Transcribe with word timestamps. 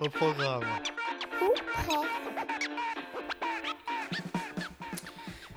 Au 0.00 0.08
programme. 0.08 0.64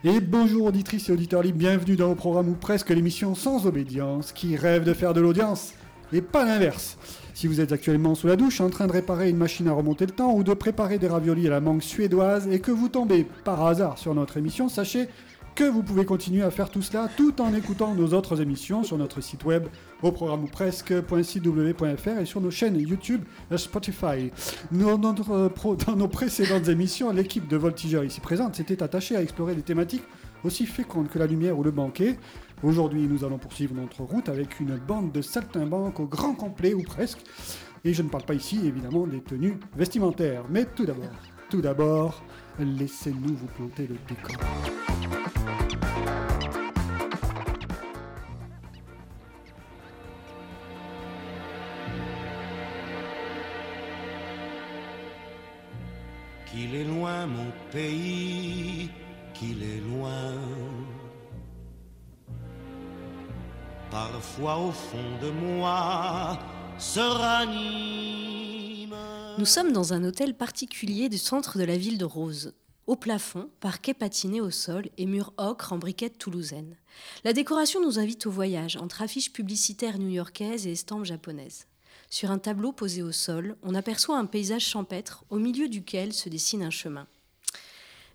Et 0.04 0.19
bonjour 0.19 0.67
auditrices 0.67 1.09
et 1.09 1.11
auditeurs 1.11 1.41
libres, 1.41 1.57
bienvenue 1.57 1.95
dans 1.95 2.11
au 2.11 2.15
programme 2.15 2.49
ou 2.49 2.53
presque 2.53 2.91
l'émission 2.91 3.33
sans 3.33 3.65
obédience 3.65 4.31
qui 4.31 4.55
rêve 4.55 4.83
de 4.83 4.93
faire 4.93 5.13
de 5.13 5.21
l'audience 5.21 5.73
et 6.13 6.21
pas 6.21 6.45
l'inverse. 6.45 6.97
Si 7.33 7.47
vous 7.47 7.59
êtes 7.59 7.71
actuellement 7.71 8.16
sous 8.16 8.27
la 8.27 8.36
douche 8.36 8.61
en 8.61 8.70
train 8.70 8.88
de 8.88 8.91
réparer 8.91 9.29
une 9.29 9.38
machine 9.38 9.67
à 9.67 9.73
remonter 9.73 10.05
le 10.05 10.11
temps 10.11 10.33
ou 10.33 10.43
de 10.43 10.54
préparer 10.54 10.99
des 10.99 11.07
raviolis 11.07 11.47
à 11.47 11.49
la 11.49 11.59
mangue 11.59 11.81
suédoise 11.81 12.47
et 12.47 12.59
que 12.59 12.71
vous 12.71 12.88
tombez 12.88 13.25
par 13.43 13.65
hasard 13.65 13.97
sur 13.97 14.13
notre 14.13 14.38
émission, 14.38 14.70
sachez 14.70 15.07
que 15.55 15.63
vous 15.63 15.83
pouvez 15.83 16.03
continuer 16.05 16.43
à 16.43 16.51
faire 16.51 16.69
tout 16.69 16.81
cela 16.81 17.07
tout 17.15 17.41
en 17.41 17.53
écoutant 17.53 17.95
nos 17.95 18.13
autres 18.13 18.41
émissions 18.41 18.83
sur 18.83 18.97
notre 18.97 19.21
site 19.21 19.45
web 19.45 19.67
au 20.04 20.11
programme 20.11 20.43
ou 20.43 20.47
presque.cw.fr 20.47 22.19
et 22.19 22.25
sur 22.25 22.41
nos 22.41 22.51
chaînes 22.51 22.77
YouTube 22.77 23.21
et 23.49 23.57
Spotify. 23.57 24.32
Euh, 24.73 25.49
pro- 25.49 25.75
dans 25.75 25.96
nos 25.96 26.07
précédentes 26.10 26.68
émissions, 26.68 27.11
l'équipe 27.11 27.47
de 27.47 27.55
voltigeurs 27.57 28.04
ici 28.04 28.19
présente 28.19 28.55
s'était 28.55 28.83
attachée 28.83 29.15
à 29.15 29.21
explorer 29.21 29.55
des 29.55 29.61
thématiques 29.61 30.04
aussi 30.43 30.65
fécondes 30.65 31.07
que 31.07 31.18
la 31.19 31.25
lumière 31.25 31.57
ou 31.57 31.63
le 31.63 31.71
banquet. 31.71 32.17
Aujourd'hui, 32.61 33.08
nous 33.08 33.23
allons 33.23 33.38
poursuivre 33.38 33.73
notre 33.75 34.03
route 34.03 34.30
avec 34.30 34.59
une 34.59 34.75
bande 34.77 35.11
de 35.11 35.22
saltimbanques 35.22 35.99
au 35.99 36.05
grand 36.05 36.33
complet 36.33 36.73
ou 36.73 36.83
presque. 36.83 37.19
Et 37.83 37.94
je 37.94 38.02
ne 38.02 38.09
parle 38.09 38.25
pas 38.25 38.33
ici 38.33 38.59
évidemment 38.66 39.08
des 39.08 39.22
tenues 39.22 39.58
vestimentaires. 39.75 40.44
Mais 40.49 40.66
tout 40.66 40.85
d'abord, 40.85 41.09
tout 41.49 41.61
d'abord, 41.61 42.23
laissez-nous 42.59 43.36
vous 43.36 43.47
planter 43.47 43.88
le 43.88 43.97
décor. 44.08 44.38
Qu'il 56.45 56.75
est 56.75 56.85
loin 56.85 57.25
mon 57.27 57.52
pays, 57.71 58.89
qu'il 59.33 59.61
est 59.61 59.81
loin. 59.81 60.33
Parfois 63.91 64.58
au 64.58 64.71
fond 64.71 64.97
de 65.21 65.30
moi 65.31 66.37
se 66.77 66.99
ranime. 66.99 68.64
Nous 69.38 69.45
sommes 69.45 69.73
dans 69.73 69.91
un 69.91 70.05
hôtel 70.05 70.33
particulier 70.33 71.09
du 71.09 71.17
centre 71.17 71.58
de 71.58 71.66
la 71.66 71.78
ville 71.78 71.97
de 71.97 72.05
Rose. 72.05 72.53
Au 72.88 72.95
plafond, 72.95 73.50
parquet 73.59 73.94
patiné 73.94 74.39
au 74.39 74.50
sol 74.50 74.86
et 74.97 75.05
murs 75.05 75.33
ocre 75.38 75.73
en 75.73 75.77
briquettes 75.77 76.17
toulousaines. 76.17 76.77
La 77.25 77.33
décoration 77.33 77.81
nous 77.81 78.00
invite 78.00 78.27
au 78.27 78.31
voyage 78.31 78.77
entre 78.77 79.02
affiches 79.02 79.33
publicitaires 79.33 79.97
new-yorkaises 79.97 80.67
et 80.67 80.72
estampes 80.72 81.03
japonaises. 81.03 81.67
Sur 82.09 82.31
un 82.31 82.38
tableau 82.38 82.72
posé 82.72 83.02
au 83.02 83.11
sol, 83.11 83.58
on 83.61 83.75
aperçoit 83.75 84.17
un 84.17 84.25
paysage 84.25 84.66
champêtre 84.66 85.25
au 85.30 85.38
milieu 85.38 85.67
duquel 85.67 86.14
se 86.14 86.30
dessine 86.30 86.64
un 86.64 86.70
chemin. 86.70 87.05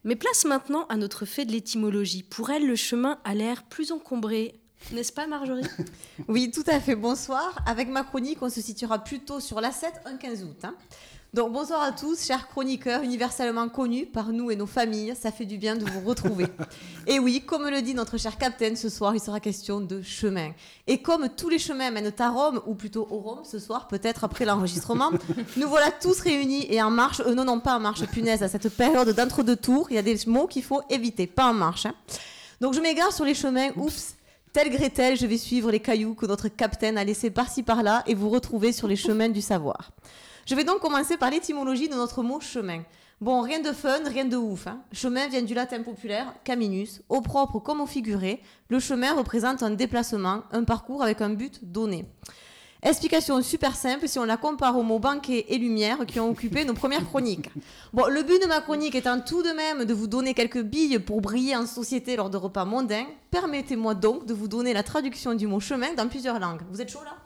Mais 0.05 0.17
place 0.17 0.47
maintenant 0.47 0.87
à 0.87 0.97
notre 0.97 1.27
fait 1.27 1.45
de 1.45 1.53
l'étymologie. 1.53 2.23
Pour 2.23 2.49
elle, 2.49 2.67
le 2.67 2.77
chemin 2.77 3.19
a 3.25 3.35
l'air 3.35 3.65
plus 3.65 3.93
encombré. 3.93 4.59
N'est-ce 4.93 5.13
pas, 5.13 5.27
Marjorie? 5.27 5.63
Oui, 6.29 6.51
tout 6.51 6.65
à 6.67 6.81
fait. 6.81 6.95
Bonsoir. 6.97 7.57
Avec 7.67 7.89
ma 7.89 8.03
chronique, 8.03 8.39
on 8.43 8.51
se 8.51 8.61
situera 8.61 8.99
plutôt 8.99 9.41
sur 9.41 9.61
l'A7, 9.61 9.87
un 10.05 10.17
15 10.17 10.43
août. 10.45 10.57
hein. 10.65 10.75
Donc 11.33 11.53
bonsoir 11.53 11.81
à 11.83 11.93
tous, 11.93 12.27
chers 12.27 12.49
chroniqueurs 12.49 13.03
universellement 13.05 13.69
connus 13.69 14.05
par 14.05 14.31
nous 14.33 14.51
et 14.51 14.57
nos 14.57 14.67
familles. 14.67 15.15
Ça 15.21 15.31
fait 15.31 15.45
du 15.45 15.59
bien 15.59 15.77
de 15.77 15.85
vous 15.89 16.01
retrouver. 16.01 16.47
et 17.07 17.21
oui, 17.21 17.45
comme 17.47 17.69
le 17.69 17.83
dit 17.83 17.95
notre 17.95 18.19
cher 18.19 18.37
capitaine, 18.37 18.75
ce 18.75 18.89
soir, 18.89 19.15
il 19.15 19.21
sera 19.21 19.39
question 19.39 19.81
de 19.81 20.03
chemin. 20.03 20.51
Et 20.89 21.01
comme 21.01 21.29
tous 21.29 21.49
les 21.49 21.61
chemins 21.61 21.93
mènent 21.93 22.13
à 22.19 22.29
Rome, 22.31 22.61
ou 22.67 22.75
plutôt 22.75 23.07
au 23.11 23.19
Rome 23.19 23.45
ce 23.45 23.61
soir, 23.61 23.87
peut-être 23.87 24.25
après 24.25 24.45
l'enregistrement, 24.45 25.13
nous 25.57 25.69
voilà 25.69 25.93
tous 25.93 26.19
réunis 26.19 26.67
et 26.69 26.83
en 26.83 26.91
marche. 26.91 27.21
Euh, 27.25 27.33
non, 27.35 27.45
non, 27.45 27.61
pas 27.61 27.77
en 27.77 27.81
marche, 27.81 28.05
punaise, 28.07 28.43
à 28.43 28.49
cette 28.49 28.69
période 28.77 29.11
d'entre-deux-tours, 29.15 29.87
il 29.91 29.95
y 29.95 29.99
a 29.99 30.03
des 30.03 30.19
mots 30.27 30.49
qu'il 30.49 30.65
faut 30.65 30.83
éviter, 30.91 31.29
pas 31.29 31.45
en 31.47 31.55
marche. 31.55 31.87
hein. 31.87 31.95
Donc 32.61 32.75
je 32.75 32.81
m'égare 32.81 33.13
sur 33.13 33.25
les 33.25 33.35
chemins, 33.35 33.69
oups. 33.77 34.17
Tel 34.53 34.69
Gretel, 34.71 35.17
je 35.17 35.27
vais 35.27 35.39
suivre 35.39 35.71
les 35.71 35.79
cailloux 35.79 36.15
que 36.15 36.27
notre 36.27 36.49
capitaine 36.49 36.99
a 36.99 37.05
laissés 37.05 37.31
par-ci 37.31 37.63
par-là 37.63 38.03
et 38.09 38.15
vous 38.15 38.29
retrouver 38.31 38.73
sur 38.73 38.89
les 38.89 38.97
chemins 38.97 39.29
du 39.29 39.41
savoir. 39.41 39.93
Je 40.45 40.57
vais 40.57 40.65
donc 40.65 40.81
commencer 40.81 41.17
par 41.17 41.31
l'étymologie 41.31 41.89
de 41.89 41.95
notre 41.95 42.25
mot 42.25 42.41
chemin. 42.41 42.83
Bon, 43.21 43.43
rien 43.43 43.61
de 43.61 43.71
fun, 43.71 44.01
rien 44.07 44.25
de 44.25 44.37
ouf. 44.37 44.67
hein. 44.67 44.81
Chemin 44.91 45.29
vient 45.29 45.43
du 45.43 45.55
latin 45.55 45.83
populaire 45.85 46.35
caminus, 46.43 47.01
au 47.09 47.21
propre 47.21 47.61
comme 47.61 47.81
au 47.81 47.87
figuré. 47.87 48.43
Le 48.69 48.81
chemin 48.81 49.15
représente 49.15 49.63
un 49.63 49.71
déplacement, 49.71 50.43
un 50.51 50.65
parcours 50.65 51.05
avec 51.05 51.21
un 51.21 51.31
but 51.31 51.61
donné. 51.63 52.07
Explication 52.83 53.43
super 53.43 53.77
simple 53.77 54.09
si 54.09 54.19
on 54.19 54.25
la 54.25 54.39
compare 54.39 54.77
aux 54.79 54.83
mots 54.83 54.99
banquet 54.99 55.45
et 55.49 55.59
lumière 55.59 55.99
qui 56.07 56.19
ont 56.19 56.31
occupé 56.31 56.65
nos 56.65 56.73
premières 56.73 57.05
chroniques. 57.05 57.51
Bon, 57.93 58.07
le 58.07 58.23
but 58.23 58.41
de 58.43 58.47
ma 58.47 58.61
chronique 58.61 58.95
étant 58.95 59.21
tout 59.21 59.43
de 59.43 59.51
même 59.51 59.85
de 59.85 59.93
vous 59.93 60.07
donner 60.07 60.33
quelques 60.33 60.63
billes 60.63 60.99
pour 60.99 61.21
briller 61.21 61.57
en 61.57 61.67
société 61.67 62.17
lors 62.17 62.31
de 62.31 62.39
repas 62.39 62.65
mondains, 62.65 63.05
permettez-moi 63.31 63.95
donc 63.95 64.25
de 64.25 64.33
vous 64.33 64.49
donner 64.49 64.73
la 64.73 64.83
traduction 64.83 65.35
du 65.35 65.47
mot 65.47 65.61
chemin 65.61 65.93
dans 65.95 66.09
plusieurs 66.09 66.39
langues. 66.39 66.63
Vous 66.71 66.81
êtes 66.81 66.91
chaud 66.91 67.05
là? 67.05 67.17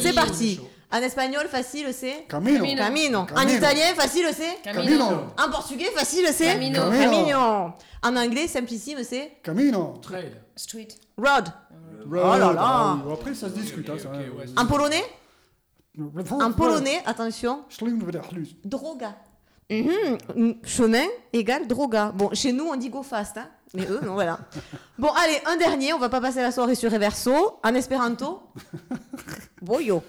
C'est 0.00 0.14
parti. 0.14 0.60
En 0.92 0.98
espagnol, 0.98 1.46
facile, 1.48 1.88
c'est 1.92 2.24
Camino. 2.28 2.64
Camino. 2.76 3.26
En 3.36 3.46
italien, 3.46 3.94
facile, 3.94 4.26
c'est 4.32 4.60
Camino. 4.62 5.04
En 5.38 5.50
portugais, 5.50 5.90
facile, 5.94 6.26
c'est 6.32 6.46
Camino. 6.46 6.80
Camino. 6.80 7.10
Camino. 7.10 7.72
En 8.02 8.16
anglais, 8.16 8.48
simplissime, 8.48 8.98
c'est 9.04 9.38
Camino. 9.42 9.94
Trail. 10.02 10.32
Street. 10.56 10.88
road. 11.16 11.44
Oh 12.06 12.14
là 12.14 12.52
là. 12.52 12.98
Après, 13.12 13.34
ça 13.34 13.48
se 13.48 13.54
discute. 13.54 13.88
hein, 13.88 13.94
ouais, 14.36 14.46
En 14.56 14.66
polonais 14.66 15.02
En 16.30 16.52
polonais, 16.52 17.02
attention, 17.06 17.64
droga. 18.64 19.16
Mhm. 19.70 20.54
Chemin 20.64 21.06
égale 21.32 21.66
droga. 21.66 22.12
Bon, 22.14 22.30
chez 22.32 22.52
nous, 22.52 22.64
on 22.64 22.76
dit 22.76 22.90
go 22.90 23.02
fast, 23.04 23.38
hein. 23.38 23.48
mais 23.74 23.86
eux, 23.86 24.00
non, 24.04 24.14
voilà. 24.14 24.38
Bon, 24.98 25.08
allez, 25.10 25.38
un 25.46 25.56
dernier, 25.56 25.92
on 25.92 25.98
va 25.98 26.08
pas 26.08 26.20
passer 26.20 26.42
la 26.42 26.50
soirée 26.50 26.74
sur 26.74 26.90
Reverso. 26.90 27.58
En 27.62 27.74
espéranto, 27.74 28.42
boyo. 29.62 30.02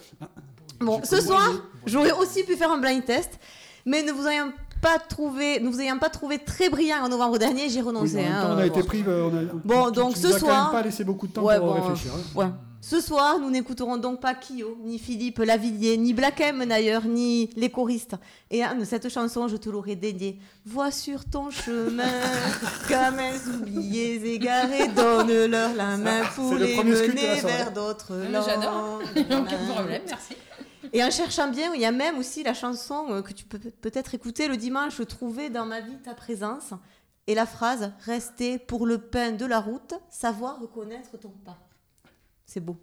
Bon, 0.79 0.99
ce 1.03 1.21
soir, 1.21 1.47
j'aurais 1.85 2.11
aussi 2.13 2.43
pu 2.43 2.55
faire 2.55 2.71
un 2.71 2.79
blind 2.79 3.05
test, 3.05 3.39
mais 3.85 4.01
ne 4.01 4.11
vous 4.11 4.27
ayant 4.27 4.51
pas 4.81 4.97
trouvé, 4.99 5.59
ne 5.59 5.69
vous 5.69 5.79
ayant 5.79 5.97
pas 5.99 6.09
trouvé 6.09 6.39
très 6.39 6.69
brillant 6.69 7.03
en 7.03 7.09
novembre 7.09 7.37
dernier, 7.37 7.69
j'ai 7.69 7.81
Oui, 7.81 7.83
en 7.83 7.87
renoncé. 7.89 8.15
même 8.15 8.31
hein, 8.31 8.41
temps, 8.41 8.53
on 8.53 8.57
a 8.57 8.61
euh, 8.61 8.65
été 8.65 8.79
bon. 8.81 8.85
pris. 8.87 9.03
euh, 9.07 9.29
on 9.31 9.37
a- 9.37 9.61
Bon, 9.63 9.85
tu- 9.91 9.99
donc 9.99 10.13
tu 10.15 10.21
ce 10.21 10.27
nous 10.27 10.37
soir- 10.39 10.71
même 10.71 10.81
pas 10.81 10.85
laissé 10.85 11.03
beaucoup 11.03 11.27
de 11.27 11.33
temps 11.33 11.43
Ouais, 11.43 11.57
pour 11.59 11.67
bon, 11.73 11.81
réfléchir. 11.81 12.11
hein. 12.15 12.39
Ouais. 12.39 12.47
Ce 12.83 12.99
soir, 12.99 13.37
nous 13.37 13.51
n'écouterons 13.51 13.97
donc 13.97 14.19
pas 14.21 14.33
Kyo, 14.33 14.75
ni 14.83 14.97
Philippe 14.97 15.37
Lavillier, 15.37 15.97
ni 15.97 16.13
Black 16.13 16.41
M 16.41 16.65
d'ailleurs, 16.67 17.05
ni 17.05 17.51
les 17.55 17.69
choristes. 17.69 18.15
Et 18.49 18.63
Anne, 18.63 18.83
cette 18.85 19.07
chanson, 19.09 19.47
je 19.47 19.55
te 19.57 19.69
l'aurais 19.69 19.95
dédiée. 19.95 20.39
Vois 20.65 20.89
sur 20.89 21.23
ton 21.25 21.51
chemin, 21.51 22.03
gamins 22.89 23.37
oubliés, 23.59 24.33
égarés, 24.33 24.87
donne-leur 24.87 25.75
la 25.75 25.95
main 25.97 26.23
pour 26.35 26.55
les 26.55 26.75
mener 26.83 27.39
vers 27.41 27.71
d'autres 27.71 28.13
mais 28.15 28.31
langues. 28.31 28.45
j'adore. 28.47 28.99
Aucun 29.15 29.73
problème, 29.75 30.01
merci. 30.07 30.33
Et 30.93 31.03
en 31.03 31.11
cherchant 31.11 31.49
bien, 31.49 31.73
il 31.73 31.81
y 31.81 31.85
a 31.85 31.91
même 31.91 32.17
aussi 32.17 32.43
la 32.43 32.53
chanson 32.53 33.07
euh, 33.09 33.21
que 33.21 33.33
tu 33.33 33.45
peux 33.45 33.59
peut-être 33.59 34.13
écouter 34.15 34.47
le 34.47 34.57
dimanche, 34.57 35.01
Trouver 35.07 35.49
dans 35.49 35.65
ma 35.65 35.81
vie 35.81 35.97
ta 36.03 36.13
présence. 36.13 36.73
Et 37.27 37.35
la 37.35 37.45
phrase 37.45 37.93
Rester 38.05 38.59
pour 38.59 38.85
le 38.85 38.97
pain 38.97 39.31
de 39.31 39.45
la 39.45 39.59
route, 39.59 39.93
savoir 40.09 40.59
reconnaître 40.59 41.17
ton 41.17 41.29
pas. 41.29 41.59
C'est 42.45 42.59
beau. 42.59 42.77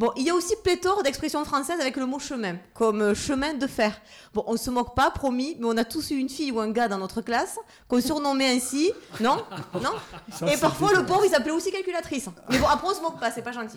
Bon, 0.00 0.12
il 0.16 0.22
y 0.22 0.30
a 0.30 0.34
aussi 0.34 0.54
pléthore 0.64 1.02
d'expressions 1.02 1.44
françaises 1.44 1.78
avec 1.78 1.98
le 1.98 2.06
mot 2.06 2.18
chemin, 2.18 2.56
comme 2.72 3.12
chemin 3.12 3.52
de 3.52 3.66
fer. 3.66 4.00
Bon, 4.32 4.42
on 4.46 4.56
se 4.56 4.70
moque 4.70 4.94
pas, 4.94 5.10
promis, 5.10 5.58
mais 5.60 5.66
on 5.66 5.76
a 5.76 5.84
tous 5.84 6.10
eu 6.10 6.14
une 6.14 6.30
fille 6.30 6.50
ou 6.52 6.58
un 6.58 6.70
gars 6.70 6.88
dans 6.88 6.96
notre 6.96 7.20
classe 7.20 7.58
qu'on 7.86 8.00
surnommait 8.00 8.48
ainsi. 8.48 8.92
Non? 9.20 9.44
Non? 9.74 9.90
Ça, 10.32 10.50
Et 10.50 10.56
parfois, 10.56 10.94
le 10.94 11.04
pauvre, 11.04 11.26
il 11.26 11.30
s'appelait 11.30 11.50
aussi 11.50 11.70
calculatrice. 11.70 12.30
Mais 12.48 12.56
bon, 12.56 12.66
après, 12.66 12.88
on 12.88 12.94
se 12.94 13.02
moque 13.02 13.20
pas, 13.20 13.30
c'est 13.30 13.42
pas 13.42 13.52
gentil. 13.52 13.76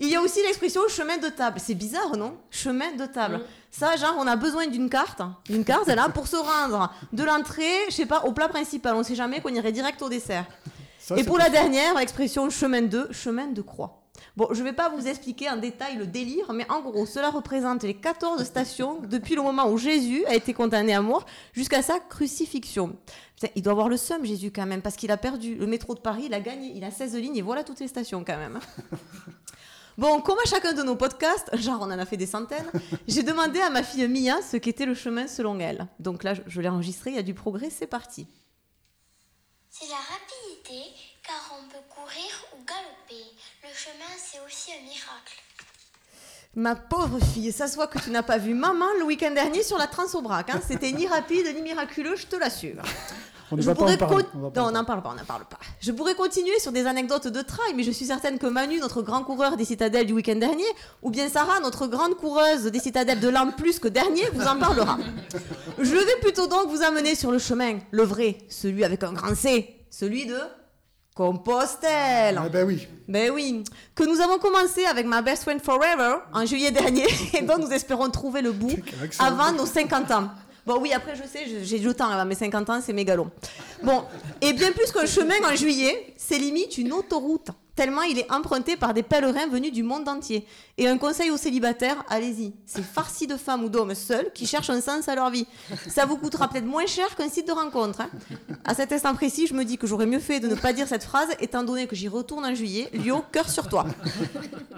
Il 0.00 0.08
y 0.08 0.16
a 0.16 0.22
aussi 0.22 0.40
l'expression 0.42 0.80
chemin 0.88 1.18
de 1.18 1.28
table. 1.28 1.60
C'est 1.62 1.74
bizarre, 1.74 2.16
non? 2.16 2.38
Chemin 2.50 2.92
de 2.92 3.04
table. 3.04 3.42
Ça, 3.70 3.94
genre, 3.96 4.14
on 4.16 4.26
a 4.26 4.36
besoin 4.36 4.68
d'une 4.68 4.88
carte. 4.88 5.20
D'une 5.50 5.66
carte, 5.66 5.88
là, 5.88 6.08
pour 6.08 6.28
se 6.28 6.36
rendre 6.36 6.90
de 7.12 7.24
l'entrée, 7.24 7.76
je 7.90 7.94
sais 7.94 8.06
pas, 8.06 8.22
au 8.24 8.32
plat 8.32 8.48
principal. 8.48 8.94
On 8.94 9.02
sait 9.02 9.16
jamais 9.16 9.42
qu'on 9.42 9.52
irait 9.52 9.72
direct 9.72 10.00
au 10.00 10.08
dessert. 10.08 10.46
Ça, 10.98 11.14
Et 11.18 11.24
pour 11.24 11.36
la 11.36 11.50
dernière, 11.50 11.94
l'expression 11.94 12.48
chemin 12.48 12.80
de, 12.80 13.06
chemin 13.12 13.48
de 13.48 13.60
croix. 13.60 14.07
Bon, 14.36 14.48
je 14.52 14.62
vais 14.62 14.72
pas 14.72 14.88
vous 14.88 15.06
expliquer 15.06 15.50
en 15.50 15.56
détail 15.56 15.96
le 15.96 16.06
délire, 16.06 16.52
mais 16.52 16.68
en 16.70 16.80
gros, 16.80 17.06
cela 17.06 17.30
représente 17.30 17.82
les 17.82 17.94
14 17.94 18.44
stations 18.44 19.00
depuis 19.08 19.34
le 19.34 19.42
moment 19.42 19.68
où 19.68 19.78
Jésus 19.78 20.24
a 20.26 20.34
été 20.34 20.54
condamné 20.54 20.94
à 20.94 21.02
mort 21.02 21.26
jusqu'à 21.52 21.82
sa 21.82 21.98
crucifixion. 21.98 22.96
Putain, 23.34 23.52
il 23.54 23.62
doit 23.62 23.72
avoir 23.72 23.88
le 23.88 23.96
seum, 23.96 24.24
Jésus, 24.24 24.50
quand 24.50 24.66
même, 24.66 24.82
parce 24.82 24.96
qu'il 24.96 25.10
a 25.10 25.16
perdu 25.16 25.54
le 25.54 25.66
métro 25.66 25.94
de 25.94 26.00
Paris, 26.00 26.24
il 26.26 26.34
a 26.34 26.40
gagné, 26.40 26.72
il 26.74 26.84
a 26.84 26.90
16 26.90 27.14
lignes, 27.16 27.36
et 27.36 27.42
voilà 27.42 27.64
toutes 27.64 27.80
les 27.80 27.88
stations, 27.88 28.24
quand 28.24 28.38
même. 28.38 28.58
Bon, 29.98 30.20
comme 30.20 30.38
à 30.38 30.48
chacun 30.48 30.74
de 30.74 30.84
nos 30.84 30.94
podcasts, 30.94 31.50
genre 31.56 31.80
on 31.80 31.86
en 31.86 31.98
a 31.98 32.06
fait 32.06 32.16
des 32.16 32.24
centaines, 32.24 32.70
j'ai 33.08 33.24
demandé 33.24 33.58
à 33.58 33.68
ma 33.68 33.82
fille 33.82 34.06
Mia 34.06 34.40
ce 34.42 34.56
qu'était 34.56 34.86
le 34.86 34.94
chemin 34.94 35.26
selon 35.26 35.58
elle. 35.58 35.88
Donc 35.98 36.22
là, 36.22 36.34
je, 36.34 36.42
je 36.46 36.60
l'ai 36.60 36.68
enregistré, 36.68 37.10
il 37.10 37.16
y 37.16 37.18
a 37.18 37.24
du 37.24 37.34
progrès, 37.34 37.68
c'est 37.68 37.88
parti. 37.88 38.28
C'est 39.70 39.88
la 39.88 39.96
rapidité, 39.96 40.88
car 41.28 41.58
on 41.60 41.68
peut 41.68 41.84
courir 41.94 42.32
ou 42.54 42.64
galoper. 42.64 43.24
Le 43.62 43.68
chemin, 43.74 44.12
c'est 44.16 44.40
aussi 44.46 44.70
un 44.72 44.82
miracle. 44.82 45.36
Ma 46.56 46.74
pauvre 46.74 47.18
fille, 47.34 47.52
ça 47.52 47.68
se 47.68 47.74
voit 47.76 47.86
que 47.86 47.98
tu 47.98 48.10
n'as 48.10 48.22
pas 48.22 48.38
vu 48.38 48.54
maman 48.54 48.86
le 48.98 49.04
week-end 49.04 49.30
dernier 49.32 49.62
sur 49.62 49.76
la 49.78 49.86
Transobrac. 49.86 50.48
Hein. 50.50 50.60
C'était 50.66 50.90
ni 50.92 51.06
rapide 51.06 51.46
ni 51.54 51.60
miraculeux, 51.62 52.16
je 52.16 52.26
te 52.26 52.36
l'assure. 52.36 52.82
On 53.50 53.56
ne 53.56 53.62
Je 53.62 53.66
va 53.66 53.74
pas 53.74 53.80
en 53.82 53.84
pourrais 53.84 53.96
parler. 53.98 54.24
con- 54.24 54.30
on 54.34 54.38
va 54.40 54.50
pas 54.50 54.60
Non, 54.60 54.68
on 54.68 54.70
n'en 54.72 54.84
parle 54.84 55.02
pas, 55.02 55.10
on 55.10 55.14
n'en 55.14 55.24
parle 55.24 55.44
pas. 55.44 55.58
Je 55.80 55.92
pourrais 55.92 56.14
continuer 56.14 56.58
sur 56.58 56.72
des 56.72 56.86
anecdotes 56.86 57.28
de 57.28 57.42
trail, 57.42 57.74
mais 57.74 57.82
je 57.82 57.90
suis 57.90 58.06
certaine 58.06 58.38
que 58.38 58.46
Manu, 58.46 58.78
notre 58.80 59.02
grand 59.02 59.22
coureur 59.24 59.56
des 59.56 59.64
citadelles 59.64 60.06
du 60.06 60.12
week-end 60.14 60.36
dernier, 60.36 60.66
ou 61.02 61.10
bien 61.10 61.28
Sarah, 61.28 61.60
notre 61.60 61.86
grande 61.86 62.14
coureuse 62.16 62.64
des 62.64 62.80
citadelles 62.80 63.20
de 63.20 63.28
l'an 63.28 63.50
plus 63.52 63.78
que 63.78 63.88
dernier, 63.88 64.24
vous 64.32 64.46
en 64.46 64.58
parlera. 64.58 64.98
Je 65.78 65.94
vais 65.94 66.20
plutôt 66.20 66.46
donc 66.46 66.68
vous 66.68 66.82
amener 66.82 67.14
sur 67.14 67.30
le 67.30 67.38
chemin, 67.38 67.78
le 67.90 68.02
vrai, 68.02 68.38
celui 68.48 68.84
avec 68.84 69.02
un 69.02 69.12
grand 69.12 69.34
C, 69.34 69.76
celui 69.90 70.26
de 70.26 70.38
Compostelle. 71.18 72.40
Ah 72.40 72.48
ben 72.48 72.64
oui. 72.64 72.86
Ben 73.08 73.32
oui, 73.32 73.64
que 73.96 74.04
nous 74.04 74.20
avons 74.20 74.38
commencé 74.38 74.84
avec 74.84 75.04
ma 75.04 75.20
best 75.20 75.42
friend 75.42 75.60
forever 75.60 76.18
en 76.32 76.46
juillet 76.46 76.70
dernier 76.70 77.06
et 77.34 77.42
dont 77.42 77.58
nous 77.58 77.72
espérons 77.72 78.08
trouver 78.08 78.40
le 78.40 78.52
bout 78.52 78.76
avant 79.18 79.50
nos 79.50 79.66
50 79.66 80.12
ans. 80.12 80.28
Bon 80.64 80.78
oui, 80.80 80.92
après 80.92 81.16
je 81.16 81.24
sais, 81.24 81.64
j'ai 81.64 81.80
du 81.80 81.92
temps 81.92 82.08
avant 82.08 82.24
mes 82.24 82.36
50 82.36 82.70
ans, 82.70 82.80
c'est 82.80 82.92
mégalo. 82.92 83.26
Bon, 83.82 84.04
et 84.40 84.52
bien 84.52 84.70
plus 84.70 84.92
qu'un 84.92 85.06
chemin 85.06 85.34
en 85.44 85.56
juillet, 85.56 86.14
c'est 86.16 86.38
limite 86.38 86.78
une 86.78 86.92
autoroute, 86.92 87.48
tellement 87.78 88.02
il 88.02 88.18
est 88.18 88.28
emprunté 88.32 88.76
par 88.76 88.92
des 88.92 89.04
pèlerins 89.04 89.46
venus 89.46 89.70
du 89.72 89.84
monde 89.84 90.08
entier. 90.08 90.44
Et 90.78 90.88
un 90.88 90.98
conseil 90.98 91.30
aux 91.30 91.36
célibataires, 91.36 92.04
allez-y, 92.08 92.52
c'est 92.66 92.82
farci 92.82 93.28
de 93.28 93.36
femmes 93.36 93.62
ou 93.62 93.68
d'hommes 93.68 93.94
seuls 93.94 94.32
qui 94.34 94.48
cherchent 94.48 94.70
un 94.70 94.80
sens 94.80 95.08
à 95.08 95.14
leur 95.14 95.30
vie. 95.30 95.46
Ça 95.88 96.04
vous 96.04 96.16
coûtera 96.16 96.48
peut-être 96.48 96.64
moins 96.66 96.86
cher 96.86 97.14
qu'un 97.14 97.28
site 97.28 97.46
de 97.46 97.52
rencontre. 97.52 98.00
hein. 98.00 98.10
À 98.64 98.74
cet 98.74 98.90
instant 98.92 99.14
précis, 99.14 99.46
je 99.46 99.54
me 99.54 99.64
dis 99.64 99.78
que 99.78 99.86
j'aurais 99.86 100.06
mieux 100.06 100.18
fait 100.18 100.40
de 100.40 100.48
ne 100.48 100.56
pas 100.56 100.72
dire 100.72 100.88
cette 100.88 101.04
phrase, 101.04 101.28
étant 101.38 101.62
donné 101.62 101.86
que 101.86 101.94
j'y 101.94 102.08
retourne 102.08 102.44
en 102.44 102.52
juillet, 102.52 102.90
Lio, 102.94 103.22
cœur 103.30 103.48
sur 103.48 103.68
toi. 103.68 103.86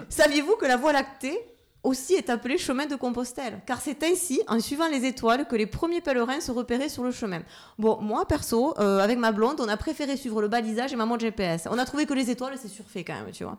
Saviez-vous 0.09 0.55
que 0.57 0.67
la 0.67 0.77
Voie 0.77 0.93
lactée 0.93 1.39
aussi 1.83 2.13
est 2.13 2.29
appelée 2.29 2.57
chemin 2.57 2.85
de 2.85 2.95
Compostelle 2.95 3.61
Car 3.65 3.81
c'est 3.81 4.03
ainsi, 4.03 4.41
en 4.47 4.59
suivant 4.59 4.87
les 4.87 5.05
étoiles, 5.05 5.47
que 5.47 5.55
les 5.55 5.65
premiers 5.65 6.01
pèlerins 6.01 6.39
se 6.41 6.51
repéraient 6.51 6.89
sur 6.89 7.03
le 7.03 7.11
chemin. 7.11 7.41
Bon, 7.79 7.99
moi, 8.01 8.25
perso, 8.27 8.75
euh, 8.79 8.99
avec 8.99 9.17
ma 9.17 9.31
blonde, 9.31 9.59
on 9.59 9.67
a 9.67 9.77
préféré 9.77 10.17
suivre 10.17 10.41
le 10.41 10.47
balisage 10.47 10.93
et 10.93 10.95
ma 10.95 11.05
montre 11.05 11.21
GPS. 11.21 11.67
On 11.69 11.77
a 11.77 11.85
trouvé 11.85 12.05
que 12.05 12.13
les 12.13 12.29
étoiles, 12.29 12.53
c'est 12.61 12.67
surfait 12.67 13.03
quand 13.03 13.15
même, 13.15 13.31
tu 13.31 13.43
vois. 13.43 13.57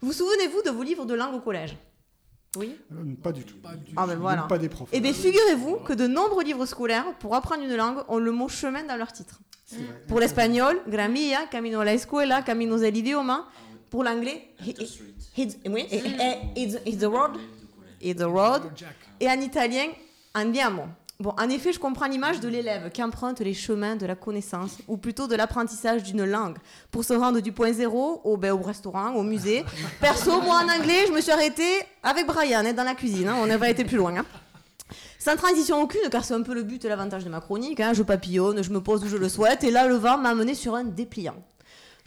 Vous 0.00 0.12
souvenez-vous 0.12 0.62
de 0.62 0.70
vos 0.70 0.82
livres 0.82 1.04
de 1.04 1.14
langue 1.14 1.34
au 1.34 1.40
collège? 1.40 1.76
Oui? 2.56 2.76
Euh, 2.92 3.14
Pas 3.22 3.32
du 3.32 3.44
tout. 3.44 3.56
Ah 3.96 4.06
ben 4.06 4.16
voilà. 4.16 4.42
Pas 4.42 4.58
des 4.58 4.68
profs. 4.68 4.88
Eh 4.92 5.00
bien, 5.00 5.12
figurez-vous 5.12 5.76
que 5.76 5.92
de 5.92 6.06
nombreux 6.06 6.44
livres 6.44 6.64
scolaires, 6.66 7.14
pour 7.18 7.34
apprendre 7.34 7.62
une 7.62 7.76
langue, 7.76 7.98
ont 8.08 8.18
le 8.18 8.32
mot 8.32 8.48
chemin 8.48 8.84
dans 8.84 8.96
leur 8.96 9.12
titre. 9.12 9.40
Pour 10.06 10.18
l'espagnol, 10.18 10.80
gramilla, 10.88 11.44
camino 11.50 11.80
a 11.80 11.84
la 11.84 11.92
escuela, 11.92 12.40
caminos 12.40 12.80
del 12.80 12.96
idioma. 12.96 13.46
Pour 13.90 14.04
l'anglais, 14.04 14.48
hi- 14.64 14.74
it's, 14.78 14.98
oui, 15.66 15.86
eh, 15.90 16.38
it's, 16.56 16.76
it's 16.86 16.98
the 16.98 17.04
road. 17.06 17.32
It's 18.00 18.18
the 18.20 18.24
road. 18.26 18.62
Et 19.20 19.28
en 19.28 19.40
italien, 19.40 19.86
andiamo. 20.34 20.82
Bon, 21.20 21.34
en 21.36 21.48
effet, 21.50 21.72
je 21.72 21.80
comprends 21.80 22.06
l'image 22.06 22.38
de 22.38 22.46
l'élève 22.48 22.90
qui 22.92 23.02
emprunte 23.02 23.40
les 23.40 23.52
chemins 23.54 23.96
de 23.96 24.06
la 24.06 24.14
connaissance, 24.14 24.78
ou 24.86 24.96
plutôt 24.96 25.26
de 25.26 25.34
l'apprentissage 25.34 26.04
d'une 26.04 26.24
langue, 26.24 26.58
pour 26.92 27.02
se 27.02 27.12
rendre 27.12 27.40
du 27.40 27.50
point 27.50 27.72
zéro 27.72 28.20
au, 28.22 28.36
ben, 28.36 28.52
au 28.52 28.62
restaurant, 28.62 29.14
au 29.14 29.24
musée. 29.24 29.64
Perso, 30.00 30.40
moi 30.42 30.60
en 30.64 30.68
anglais, 30.68 31.06
je 31.08 31.12
me 31.12 31.20
suis 31.20 31.32
arrêtée 31.32 31.80
avec 32.04 32.24
Brian, 32.26 32.62
hein, 32.64 32.72
dans 32.72 32.84
la 32.84 32.94
cuisine, 32.94 33.26
hein, 33.26 33.36
on 33.42 33.46
n'a 33.46 33.58
pas 33.58 33.68
été 33.70 33.84
plus 33.84 33.96
loin. 33.96 34.16
hein. 34.18 34.24
Sans 35.18 35.34
transition 35.34 35.82
aucune, 35.82 36.08
car 36.08 36.24
c'est 36.24 36.34
un 36.34 36.42
peu 36.42 36.54
le 36.54 36.62
but 36.62 36.84
et 36.84 36.88
l'avantage 36.88 37.24
de 37.24 37.30
ma 37.30 37.40
chronique. 37.40 37.80
hein. 37.80 37.92
Je 37.94 38.04
papillonne, 38.04 38.62
je 38.62 38.70
me 38.70 38.80
pose 38.80 39.02
où 39.02 39.08
je 39.08 39.16
le 39.16 39.28
souhaite, 39.28 39.64
et 39.64 39.72
là, 39.72 39.88
le 39.88 39.96
vent 39.96 40.18
m'a 40.18 40.28
amené 40.28 40.54
sur 40.54 40.76
un 40.76 40.84
dépliant. 40.84 41.34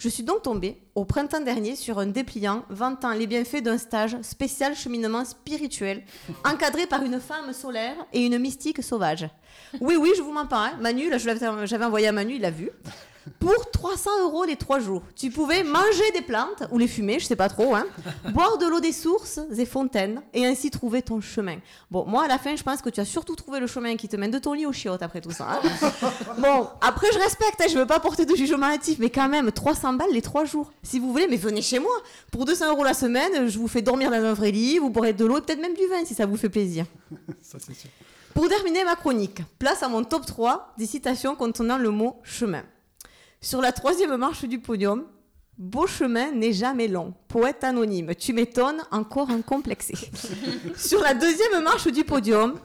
Je 0.01 0.09
suis 0.09 0.23
donc 0.23 0.41
tombée, 0.41 0.81
au 0.95 1.05
printemps 1.05 1.41
dernier, 1.41 1.75
sur 1.75 1.99
un 1.99 2.07
dépliant 2.07 2.65
vantant 2.71 3.11
les 3.13 3.27
bienfaits 3.27 3.61
d'un 3.61 3.77
stage 3.77 4.19
spécial 4.23 4.75
cheminement 4.75 5.23
spirituel, 5.23 6.03
encadré 6.43 6.87
par 6.87 7.03
une 7.03 7.19
femme 7.19 7.53
solaire 7.53 7.93
et 8.11 8.25
une 8.25 8.39
mystique 8.39 8.81
sauvage. 8.81 9.27
Oui, 9.79 9.95
oui, 9.99 10.09
je 10.17 10.23
vous 10.23 10.31
mens 10.31 10.47
pas. 10.47 10.69
hein. 10.69 10.77
Manu, 10.81 11.07
là, 11.07 11.19
j'avais 11.19 11.85
envoyé 11.85 12.07
à 12.07 12.11
Manu, 12.11 12.33
il 12.37 12.41
l'a 12.41 12.49
vu. 12.49 12.71
Pour 13.39 13.69
300 13.71 14.09
euros 14.23 14.45
les 14.45 14.55
trois 14.55 14.79
jours, 14.79 15.03
tu 15.15 15.29
pouvais 15.29 15.63
manger 15.63 16.11
des 16.15 16.21
plantes 16.21 16.63
ou 16.71 16.77
les 16.79 16.87
fumer, 16.87 17.19
je 17.19 17.25
sais 17.25 17.35
pas 17.35 17.49
trop, 17.49 17.75
hein, 17.75 17.85
boire 18.33 18.57
de 18.57 18.65
l'eau 18.65 18.79
des 18.79 18.91
sources 18.91 19.39
et 19.57 19.65
fontaines 19.65 20.21
et 20.33 20.45
ainsi 20.45 20.71
trouver 20.71 21.01
ton 21.03 21.21
chemin. 21.21 21.57
Bon, 21.91 22.03
moi 22.05 22.23
à 22.23 22.27
la 22.27 22.39
fin, 22.39 22.55
je 22.55 22.63
pense 22.63 22.81
que 22.81 22.89
tu 22.89 22.99
as 22.99 23.05
surtout 23.05 23.35
trouvé 23.35 23.59
le 23.59 23.67
chemin 23.67 23.95
qui 23.95 24.07
te 24.07 24.15
mène 24.15 24.31
de 24.31 24.39
ton 24.39 24.53
lit 24.53 24.65
au 24.65 24.71
chiottes 24.73 25.03
après 25.03 25.21
tout 25.21 25.31
ça. 25.31 25.47
hein. 25.63 25.91
Bon, 26.39 26.67
après 26.81 27.07
je 27.13 27.19
respecte, 27.19 27.61
hein, 27.61 27.65
je 27.69 27.77
veux 27.77 27.85
pas 27.85 27.99
porter 27.99 28.25
de 28.25 28.35
jugement 28.35 28.65
hâtif, 28.67 28.97
mais 28.99 29.09
quand 29.11 29.29
même 29.29 29.51
300 29.51 29.93
balles 29.93 30.11
les 30.13 30.21
trois 30.23 30.45
jours. 30.45 30.71
Si 30.81 30.97
vous 30.97 31.11
voulez, 31.11 31.27
mais 31.27 31.37
venez 31.37 31.61
chez 31.61 31.77
moi. 31.79 31.91
Pour 32.31 32.45
200 32.45 32.69
euros 32.69 32.83
la 32.83 32.93
semaine, 32.95 33.47
je 33.47 33.59
vous 33.59 33.67
fais 33.67 33.81
dormir 33.83 34.09
dans 34.09 34.17
un 34.23 34.33
vrai 34.33 34.51
lit, 34.51 34.79
vous 34.79 34.89
boirez 34.89 35.13
de 35.13 35.25
l'eau 35.25 35.37
et 35.37 35.41
peut-être 35.41 35.61
même 35.61 35.75
du 35.75 35.85
vin 35.87 36.03
si 36.05 36.15
ça 36.15 36.25
vous 36.25 36.37
fait 36.37 36.49
plaisir. 36.49 36.85
Ça, 37.41 37.57
c'est 37.59 37.73
sûr. 37.75 37.89
Pour 38.33 38.47
terminer 38.47 38.83
ma 38.85 38.95
chronique, 38.95 39.41
place 39.59 39.83
à 39.83 39.89
mon 39.89 40.03
top 40.05 40.25
3 40.25 40.73
des 40.77 40.85
citations 40.85 41.35
contenant 41.35 41.77
le 41.77 41.89
mot 41.89 42.19
chemin. 42.23 42.63
Sur 43.43 43.59
la 43.59 43.71
troisième 43.71 44.15
marche 44.17 44.45
du 44.45 44.59
podium, 44.59 45.05
Beau 45.57 45.85
chemin 45.85 46.31
n'est 46.31 46.53
jamais 46.53 46.87
long. 46.87 47.13
Poète 47.27 47.63
anonyme, 47.63 48.15
tu 48.15 48.33
m'étonnes, 48.33 48.81
encore 48.89 49.29
un 49.29 49.41
complexé. 49.41 49.93
Sur 50.75 51.01
la 51.01 51.13
deuxième 51.13 51.61
marche 51.61 51.87
du 51.87 52.03
podium, 52.03 52.59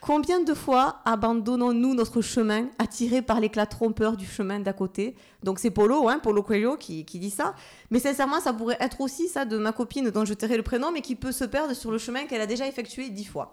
combien 0.00 0.40
de 0.40 0.54
fois 0.54 1.00
abandonnons-nous 1.04 1.94
notre 1.94 2.22
chemin 2.22 2.68
attirés 2.78 3.22
par 3.22 3.40
l'éclat 3.40 3.66
trompeur 3.66 4.16
du 4.16 4.24
chemin 4.24 4.60
d'à 4.60 4.72
côté? 4.72 5.14
Donc 5.42 5.58
c'est 5.58 5.70
Polo, 5.70 6.08
hein, 6.08 6.20
Polo 6.22 6.42
Coelho 6.42 6.76
qui, 6.76 7.04
qui 7.04 7.18
dit 7.18 7.30
ça. 7.30 7.54
Mais 7.90 7.98
sincèrement, 7.98 8.40
ça 8.40 8.52
pourrait 8.52 8.78
être 8.80 9.00
aussi 9.00 9.28
ça 9.28 9.44
de 9.44 9.58
ma 9.58 9.72
copine 9.72 10.10
dont 10.10 10.24
je 10.24 10.34
tairai 10.34 10.56
le 10.56 10.62
prénom, 10.62 10.90
mais 10.92 11.02
qui 11.02 11.16
peut 11.16 11.32
se 11.32 11.44
perdre 11.44 11.74
sur 11.74 11.90
le 11.90 11.98
chemin 11.98 12.24
qu'elle 12.24 12.40
a 12.40 12.46
déjà 12.46 12.66
effectué 12.66 13.10
dix 13.10 13.24
fois. 13.24 13.52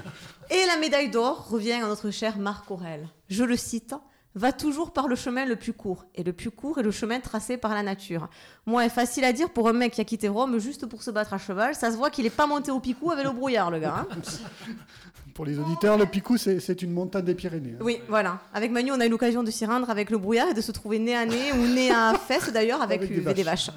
Et 0.50 0.66
la 0.66 0.76
médaille 0.78 1.10
d'or 1.10 1.48
revient 1.48 1.72
à 1.72 1.86
notre 1.86 2.10
cher 2.10 2.36
Marc 2.36 2.70
Aurèle. 2.70 3.08
Je 3.28 3.44
le 3.44 3.56
cite. 3.56 3.94
Va 4.36 4.52
toujours 4.52 4.92
par 4.92 5.06
le 5.06 5.14
chemin 5.14 5.44
le 5.44 5.54
plus 5.54 5.72
court. 5.72 6.06
Et 6.14 6.24
le 6.24 6.32
plus 6.32 6.50
court 6.50 6.78
est 6.78 6.82
le 6.82 6.90
chemin 6.90 7.20
tracé 7.20 7.56
par 7.56 7.72
la 7.72 7.82
nature. 7.84 8.28
Moi, 8.66 8.84
est 8.84 8.88
facile 8.90 9.24
à 9.24 9.32
dire 9.32 9.50
pour 9.50 9.68
un 9.68 9.72
mec 9.72 9.92
qui 9.92 10.00
a 10.00 10.04
quitté 10.04 10.28
Rome 10.28 10.58
juste 10.58 10.86
pour 10.86 11.02
se 11.04 11.10
battre 11.12 11.34
à 11.34 11.38
cheval. 11.38 11.74
Ça 11.76 11.92
se 11.92 11.96
voit 11.96 12.10
qu'il 12.10 12.26
est 12.26 12.30
pas 12.30 12.46
monté 12.48 12.72
au 12.72 12.80
picou 12.80 13.12
avec 13.12 13.24
le 13.24 13.30
brouillard, 13.30 13.70
le 13.70 13.78
gars. 13.78 14.06
hein. 14.10 14.16
Pour 15.34 15.44
les 15.44 15.58
auditeurs, 15.58 15.98
le 15.98 16.06
Picou, 16.06 16.36
c'est 16.36 16.82
une 16.82 16.92
montagne 16.92 17.24
des 17.24 17.34
Pyrénées. 17.34 17.74
hein. 17.74 17.82
Oui, 17.82 18.00
voilà. 18.08 18.38
Avec 18.52 18.70
Manu, 18.70 18.92
on 18.92 19.00
a 19.00 19.06
eu 19.06 19.08
l'occasion 19.08 19.42
de 19.42 19.50
s'y 19.50 19.66
rendre 19.66 19.90
avec 19.90 20.10
le 20.10 20.18
brouillard 20.18 20.48
et 20.48 20.54
de 20.54 20.60
se 20.60 20.70
trouver 20.70 21.00
nez 21.00 21.16
à 21.16 21.26
nez 21.26 21.52
ou 21.52 21.66
nez 21.66 21.90
à 21.90 22.14
fesse 22.28 22.52
d'ailleurs 22.52 22.80
avec, 22.80 23.02
Avec 23.02 23.34
des 23.34 23.42
vaches. 23.42 23.70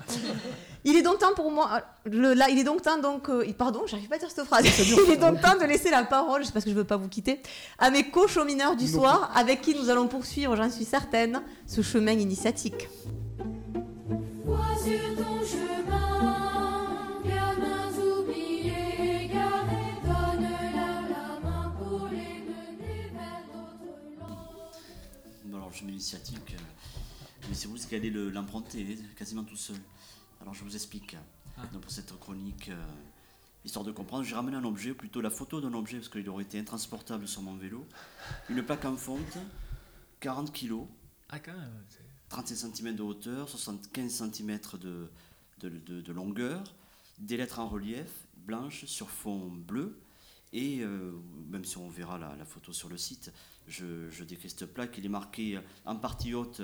Il 0.84 0.96
est 0.96 1.02
donc 1.02 1.18
temps 1.18 1.34
pour 1.36 1.52
moi. 1.52 1.82
Le, 2.06 2.34
là, 2.34 2.48
il 2.50 2.60
est 2.60 2.64
donc 2.64 2.84
temps 2.84 3.00
donc. 3.00 3.28
euh, 3.30 3.44
pardon, 3.58 3.82
j'arrive 3.88 4.08
pas 4.08 4.16
à 4.16 4.20
dire 4.20 4.30
cette 4.30 4.46
phrase. 4.46 4.66
il 5.08 5.12
est 5.14 5.18
donc 5.18 5.42
temps 5.42 5.58
de 5.60 5.66
laisser 5.66 5.90
la 5.90 6.04
parole, 6.04 6.46
c'est 6.46 6.54
parce 6.54 6.64
que 6.64 6.72
je 6.72 6.76
veux 6.76 6.84
pas 6.84 6.96
vous 6.98 7.10
quitter, 7.10 7.42
à 7.80 7.90
mes 7.90 8.10
co-chemineurs 8.10 8.76
du 8.76 8.86
Non 8.86 8.92
soir, 8.92 9.32
avec 9.36 9.62
qui 9.62 9.76
nous 9.76 9.90
allons 9.90 10.08
poursuivre, 10.08 10.56
j'en 10.56 10.70
suis 10.70 10.86
certaine, 10.86 11.42
ce 11.66 11.82
chemin 11.82 12.14
initiatique. 12.14 12.88
L'initiatique. 25.86 26.54
euh, 26.54 27.46
Mais 27.50 27.54
c'est 27.56 27.68
vous 27.68 27.76
qui 27.78 27.96
allez 27.96 28.10
le- 28.10 28.30
l'emprunter, 28.30 28.98
hein, 29.00 29.04
quasiment 29.16 29.44
tout 29.44 29.56
seul. 29.56 29.78
Alors, 30.42 30.54
je 30.54 30.64
vous 30.64 30.76
explique. 30.76 31.16
Donc, 31.74 31.82
pour 31.82 31.92
cette 31.92 32.12
chronique, 32.20 32.70
euh, 32.70 32.86
histoire 33.66 33.84
de 33.86 33.92
comprendre, 33.92 34.24
j'ai 34.24 34.36
ramené 34.36 34.58
un 34.58 34.64
objet, 34.64 34.94
plutôt 34.94 35.22
la 35.22 35.30
photo 35.30 35.60
d'un 35.62 35.74
objet, 35.74 35.98
parce 35.98 36.10
qu'il 36.10 36.28
aurait 36.30 36.44
été 36.44 36.60
intransportable 36.60 37.28
sur 37.28 37.42
mon 37.42 37.56
vélo. 37.56 37.86
Une 38.50 38.62
plaque 38.64 38.86
en 38.86 38.96
fonte, 38.96 39.38
40 40.20 40.52
kg, 40.54 40.86
Ah, 41.30 41.40
quand 41.40 41.54
même. 41.54 41.84
c'est- 41.90 41.98
35 42.30 42.56
cm 42.76 42.96
de 42.96 43.04
hauteur, 43.04 43.48
75 43.50 44.12
cm 44.12 44.60
de, 44.80 45.10
de, 45.60 45.70
de- 45.70 46.02
de 46.02 46.14
longueur, 46.14 46.64
des 47.20 47.38
lettres 47.38 47.60
en 47.60 47.68
relief, 47.70 48.10
blanches 48.36 48.86
sur 48.86 49.10
fond 49.10 49.48
bleu. 49.50 50.00
Et 50.54 50.80
euh, 50.82 51.12
même 51.50 51.66
si 51.66 51.78
on 51.78 51.90
verra 51.90 52.18
la, 52.18 52.36
la 52.36 52.46
photo 52.46 52.72
sur 52.74 52.90
le 52.90 52.98
site, 52.98 53.32
je, 53.68 54.10
je 54.10 54.24
décris 54.24 54.50
cette 54.50 54.74
plaque. 54.74 54.98
Il 54.98 55.06
est 55.06 55.10
marqué 55.10 55.60
en 55.86 55.96
partie 55.96 56.34
haute 56.34 56.62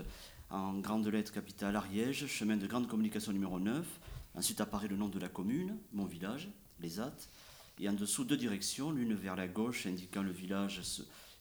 en 0.50 0.80
grandes 0.80 1.08
lettres 1.08 1.32
capitales 1.32 1.76
Ariège, 1.76 2.28
chemin 2.28 2.58
de 2.58 2.68
grande 2.68 2.88
communication 2.88 3.32
numéro 3.32 3.60
9. 3.60 3.86
Ensuite 4.36 4.62
apparaît 4.62 4.88
le 4.88 4.96
nom 4.96 5.10
de 5.10 5.20
la 5.20 5.30
commune, 5.30 5.78
mon 5.92 6.06
village, 6.06 6.50
les 6.80 7.00
Attes. 7.00 7.30
Et 7.80 7.90
en 7.90 7.94
dessous, 7.94 8.24
deux 8.24 8.38
directions, 8.38 8.92
l'une 8.92 9.14
vers 9.14 9.36
la 9.36 9.48
gauche 9.48 9.88
indiquant 9.88 10.22
le 10.22 10.32
village 10.32 10.82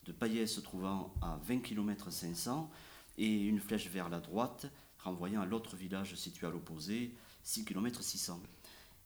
de 0.06 0.12
Payet 0.12 0.46
se 0.46 0.60
trouvant 0.60 1.14
à 1.20 1.38
20 1.44 1.60
km 1.60 2.10
500 2.10 2.70
et 3.18 3.46
une 3.46 3.60
flèche 3.60 3.88
vers 3.88 4.08
la 4.08 4.20
droite 4.20 4.66
renvoyant 4.98 5.42
à 5.42 5.46
l'autre 5.46 5.76
village 5.76 6.14
situé 6.14 6.46
à 6.46 6.50
l'opposé, 6.50 7.14
6 7.42 7.64
km 7.64 8.02
600. 8.02 8.40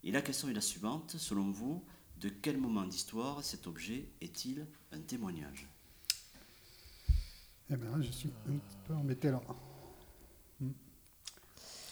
Et 0.04 0.10
la 0.12 0.22
question 0.22 0.48
est 0.48 0.54
la 0.54 0.60
suivante, 0.60 1.16
selon 1.18 1.50
vous, 1.50 1.84
de 2.18 2.28
quel 2.28 2.58
moment 2.58 2.84
d'histoire 2.84 3.42
cet 3.42 3.66
objet 3.66 4.08
est-il 4.20 4.66
un 4.92 5.00
témoignage? 5.00 5.68
Eh 7.70 7.76
ben, 7.76 8.00
je 8.00 8.10
suis 8.12 8.30
un 8.48 8.52
petit 8.52 8.76
peu 8.86 8.94
embêté 8.94 9.30
là. 9.30 9.40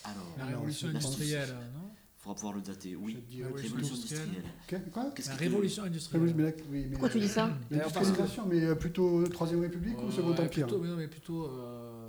Alors, 0.04 0.23
La 0.37 0.45
Alors, 0.45 0.57
révolution 0.61 0.88
industrielle, 0.88 1.49
non? 1.75 1.90
Faudra 2.19 2.35
pouvoir 2.37 2.54
le 2.54 2.61
dater. 2.62 2.95
Oui, 2.97 3.16
dirais 3.28 3.50
révolution 3.54 3.95
industrielle. 3.95 4.28
Que- 4.66 4.76
Quoi? 4.90 5.11
Qu'est-ce 5.14 5.28
La 5.31 5.37
révolution 5.37 5.83
industrielle. 5.85 6.35
mais 6.37 6.43
la- 6.45 6.49
oui, 6.71 6.85
mais, 6.85 6.90
Pourquoi 6.90 7.09
tu 7.09 7.21
dis 7.21 7.28
ça? 7.28 7.50
L'industrialisation, 7.71 8.47
mais 8.47 8.64
euh, 8.64 8.75
plutôt 8.75 9.26
Troisième 9.28 9.61
République 9.61 10.00
ou 10.02 10.11
Second 10.11 10.31
Empire? 10.33 10.49
plutôt, 10.66 10.78
mais 10.81 10.88
non, 10.88 10.97
mais 10.97 11.09
plutôt, 11.09 11.47
euh, 11.49 12.03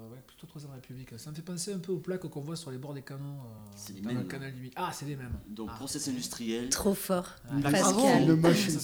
Troisième 0.48 0.72
République. 0.74 1.18
Ça 1.18 1.30
me 1.32 1.36
fait 1.36 1.42
penser 1.42 1.74
un 1.74 1.80
peu 1.80 1.92
aux 1.92 2.00
plaques 2.00 2.22
qu'on 2.28 2.42
voit 2.42 2.56
sur 2.56 2.72
les 2.72 2.78
bords 2.78 2.94
des 2.94 3.02
canons 3.02 3.40
euh, 3.40 3.48
C'est 3.76 3.94
les 3.94 4.02
dans 4.02 4.10
le 4.10 4.16
mêmes. 4.18 4.28
canal 4.28 4.54
du 4.54 4.62
Midi. 4.62 4.74
Ah, 4.78 4.92
c'est 4.94 5.06
les 5.06 5.16
mêmes. 5.16 5.38
Donc, 5.48 5.70
Ah. 5.72 5.76
process 5.78 6.08
industriel, 6.08 6.70
Trop 6.70 6.94
fort. 6.94 7.30
Pascal. 7.62 8.36
Machine, 8.38 8.80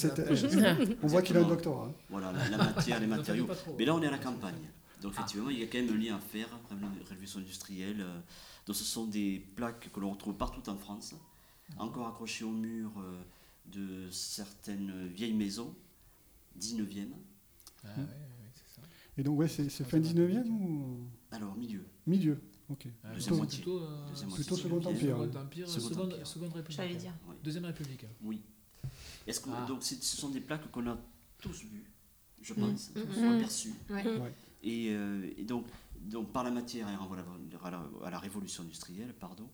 On 1.04 1.08
voit 1.08 1.22
qu'il 1.22 1.38
a 1.38 1.42
un 1.42 1.48
doctorat. 1.48 1.88
hein. 1.88 1.94
voilà, 2.10 2.32
la, 2.32 2.50
la 2.50 2.58
matière, 2.58 3.00
les 3.00 3.08
matériaux. 3.18 3.48
trop. 3.48 3.76
Mais 3.78 3.86
là, 3.86 3.96
on 3.96 4.02
est 4.02 4.08
à 4.08 4.12
la 4.12 4.18
campagne. 4.20 4.56
Donc, 5.02 5.14
effectivement, 5.14 5.50
il 5.50 5.60
y 5.60 5.64
a 5.64 5.68
quand 5.68 5.80
même 5.80 5.90
un 5.96 5.98
lien 5.98 6.16
à 6.16 6.20
faire, 6.20 6.48
la 6.70 6.88
révolution 7.10 7.40
industrielle. 7.40 8.02
euh, 8.02 8.20
Donc, 8.68 8.76
ce 8.76 8.84
sont 8.84 9.06
des 9.06 9.44
plaques 9.56 9.92
que 9.92 10.00
l'on 10.00 10.12
retrouve 10.12 10.36
partout 10.36 10.68
en 10.70 10.76
France, 10.78 11.16
encore 11.78 12.08
accrochées 12.08 12.44
au 12.46 12.52
mur 12.52 12.92
euh, 13.00 13.22
de 13.74 14.10
certaines 14.12 15.08
vieilles 15.08 15.34
maisons, 15.34 15.74
19e. 16.60 17.08
Ah, 17.84 17.88
ouais, 17.98 18.04
c'est 18.54 18.76
ça. 18.76 18.82
Et 19.18 19.24
donc, 19.24 19.40
ouais, 19.40 19.48
c'est 19.48 19.70
c'est 19.70 19.84
fin 19.86 19.98
19e 20.00 20.48
ou 20.50 21.00
Alors, 21.32 21.56
milieu. 21.56 21.86
milieu 22.08 22.40
Ok. 22.70 22.88
Ah, 23.04 23.14
Deuxième 23.14 23.36
moitié. 23.38 23.60
Plutôt, 23.60 23.80
euh, 23.80 24.08
Deuxième 24.10 24.32
Plutôt 24.32 24.50
moitié. 24.56 24.70
Second 24.70 24.90
Empire. 24.90 25.18
Second 25.18 25.40
Empire, 25.40 25.68
Second 25.70 25.90
seconde, 25.90 26.14
Empire. 26.14 26.28
seconde 26.28 26.54
République. 26.54 26.78
J'allais 26.78 26.96
dire. 26.96 27.14
Oui. 27.28 27.36
Deuxième 27.44 27.66
République. 27.66 28.06
Oui. 28.24 28.42
Est-ce 29.28 29.40
que, 29.42 29.50
Ah. 29.54 29.66
donc, 29.68 29.84
ce 29.84 29.96
sont 30.02 30.30
des 30.30 30.40
plaques 30.40 30.70
qu'on 30.72 30.88
a 30.90 30.98
tous 31.40 31.64
vues, 31.64 31.84
je 32.42 32.54
Mm. 32.54 32.58
pense, 32.58 32.90
Mm. 32.92 33.02
tous 33.02 33.20
Mm. 33.22 33.28
aperçues. 33.36 33.74
Ouais. 33.90 34.04
Ouais. 34.20 34.36
Et, 34.64 34.90
euh, 34.92 35.30
et 35.38 35.44
donc, 35.44 35.66
donc, 36.02 36.32
par 36.32 36.44
la 36.44 36.52
matière, 36.52 36.88
elle 36.90 36.96
renvoie 36.96 37.18
à 37.18 37.22
la, 37.22 37.68
à 37.68 37.72
la- 37.72 38.08
à 38.08 38.10
la 38.10 38.20
révolution 38.20 38.64
industrielle, 38.64 39.14
pardon, 39.20 39.50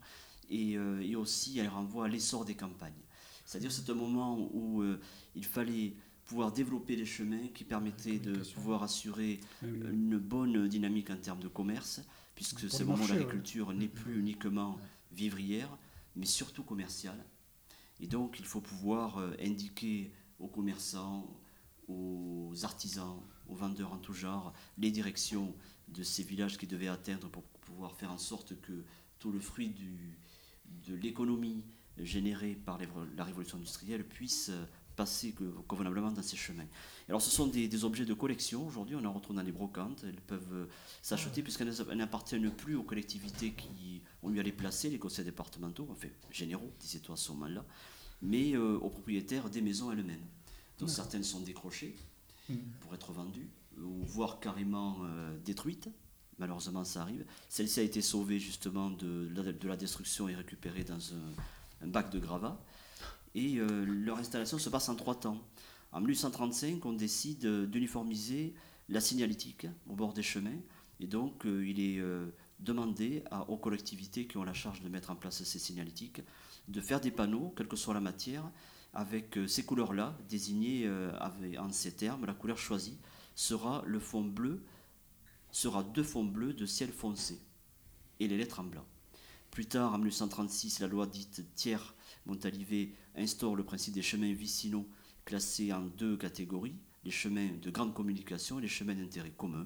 et, 0.49 0.77
euh, 0.77 1.01
et 1.01 1.15
aussi 1.15 1.57
elle 1.59 1.67
renvoie 1.69 2.05
à 2.05 2.07
l'essor 2.07 2.45
des 2.45 2.55
campagnes. 2.55 2.93
C'est-à-dire 3.45 3.71
c'est 3.71 3.89
un 3.89 3.93
moment 3.95 4.37
où 4.53 4.81
euh, 4.81 4.99
il 5.35 5.45
fallait 5.45 5.93
pouvoir 6.27 6.51
développer 6.51 6.95
les 6.95 7.05
chemins 7.05 7.47
qui 7.53 7.63
permettaient 7.63 8.19
de 8.19 8.33
pouvoir 8.53 8.83
assurer 8.83 9.39
Ah 9.63 9.65
une 9.91 10.17
bonne 10.17 10.67
dynamique 10.67 11.09
en 11.09 11.17
termes 11.17 11.39
de 11.39 11.47
commerce, 11.47 12.01
puisque 12.35 12.69
c'est 12.69 12.79
le 12.79 12.85
moment 12.85 13.03
où 13.03 13.07
l'agriculture 13.19 13.73
n'est 13.73 13.87
plus 13.87 14.19
uniquement 14.19 14.77
vivrière, 15.11 15.75
mais 16.15 16.25
surtout 16.25 16.63
commerciale. 16.63 17.23
Et 17.99 18.07
donc 18.07 18.37
il 18.39 18.45
faut 18.45 18.61
pouvoir 18.61 19.17
euh, 19.17 19.31
indiquer 19.41 20.11
aux 20.39 20.47
commerçants, 20.47 21.25
aux 21.87 22.53
artisans, 22.63 23.21
aux 23.47 23.55
vendeurs 23.55 23.93
en 23.93 23.97
tout 23.97 24.13
genre, 24.13 24.53
les 24.77 24.91
directions 24.91 25.55
de 25.87 26.03
ces 26.03 26.23
villages 26.23 26.57
qu'ils 26.57 26.67
devaient 26.67 26.89
atteindre 26.89 27.29
pour 27.29 27.43
pouvoir 27.43 27.95
faire 27.95 28.11
en 28.11 28.17
sorte 28.17 28.59
que 28.61 28.83
tout 29.19 29.31
le 29.31 29.39
fruit 29.39 29.69
du, 29.69 30.19
de 30.87 30.93
l'économie 30.95 31.63
générée 31.97 32.53
par 32.55 32.77
les- 32.77 32.87
la 33.15 33.23
révolution 33.23 33.57
industrielle 33.57 34.05
puisse 34.07 34.49
euh, 34.49 34.65
passer 34.97 35.33
convenablement 35.67 36.11
dans 36.11 36.21
ces 36.21 36.35
chemins. 36.35 36.67
Alors 37.07 37.21
ce 37.21 37.31
sont 37.31 37.47
des, 37.47 37.69
des 37.69 37.83
objets 37.85 38.03
de 38.03 38.13
collection, 38.13 38.67
aujourd'hui 38.67 38.95
on 38.95 39.05
en 39.05 39.13
retrouve 39.13 39.35
dans 39.37 39.43
les 39.43 39.53
brocantes, 39.53 40.03
elles 40.03 40.19
peuvent 40.19 40.53
euh, 40.53 40.65
s'acheter 41.01 41.41
puisqu'elles 41.41 41.73
elles 41.89 41.97
n'appartiennent 41.97 42.51
plus 42.51 42.75
aux 42.75 42.83
collectivités 42.83 43.53
qui 43.53 44.01
ont 44.23 44.31
eu 44.31 44.39
à 44.39 44.43
les 44.43 44.51
placer, 44.51 44.89
les 44.89 44.99
conseils 44.99 45.23
départementaux, 45.23 45.87
enfin 45.89 46.09
généraux, 46.31 46.73
disait-on 46.81 47.13
à 47.13 47.15
ce 47.15 47.31
moment-là, 47.31 47.63
mais 48.21 48.53
euh, 48.53 48.77
aux 48.79 48.89
propriétaires 48.89 49.49
des 49.49 49.61
maisons 49.61 49.91
elles-mêmes. 49.93 50.25
Donc 50.79 50.89
certaines 50.89 51.23
sont 51.23 51.39
décrochées 51.41 51.95
pour 52.81 52.93
être 52.93 53.11
vendues, 53.13 53.49
ou 53.79 54.03
voire 54.05 54.39
carrément 54.39 54.97
euh, 55.03 55.37
détruites. 55.45 55.89
Malheureusement, 56.39 56.83
ça 56.83 57.01
arrive. 57.01 57.25
Celle-ci 57.49 57.79
a 57.79 57.83
été 57.83 58.01
sauvée 58.01 58.39
justement 58.39 58.91
de, 58.91 59.27
la- 59.35 59.51
de 59.51 59.67
la 59.67 59.75
destruction 59.75 60.29
et 60.29 60.35
récupérée 60.35 60.83
dans 60.83 61.13
un, 61.13 61.31
un 61.85 61.87
bac 61.87 62.11
de 62.11 62.19
gravats. 62.19 62.63
Et 63.37 63.59
euh, 63.59 63.85
leur 63.85 64.17
installation 64.17 64.57
se 64.57 64.67
passe 64.67 64.89
en 64.89 64.95
trois 64.95 65.13
temps. 65.13 65.37
En 65.91 65.99
1835, 66.01 66.83
on 66.87 66.93
décide 66.93 67.45
euh, 67.45 67.67
d'uniformiser 67.67 68.55
la 68.89 68.99
signalétique 68.99 69.67
au 69.87 69.93
bord 69.93 70.13
des 70.13 70.23
chemins. 70.23 70.57
Et 70.99 71.05
donc, 71.05 71.45
euh, 71.45 71.67
il 71.67 71.79
est 71.79 72.01
demandé 72.59 73.23
aux 73.47 73.57
collectivités 73.57 74.25
qui 74.25 74.37
ont 74.37 74.43
la 74.43 74.55
charge 74.55 74.81
de 74.81 74.89
mettre 74.89 75.11
en 75.11 75.15
place 75.15 75.43
ces 75.43 75.59
signalétiques 75.59 76.21
de 76.67 76.81
faire 76.81 76.99
des 76.99 77.11
panneaux, 77.11 77.53
quelle 77.55 77.67
que 77.67 77.75
soit 77.75 77.93
la 77.93 78.01
matière, 78.01 78.49
avec 78.93 79.37
ces 79.47 79.63
couleurs-là, 79.63 80.17
désignées 80.27 80.89
en 81.59 81.71
ces 81.71 81.91
termes. 81.91 82.25
La 82.25 82.33
couleur 82.33 82.57
choisie 82.57 82.97
sera 83.35 83.83
le 83.85 83.99
fond 83.99 84.23
bleu, 84.23 84.63
sera 85.51 85.83
deux 85.83 86.03
fonds 86.03 86.23
bleus 86.25 86.53
de 86.53 86.65
ciel 86.65 86.91
foncé 86.91 87.39
et 88.19 88.27
les 88.27 88.37
lettres 88.37 88.61
en 88.61 88.63
blanc. 88.63 88.85
Plus 89.51 89.67
tard, 89.67 89.93
en 89.93 89.99
1936, 89.99 90.79
la 90.79 90.87
loi 90.87 91.05
dite 91.05 91.45
Thiers 91.53 91.77
Montalivet 92.27 92.91
instaure 93.15 93.55
le 93.55 93.63
principe 93.63 93.93
des 93.93 94.01
chemins 94.01 94.31
vicinaux 94.33 94.87
classés 95.25 95.73
en 95.73 95.81
deux 95.81 96.17
catégories, 96.17 96.75
les 97.03 97.11
chemins 97.11 97.49
de 97.61 97.69
grande 97.71 97.93
communication 97.93 98.59
et 98.59 98.61
les 98.61 98.67
chemins 98.67 98.93
d'intérêt 98.95 99.31
commun. 99.31 99.65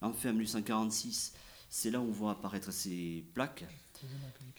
Enfin, 0.00 0.30
en 0.30 0.32
1846, 0.34 1.34
c'est 1.68 1.90
là 1.90 2.00
où 2.00 2.04
on 2.04 2.10
voit 2.10 2.32
apparaître 2.32 2.72
ces 2.72 3.24
plaques. 3.34 3.64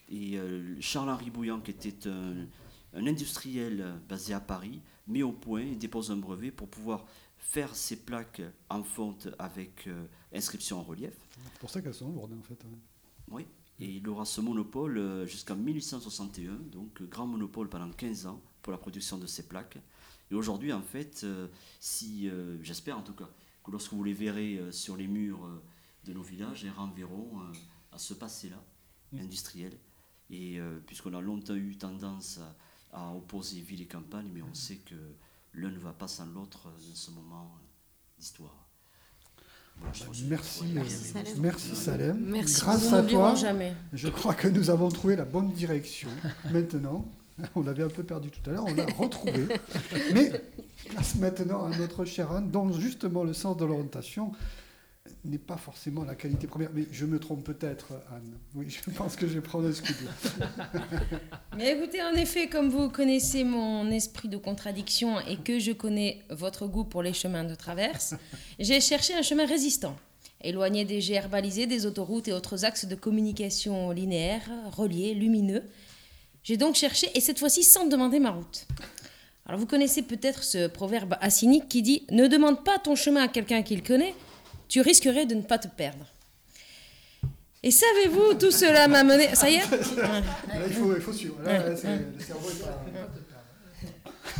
Et 0.10 0.38
euh, 0.38 0.80
Charles-Henri 0.82 1.30
Bouillant, 1.30 1.62
qui 1.62 1.72
était 1.72 2.08
un, 2.10 2.48
un 2.94 3.08
industriel 3.08 4.00
basé 4.08 4.34
à 4.34 4.40
Paris, 4.40 4.82
met 5.08 5.24
au 5.24 5.32
point 5.32 5.62
et 5.62 5.76
dépose 5.76 6.10
un 6.12 6.18
brevet 6.18 6.52
pour 6.52 6.68
pouvoir 6.70 7.06
faire 7.38 7.76
ces 7.76 7.98
plaques 7.98 8.42
en 8.70 8.84
fonte 8.84 9.28
avec 9.38 9.88
euh, 9.88 10.06
inscription 10.34 10.80
en 10.80 10.84
relief. 10.84 11.14
C'est 11.54 11.60
pour 11.60 11.70
ça 11.70 11.82
qu'elles 11.82 11.94
sont 11.94 12.12
lourdes, 12.12 12.34
en 12.34 12.42
fait. 12.42 12.58
hein. 12.66 12.78
Oui. 13.30 13.46
Et 13.80 13.98
il 13.98 14.08
aura 14.08 14.26
ce 14.26 14.40
monopole 14.42 14.98
euh, 14.98 15.26
jusqu'en 15.26 15.56
1861, 15.56 16.54
donc 16.72 17.02
euh, 17.02 17.06
grand 17.08 17.28
monopole 17.28 17.70
pendant 17.70 17.92
15 17.92 18.26
ans 18.28 18.42
pour 18.62 18.72
la 18.72 18.78
production 18.78 19.18
de 19.18 19.28
ces 19.28 19.48
plaques. 19.48 19.78
Et 20.32 20.36
aujourd'hui, 20.36 20.72
en 20.72 20.82
fait, 20.82 21.22
euh, 21.24 21.48
si, 21.80 22.30
j'espère 22.62 22.98
en 22.98 23.04
tout 23.04 23.14
cas, 23.14 23.30
que 23.64 23.72
lorsque 23.72 23.94
vous 23.94 24.04
les 24.04 24.14
verrez 24.14 24.60
sur 24.72 24.96
les 24.98 25.08
murs 25.08 25.48
de 26.04 26.14
nos 26.14 26.22
villages, 26.22 26.64
elles 26.66 26.72
renverront 26.72 27.40
à 27.92 27.98
ce 27.98 28.14
passé-là, 28.14 28.64
industriel. 29.14 29.78
Et 30.30 30.60
puisqu'on 30.86 31.14
a 31.14 31.22
longtemps 31.22 31.56
eu 31.56 31.76
tendance 31.78 32.40
à, 32.92 32.98
à 33.10 33.14
opposer 33.14 33.62
ville 33.62 33.82
et 33.82 33.88
campagne, 33.88 34.30
mais 34.34 34.42
on 34.42 34.54
sait 34.54 34.78
que 34.78 34.96
l'un 35.54 35.70
ne 35.72 35.80
va 35.80 35.94
pas 35.94 36.08
sans 36.08 36.26
l'autre 36.28 36.70
dans 36.70 36.96
ce 36.96 37.12
moment 37.12 37.58
d'histoire. 38.18 38.68
Voilà, 38.96 39.08
je 39.14 39.20
trouve 39.22 39.36
que- 39.36 39.44
Merci, 39.84 40.04
Ouais, 40.64 40.68
euh, 40.70 40.76
Merci, 40.80 41.04
Salem. 41.14 41.34
merci 41.40 41.76
Salem. 41.76 42.26
Merci. 42.28 42.62
Grâce 42.62 42.94
à 42.94 43.04
toi, 43.04 43.36
jamais. 43.36 43.74
je 43.94 44.08
crois 44.08 44.34
que 44.34 44.48
nous 44.48 44.70
avons 44.70 44.90
trouvé 44.90 45.16
la 45.16 45.26
bonne 45.26 45.52
direction. 45.52 46.10
Maintenant, 46.52 47.06
on 47.56 47.62
l'avait 47.62 47.84
un 47.84 47.90
peu 47.90 48.04
perdu 48.04 48.30
tout 48.32 48.50
à 48.50 48.54
l'heure, 48.54 48.66
on 48.68 48.74
l'a 48.74 48.86
retrouvé. 48.98 49.48
Mais 50.14 50.32
place 50.90 51.16
maintenant 51.16 51.66
à 51.66 51.78
notre 51.78 52.06
chère 52.06 52.32
Anne, 52.32 52.52
dont 52.52 52.72
justement 52.72 53.24
le 53.24 53.34
sens 53.34 53.58
de 53.58 53.66
l'orientation 53.66 54.32
n'est 55.26 55.38
pas 55.38 55.58
forcément 55.58 56.04
la 56.04 56.16
qualité 56.16 56.48
première. 56.48 56.70
Mais 56.74 56.86
je 56.92 57.06
me 57.06 57.20
trompe 57.20 57.44
peut-être, 57.44 57.94
Anne. 58.12 58.38
Oui, 58.54 58.68
je 58.70 58.90
pense 58.92 59.16
que 59.16 59.28
je 59.28 59.34
vais 59.34 59.42
prendre 59.42 59.68
un 59.68 59.74
scoop. 59.74 59.96
Mais 61.58 61.72
écoutez, 61.74 62.02
en 62.02 62.14
effet, 62.14 62.48
comme 62.48 62.70
vous 62.70 62.90
connaissez 62.90 63.44
mon 63.44 63.90
esprit 63.92 64.30
de 64.30 64.38
contradiction 64.38 65.20
et 65.22 65.38
que 65.38 65.60
je 65.60 65.72
connais 65.72 66.22
votre 66.30 66.68
goût 66.68 66.84
pour 66.84 67.04
les 67.04 67.14
chemins 67.14 67.44
de 67.44 67.56
traverse, 67.56 68.16
j'ai 68.60 68.82
cherché 68.82 69.14
un 69.14 69.22
chemin 69.22 69.46
résistant, 69.46 69.96
éloigné 70.42 70.86
des 70.86 71.00
GR 71.00 71.28
balisés, 71.30 71.68
des 71.68 71.86
autoroutes 71.86 72.28
et 72.28 72.34
autres 72.34 72.66
axes 72.66 72.86
de 72.86 72.96
communication 72.96 73.92
linéaires, 73.92 74.50
reliés, 74.72 75.14
lumineux. 75.14 75.64
J'ai 76.44 76.58
donc 76.58 76.76
cherché, 76.76 77.10
et 77.16 77.22
cette 77.22 77.40
fois-ci 77.40 77.64
sans 77.64 77.88
demander 77.88 78.20
ma 78.20 78.32
route. 78.32 78.68
Alors 79.48 79.60
vous 79.60 79.68
connaissez 79.68 80.02
peut-être 80.02 80.44
ce 80.44 80.68
proverbe 80.68 81.18
asinique 81.22 81.70
qui 81.70 81.84
dit 81.84 82.04
Ne 82.10 82.28
demande 82.28 82.64
pas 82.64 82.80
ton 82.80 82.96
chemin 82.96 83.24
à 83.24 83.28
quelqu'un 83.28 83.62
qui 83.62 83.76
le 83.76 83.84
connaît, 83.84 84.16
tu 84.68 84.82
risquerais 84.82 85.26
de 85.26 85.36
ne 85.36 85.42
pas 85.42 85.58
te 85.58 85.68
perdre. 85.68 86.06
Et 87.64 87.72
savez-vous, 87.72 88.36
tout 88.36 88.52
cela 88.52 88.88
m'a 88.88 89.04
mené. 89.04 89.34
Ça 89.34 89.50
y 89.50 89.56
est 89.56 89.72
Là, 89.98 90.22
il 90.68 90.74
faut, 90.74 90.96
il 90.96 91.02
faut 91.02 91.14
suivre. 91.14 91.38
Là, 91.44 91.70
là, 91.70 91.76
c'est- 91.76 91.88
le 91.88 92.20
cerveau 92.24 92.50
est 92.50 92.62
pas... 92.62 92.84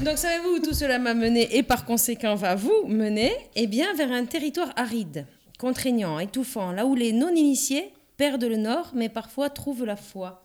Donc 0.04 0.18
savez-vous 0.18 0.56
où 0.56 0.60
tout 0.60 0.74
cela 0.74 1.00
m'a 1.00 1.14
mené 1.14 1.56
et 1.56 1.64
par 1.64 1.86
conséquent 1.86 2.36
va 2.36 2.56
vous 2.56 2.86
mener 2.88 3.32
Eh 3.56 3.66
bien 3.66 3.94
vers 3.94 4.12
un 4.12 4.26
territoire 4.26 4.72
aride, 4.76 5.26
contraignant, 5.58 6.20
étouffant, 6.20 6.72
là 6.72 6.86
où 6.86 6.96
les 6.96 7.14
non-initiés 7.14 7.94
perdent 8.18 8.44
le 8.44 8.58
nord 8.58 8.92
mais 8.94 9.10
parfois 9.10 9.50
trouvent 9.50 9.86
la 9.86 9.96
foi. 9.96 10.44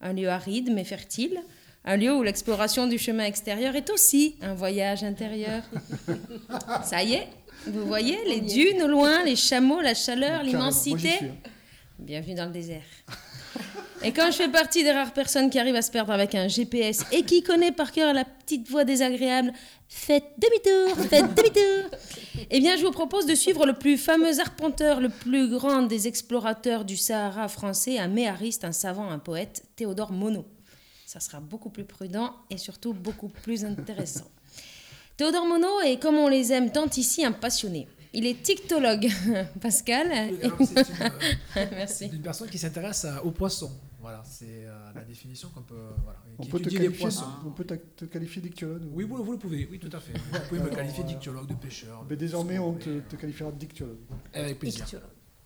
Un 0.00 0.12
lieu 0.14 0.28
aride 0.28 0.72
mais 0.72 0.84
fertile, 0.84 1.38
un 1.84 1.96
lieu 1.96 2.12
où 2.12 2.22
l'exploration 2.22 2.86
du 2.88 2.98
chemin 2.98 3.24
extérieur 3.24 3.76
est 3.76 3.88
aussi 3.90 4.36
un 4.42 4.54
voyage 4.54 5.04
intérieur. 5.04 5.62
Ça 6.84 7.02
y 7.04 7.14
est, 7.14 7.28
vous 7.66 7.86
voyez 7.86 8.18
les 8.26 8.40
dunes 8.40 8.82
au 8.82 8.88
loin, 8.88 9.24
les 9.24 9.36
chameaux, 9.36 9.80
la 9.80 9.94
chaleur, 9.94 10.42
l'immensité. 10.42 11.10
hein. 11.22 11.50
Bienvenue 11.98 12.34
dans 12.34 12.46
le 12.46 12.52
désert. 12.52 12.82
Et 14.04 14.12
quand 14.12 14.26
je 14.30 14.36
fais 14.36 14.48
partie 14.48 14.84
des 14.84 14.92
rares 14.92 15.12
personnes 15.12 15.50
qui 15.50 15.58
arrivent 15.58 15.74
à 15.74 15.82
se 15.82 15.90
perdre 15.90 16.12
avec 16.12 16.36
un 16.36 16.46
GPS 16.46 17.04
et 17.10 17.24
qui 17.24 17.42
connaît 17.42 17.72
par 17.72 17.90
cœur 17.90 18.14
la 18.14 18.24
petite 18.24 18.68
voix 18.70 18.84
désagréable 18.84 19.52
Faites 19.88 20.24
demi-tour, 20.38 21.04
faites 21.06 21.34
demi-tour 21.34 21.90
Eh 22.50 22.60
bien, 22.60 22.76
je 22.76 22.84
vous 22.84 22.92
propose 22.92 23.26
de 23.26 23.34
suivre 23.34 23.66
le 23.66 23.72
plus 23.72 23.96
fameux 23.98 24.38
arpenteur, 24.38 25.00
le 25.00 25.08
plus 25.08 25.48
grand 25.48 25.82
des 25.82 26.06
explorateurs 26.06 26.84
du 26.84 26.96
Sahara 26.96 27.48
français, 27.48 27.98
un 27.98 28.06
méhariste, 28.06 28.64
un 28.64 28.72
savant, 28.72 29.10
un 29.10 29.18
poète, 29.18 29.64
Théodore 29.74 30.12
Monod. 30.12 30.44
Ça 31.06 31.18
sera 31.20 31.40
beaucoup 31.40 31.70
plus 31.70 31.84
prudent 31.84 32.34
et 32.50 32.58
surtout 32.58 32.92
beaucoup 32.92 33.28
plus 33.28 33.64
intéressant. 33.64 34.26
Théodore 35.18 35.46
Monod 35.46 35.84
est, 35.84 36.00
comme 36.00 36.14
on 36.14 36.28
les 36.28 36.52
aime 36.52 36.70
tant 36.70 36.86
ici, 36.96 37.24
un 37.24 37.32
passionné. 37.32 37.88
Il 38.14 38.24
est 38.24 38.40
tictologue, 38.40 39.08
Pascal. 39.60 40.10
C'est 40.30 40.46
une, 40.46 40.52
euh, 41.56 41.66
Merci. 41.72 42.06
une 42.06 42.22
personne 42.22 42.48
qui 42.48 42.56
s'intéresse 42.56 43.04
à- 43.04 43.22
aux 43.24 43.32
poissons. 43.32 43.70
Voilà, 44.00 44.22
c'est 44.24 44.46
euh, 44.64 44.92
la 44.94 45.02
définition 45.02 45.48
qu'on 45.52 45.62
peut. 45.62 45.74
Voilà, 46.04 46.20
On 46.38 46.44
qui 46.44 46.48
peut, 46.50 46.58
te 46.58 46.62
étudie 46.68 46.76
les 46.76 46.82
qualifier, 46.84 47.02
poissons. 47.02 47.24
on 47.44 47.50
peut 47.50 47.64
te, 47.64 48.04
qualifier 48.04 48.40
d'ictiologue 48.40 48.82
Oui, 48.92 49.02
vous, 49.04 49.16
vous 49.24 49.32
le 49.32 49.38
pouvez, 49.38 49.68
oui, 49.68 49.80
tout 49.80 49.90
à 49.94 49.98
fait. 49.98 50.12
Vous 50.16 50.38
pouvez 50.48 50.60
me 50.60 50.68
qualifier 50.70 51.02
d'ictiologue, 51.02 51.48
de 51.48 51.54
pêcheur. 51.54 52.06
Mais 52.08 52.16
désormais, 52.16 52.58
on 52.60 52.74
te, 52.74 53.00
te 53.00 53.16
qualifiera 53.16 53.50
d'ictiologue. 53.50 53.98
Avec 54.32 54.60
plaisir. 54.60 54.86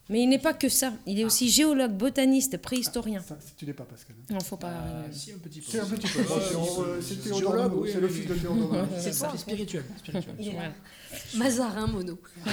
Mais 0.09 0.23
il 0.23 0.29
n'est 0.29 0.39
pas 0.39 0.53
que 0.53 0.69
ça. 0.69 0.93
Il 1.07 1.19
est 1.21 1.25
aussi 1.25 1.49
géologue, 1.49 1.93
botaniste, 1.93 2.59
préhistorien. 2.59 3.21
Ça, 3.21 3.39
si 3.41 3.55
tu 3.55 3.67
n'es 3.67 3.73
pas 3.73 3.85
Pascal. 3.85 4.17
Non, 4.31 4.41
faut 4.41 4.57
pas. 4.57 4.69
Euh, 4.71 5.05
si, 5.13 5.33
un 5.33 5.39
petit 5.39 5.61
peu. 5.61 5.67
C'est 5.71 5.81
un 5.81 5.87
petit 5.87 6.09
peu. 6.09 6.21
Euh, 6.83 7.01
c'est 7.01 7.23
Théodore 7.23 7.71
oui, 7.77 7.91
c'est 7.93 8.01
le 8.01 8.09
fils 8.09 8.27
de 8.27 8.35
Théodore. 8.35 8.87
C'est 8.99 9.13
ça, 9.13 9.33
spirituel. 9.37 9.85
spirituel. 9.99 10.35
Voilà. 10.53 10.73
Mazarin 11.37 11.87
mono. 11.87 12.19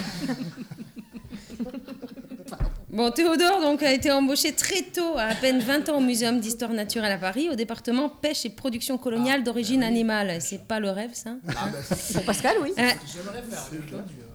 Bon, 2.92 3.12
Théodore 3.12 3.62
donc, 3.62 3.84
a 3.84 3.94
été 3.94 4.12
embauché 4.12 4.52
très 4.54 4.82
tôt, 4.82 5.16
à 5.16 5.26
à 5.26 5.36
peine 5.36 5.60
20 5.60 5.90
ans, 5.90 5.98
au 6.00 6.02
Muséum 6.02 6.40
d'histoire 6.40 6.74
naturelle 6.74 7.12
à 7.12 7.20
Paris, 7.20 7.48
au 7.50 7.56
département 7.56 8.10
pêche 8.10 8.46
et 8.46 8.50
production 8.50 8.98
coloniale 8.98 9.44
d'origine 9.44 9.84
animale. 9.84 10.42
C'est 10.42 10.68
pas 10.68 10.80
le 10.80 10.90
rêve, 10.90 11.12
ça 11.14 11.36
Ah, 11.50 11.70
bah, 11.72 11.78
c'est- 11.84 12.14
Pour 12.14 12.24
Pascal, 12.24 12.56
oui. 12.64 12.74
Euh. 12.80 12.90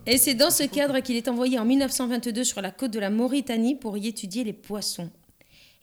Et 0.07 0.19
c'est 0.19 0.35
dans 0.35 0.51
ce 0.51 0.63
cadre 0.63 1.01
qu'il 1.01 1.17
est 1.17 1.27
envoyé 1.27 1.59
en 1.59 1.65
1922 1.65 2.45
sur 2.45 2.63
la 2.63 2.71
côte 2.71 2.93
de 2.93 3.01
la 3.01 3.11
Mauritanie 3.11 3.75
pour 3.75 3.99
y 3.99 4.07
étudier 4.07 4.45
les 4.45 4.53
poissons. 4.53 5.11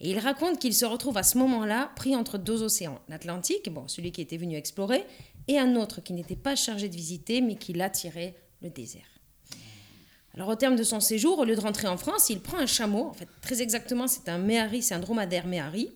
Et 0.00 0.10
il 0.10 0.18
raconte 0.18 0.58
qu'il 0.58 0.74
se 0.74 0.86
retrouve 0.86 1.18
à 1.18 1.22
ce 1.22 1.36
moment-là 1.38 1.90
pris 1.94 2.16
entre 2.16 2.38
deux 2.38 2.62
océans, 2.62 2.98
l'Atlantique, 3.10 3.70
bon, 3.70 3.86
celui 3.86 4.12
qui 4.12 4.22
était 4.22 4.38
venu 4.38 4.56
explorer, 4.56 5.04
et 5.46 5.58
un 5.58 5.76
autre 5.76 6.00
qui 6.02 6.14
n'était 6.14 6.36
pas 6.36 6.56
chargé 6.56 6.88
de 6.88 6.96
visiter, 6.96 7.42
mais 7.42 7.56
qui 7.56 7.74
l'attirait, 7.74 8.34
le 8.62 8.70
désert. 8.70 9.02
Alors 10.34 10.48
au 10.48 10.54
terme 10.54 10.76
de 10.76 10.82
son 10.82 11.00
séjour, 11.00 11.38
au 11.38 11.44
lieu 11.44 11.54
de 11.54 11.60
rentrer 11.60 11.88
en 11.88 11.96
France, 11.96 12.30
il 12.30 12.40
prend 12.40 12.58
un 12.58 12.66
chameau, 12.66 13.06
en 13.06 13.12
fait 13.12 13.28
très 13.42 13.60
exactement 13.60 14.06
c'est 14.06 14.28
un 14.28 14.38
méhari, 14.38 14.82
c'est 14.82 14.94
un 14.94 14.98
dromadaire 14.98 15.46
méhari, 15.46 15.92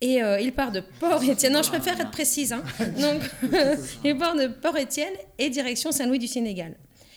et 0.00 0.22
euh, 0.22 0.40
il 0.40 0.52
part 0.52 0.70
de 0.70 0.80
Port-Étienne. 1.00 1.52
Non, 1.52 1.62
je 1.64 1.70
préfère 1.70 2.00
être 2.00 2.12
précise. 2.12 2.52
hein. 2.52 2.62
Donc, 3.00 3.20
il 4.04 4.16
part 4.16 4.36
de 4.36 4.46
Port-Étienne 4.46 5.12
et 5.38 5.50
direction 5.50 5.90
Saint-Louis 5.90 6.20
du 6.20 6.28
Sénégal. 6.28 6.76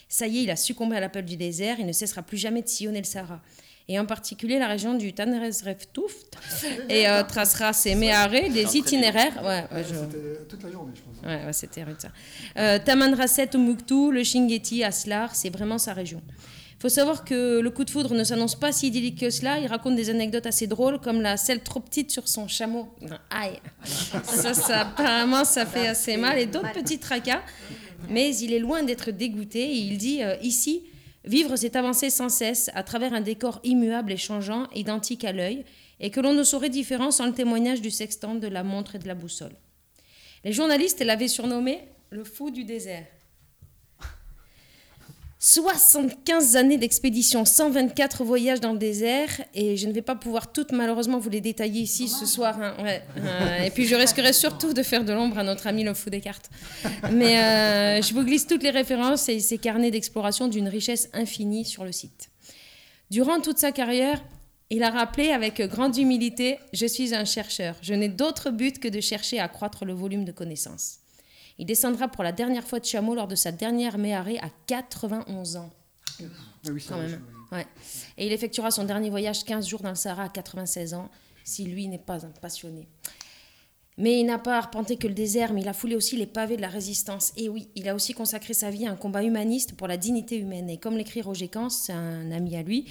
Ça 0.10 0.26
y 0.26 0.40
est, 0.40 0.44
il 0.44 0.50
a 0.50 0.56
succombé 0.56 0.96
à 0.98 1.00
l'appel 1.00 1.24
du 1.26 1.38
désert. 1.38 1.76
Il 1.80 1.86
ne 1.86 1.92
cessera 1.94 2.24
plus 2.24 2.38
jamais 2.38 2.64
de 2.64 2.68
sillonner 2.68 3.00
le 3.00 3.06
Sahara. 3.06 3.40
Et 3.88 4.00
en 4.00 4.06
particulier 4.06 4.58
la 4.60 4.68
région 4.68 4.94
du 4.94 5.12
Tannerezreftouft. 5.14 6.38
Et 6.90 7.08
euh, 7.10 7.24
tracera 7.24 7.74
ses 7.74 7.96
méharés, 7.96 8.50
des 8.50 8.78
itinéraires. 8.78 9.36
Ouais, 9.44 9.66
ouais, 9.76 9.84
je- 9.88 9.96
C'était 9.96 10.46
toute 10.48 10.64
la 10.64 10.72
journée, 10.72 10.94
je 10.96 11.02
pense. 11.02 11.30
Ouais, 11.30 11.46
ouais, 11.46 11.54
c'était 11.54 11.84
rude 11.84 12.00
ça. 12.00 12.10
Euh, 12.58 12.80
Tamanrasset, 12.84 13.50
le 13.54 14.24
Chinguetti, 14.24 14.84
Aslar, 14.84 15.36
c'est 15.36 15.50
vraiment 15.50 15.78
sa 15.78 15.94
région. 15.94 16.22
Il 16.78 16.82
faut 16.82 16.90
savoir 16.90 17.24
que 17.26 17.60
le 17.60 17.70
coup 17.70 17.84
de 17.84 17.92
foudre 17.92 18.14
ne 18.16 18.24
s'annonce 18.24 18.56
pas 18.56 18.72
si 18.72 18.88
idyllique 18.88 19.20
que 19.20 19.30
cela. 19.30 19.60
Il 19.60 19.68
raconte 19.68 19.96
des 19.96 20.10
anecdotes 20.10 20.48
assez 20.48 20.66
drôles, 20.66 21.00
comme 21.00 21.22
la 21.22 21.38
selle 21.38 21.62
trop 21.62 21.80
petite 21.80 22.10
sur 22.12 22.28
son 22.28 22.48
chameau. 22.48 22.88
Aïe 23.30 23.60
Ça, 24.24 24.54
ça 24.56 24.80
apparemment, 24.82 25.44
ça 25.46 25.66
fait 25.68 25.88
assez 25.88 26.18
mal. 26.18 26.40
Et 26.40 26.48
d'autres 26.48 26.72
petits 26.74 26.98
tracas. 26.98 27.42
Mais 28.10 28.36
il 28.38 28.52
est 28.52 28.58
loin 28.60 28.82
d'être 28.82 29.12
dégoûté. 29.12 29.60
Et 29.62 29.76
il 29.78 29.98
dit 30.00 30.24
euh, 30.24 30.36
Ici, 30.42 30.82
vivre, 31.26 31.56
c'est 31.56 31.76
avancer 31.76 32.10
sans 32.10 32.30
cesse 32.30 32.70
à 32.74 32.84
travers 32.84 33.14
un 33.14 33.22
décor 33.22 33.60
immuable 33.64 34.12
et 34.12 34.18
changeant, 34.18 34.68
identique 34.74 35.24
à 35.24 35.32
l'œil, 35.32 35.66
et 36.00 36.10
que 36.10 36.20
l'on 36.20 36.34
ne 36.34 36.44
saurait 36.44 36.70
différent 36.70 37.12
sans 37.12 37.28
le 37.28 37.34
témoignage 37.34 37.82
du 37.82 37.92
sextant, 37.92 38.36
de 38.36 38.48
la 38.48 38.64
montre 38.64 38.96
et 38.96 39.00
de 39.00 39.08
la 39.08 39.16
boussole. 39.16 39.56
Les 40.44 40.52
journalistes 40.52 41.04
l'avaient 41.04 41.28
surnommé 41.28 41.80
le 42.10 42.24
fou 42.24 42.50
du 42.50 42.64
désert. 42.64 43.06
75 45.44 46.56
années 46.56 46.78
d'expédition, 46.78 47.46
124 47.46 48.24
voyages 48.24 48.62
dans 48.62 48.74
le 48.74 48.78
désert, 48.78 49.42
et 49.56 49.76
je 49.76 49.88
ne 49.88 49.92
vais 49.92 50.04
pas 50.04 50.14
pouvoir 50.14 50.52
toutes 50.54 50.72
malheureusement 50.72 51.18
vous 51.18 51.32
les 51.32 51.42
détailler 51.42 51.82
ici 51.82 52.08
ce 52.08 52.28
soir. 52.28 52.62
hein, 52.62 52.76
ouais. 52.84 53.02
Euh, 53.18 53.64
et 53.64 53.72
puis 53.72 53.88
je 53.88 53.96
risquerais 53.96 54.34
surtout 54.34 54.72
de 54.74 54.84
faire 54.84 55.04
de 55.04 55.12
l'ombre 55.12 55.40
à 55.40 55.44
notre 55.44 55.66
ami 55.66 55.84
le 55.84 55.96
fou 55.96 56.12
des 56.12 56.22
cartes. 56.22 56.52
Mais 57.12 57.40
euh, 57.40 58.02
je 58.04 58.14
vous 58.14 58.24
glisse 58.24 58.46
toutes 58.46 58.62
les 58.62 58.70
références 58.70 59.30
et 59.30 59.40
ces 59.40 59.58
carnets 59.58 59.90
d'exploration 59.90 60.48
d'une 60.48 60.68
richesse 60.68 61.10
infinie 61.12 61.66
sur 61.66 61.86
le 61.86 61.92
site. 61.92 62.30
Durant 63.10 63.42
toute 63.42 63.58
sa 63.58 63.72
carrière, 63.72 64.24
il 64.70 64.84
a 64.84 64.92
rappelé 64.92 65.32
avec 65.32 65.60
grande 65.64 65.98
humilité 65.98 66.60
Je 66.72 66.86
suis 66.86 67.16
un 67.16 67.26
chercheur. 67.26 67.76
Je 67.82 67.96
n'ai 67.96 68.10
d'autre 68.10 68.52
but 68.52 68.78
que 68.78 68.88
de 68.88 69.02
chercher 69.02 69.40
à 69.40 69.46
accroître 69.46 69.86
le 69.86 69.94
volume 69.94 70.24
de 70.24 70.32
connaissances. 70.32 71.01
Il 71.62 71.66
descendra 71.68 72.08
pour 72.08 72.24
la 72.24 72.32
dernière 72.32 72.64
fois 72.64 72.80
de 72.80 72.86
chameau 72.86 73.14
lors 73.14 73.28
de 73.28 73.36
sa 73.36 73.52
dernière 73.52 74.00
méharée 74.00 74.40
à 74.40 74.50
91 74.66 75.58
ans. 75.58 75.70
Ah 76.20 76.24
oui, 76.72 76.82
ça 76.82 76.96
Quand 76.96 76.96
va, 76.96 77.08
même. 77.08 77.22
ça 77.52 77.56
Ouais. 77.56 77.68
Et 78.18 78.26
il 78.26 78.34
effectuera 78.34 78.72
son 78.72 78.84
dernier 78.84 79.12
voyage 79.12 79.44
15 79.44 79.68
jours 79.68 79.82
dans 79.82 79.90
le 79.90 79.96
Sahara 79.96 80.24
à 80.24 80.30
96 80.30 80.96
ans, 80.96 81.08
si 81.44 81.66
lui 81.66 81.88
n'est 81.88 82.00
pas 82.00 82.26
un 82.26 82.32
passionné. 82.42 82.88
Mais 84.00 84.20
il 84.22 84.26
n'a 84.26 84.40
pas 84.40 84.58
arpenté 84.58 84.98
que 84.98 85.08
le 85.08 85.14
désert, 85.14 85.54
mais 85.54 85.62
il 85.62 85.68
a 85.68 85.74
foulé 85.74 85.96
aussi 85.96 86.18
les 86.18 86.26
pavés 86.26 86.56
de 86.56 86.62
la 86.62 86.68
résistance. 86.68 87.32
Et 87.38 87.48
oui, 87.48 87.68
il 87.76 87.88
a 87.88 87.94
aussi 87.94 88.14
consacré 88.16 88.56
sa 88.56 88.72
vie 88.72 88.88
à 88.88 88.92
un 88.92 88.96
combat 88.96 89.22
humaniste 89.22 89.74
pour 89.76 89.88
la 89.88 89.98
dignité 89.98 90.38
humaine. 90.40 90.68
Et 90.68 90.78
comme 90.78 90.98
l'écrit 90.98 91.22
Roger 91.22 91.48
Kans, 91.48 91.70
c'est 91.70 91.94
un 91.94 92.32
ami 92.32 92.56
à 92.56 92.64
lui, 92.64 92.86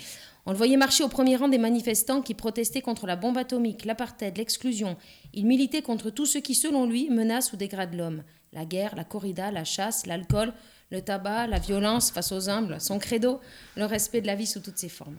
on 0.46 0.52
le 0.52 0.56
voyait 0.56 0.76
marcher 0.76 1.02
au 1.02 1.08
premier 1.08 1.34
rang 1.34 1.48
des 1.48 1.58
manifestants 1.58 2.22
qui 2.22 2.34
protestaient 2.34 2.82
contre 2.82 3.08
la 3.08 3.16
bombe 3.16 3.36
atomique, 3.36 3.84
l'apartheid, 3.84 4.38
l'exclusion. 4.38 4.96
Il 5.34 5.46
militait 5.46 5.82
contre 5.82 6.10
tout 6.10 6.26
ce 6.26 6.38
qui, 6.38 6.54
selon 6.54 6.86
lui, 6.86 7.10
menace 7.10 7.52
ou 7.52 7.56
dégrade 7.56 7.94
l'homme. 7.94 8.22
La 8.52 8.64
guerre, 8.64 8.96
la 8.96 9.04
corrida, 9.04 9.50
la 9.50 9.64
chasse, 9.64 10.06
l'alcool, 10.06 10.52
le 10.90 11.02
tabac, 11.02 11.46
la 11.46 11.58
violence 11.58 12.10
face 12.10 12.32
aux 12.32 12.48
humbles, 12.48 12.80
son 12.80 12.98
credo, 12.98 13.40
le 13.76 13.84
respect 13.84 14.20
de 14.20 14.26
la 14.26 14.34
vie 14.34 14.46
sous 14.46 14.60
toutes 14.60 14.78
ses 14.78 14.88
formes. 14.88 15.18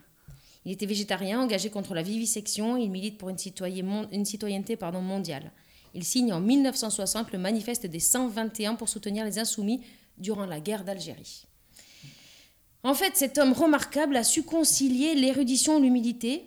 Il 0.64 0.72
était 0.72 0.86
végétarien, 0.86 1.40
engagé 1.40 1.70
contre 1.70 1.94
la 1.94 2.02
vivisection, 2.02 2.76
il 2.76 2.90
milite 2.90 3.18
pour 3.18 3.30
une, 3.30 3.38
citoyenneté 3.38 4.78
mondiale. 4.80 5.50
Il 5.94 6.04
signe 6.04 6.32
en 6.32 6.40
1960 6.40 7.32
le 7.32 7.38
manifeste 7.38 7.86
des 7.86 8.00
121 8.00 8.76
pour 8.76 8.88
soutenir 8.88 9.24
les 9.24 9.38
insoumis 9.38 9.82
durant 10.18 10.46
la 10.46 10.60
guerre 10.60 10.84
d'Algérie. 10.84 11.44
En 12.84 12.94
fait, 12.94 13.16
cet 13.16 13.38
homme 13.38 13.52
remarquable 13.52 14.16
a 14.16 14.24
su 14.24 14.42
concilier 14.42 15.14
l'érudition 15.14 15.78
et 15.78 15.80
l'humilité, 15.80 16.44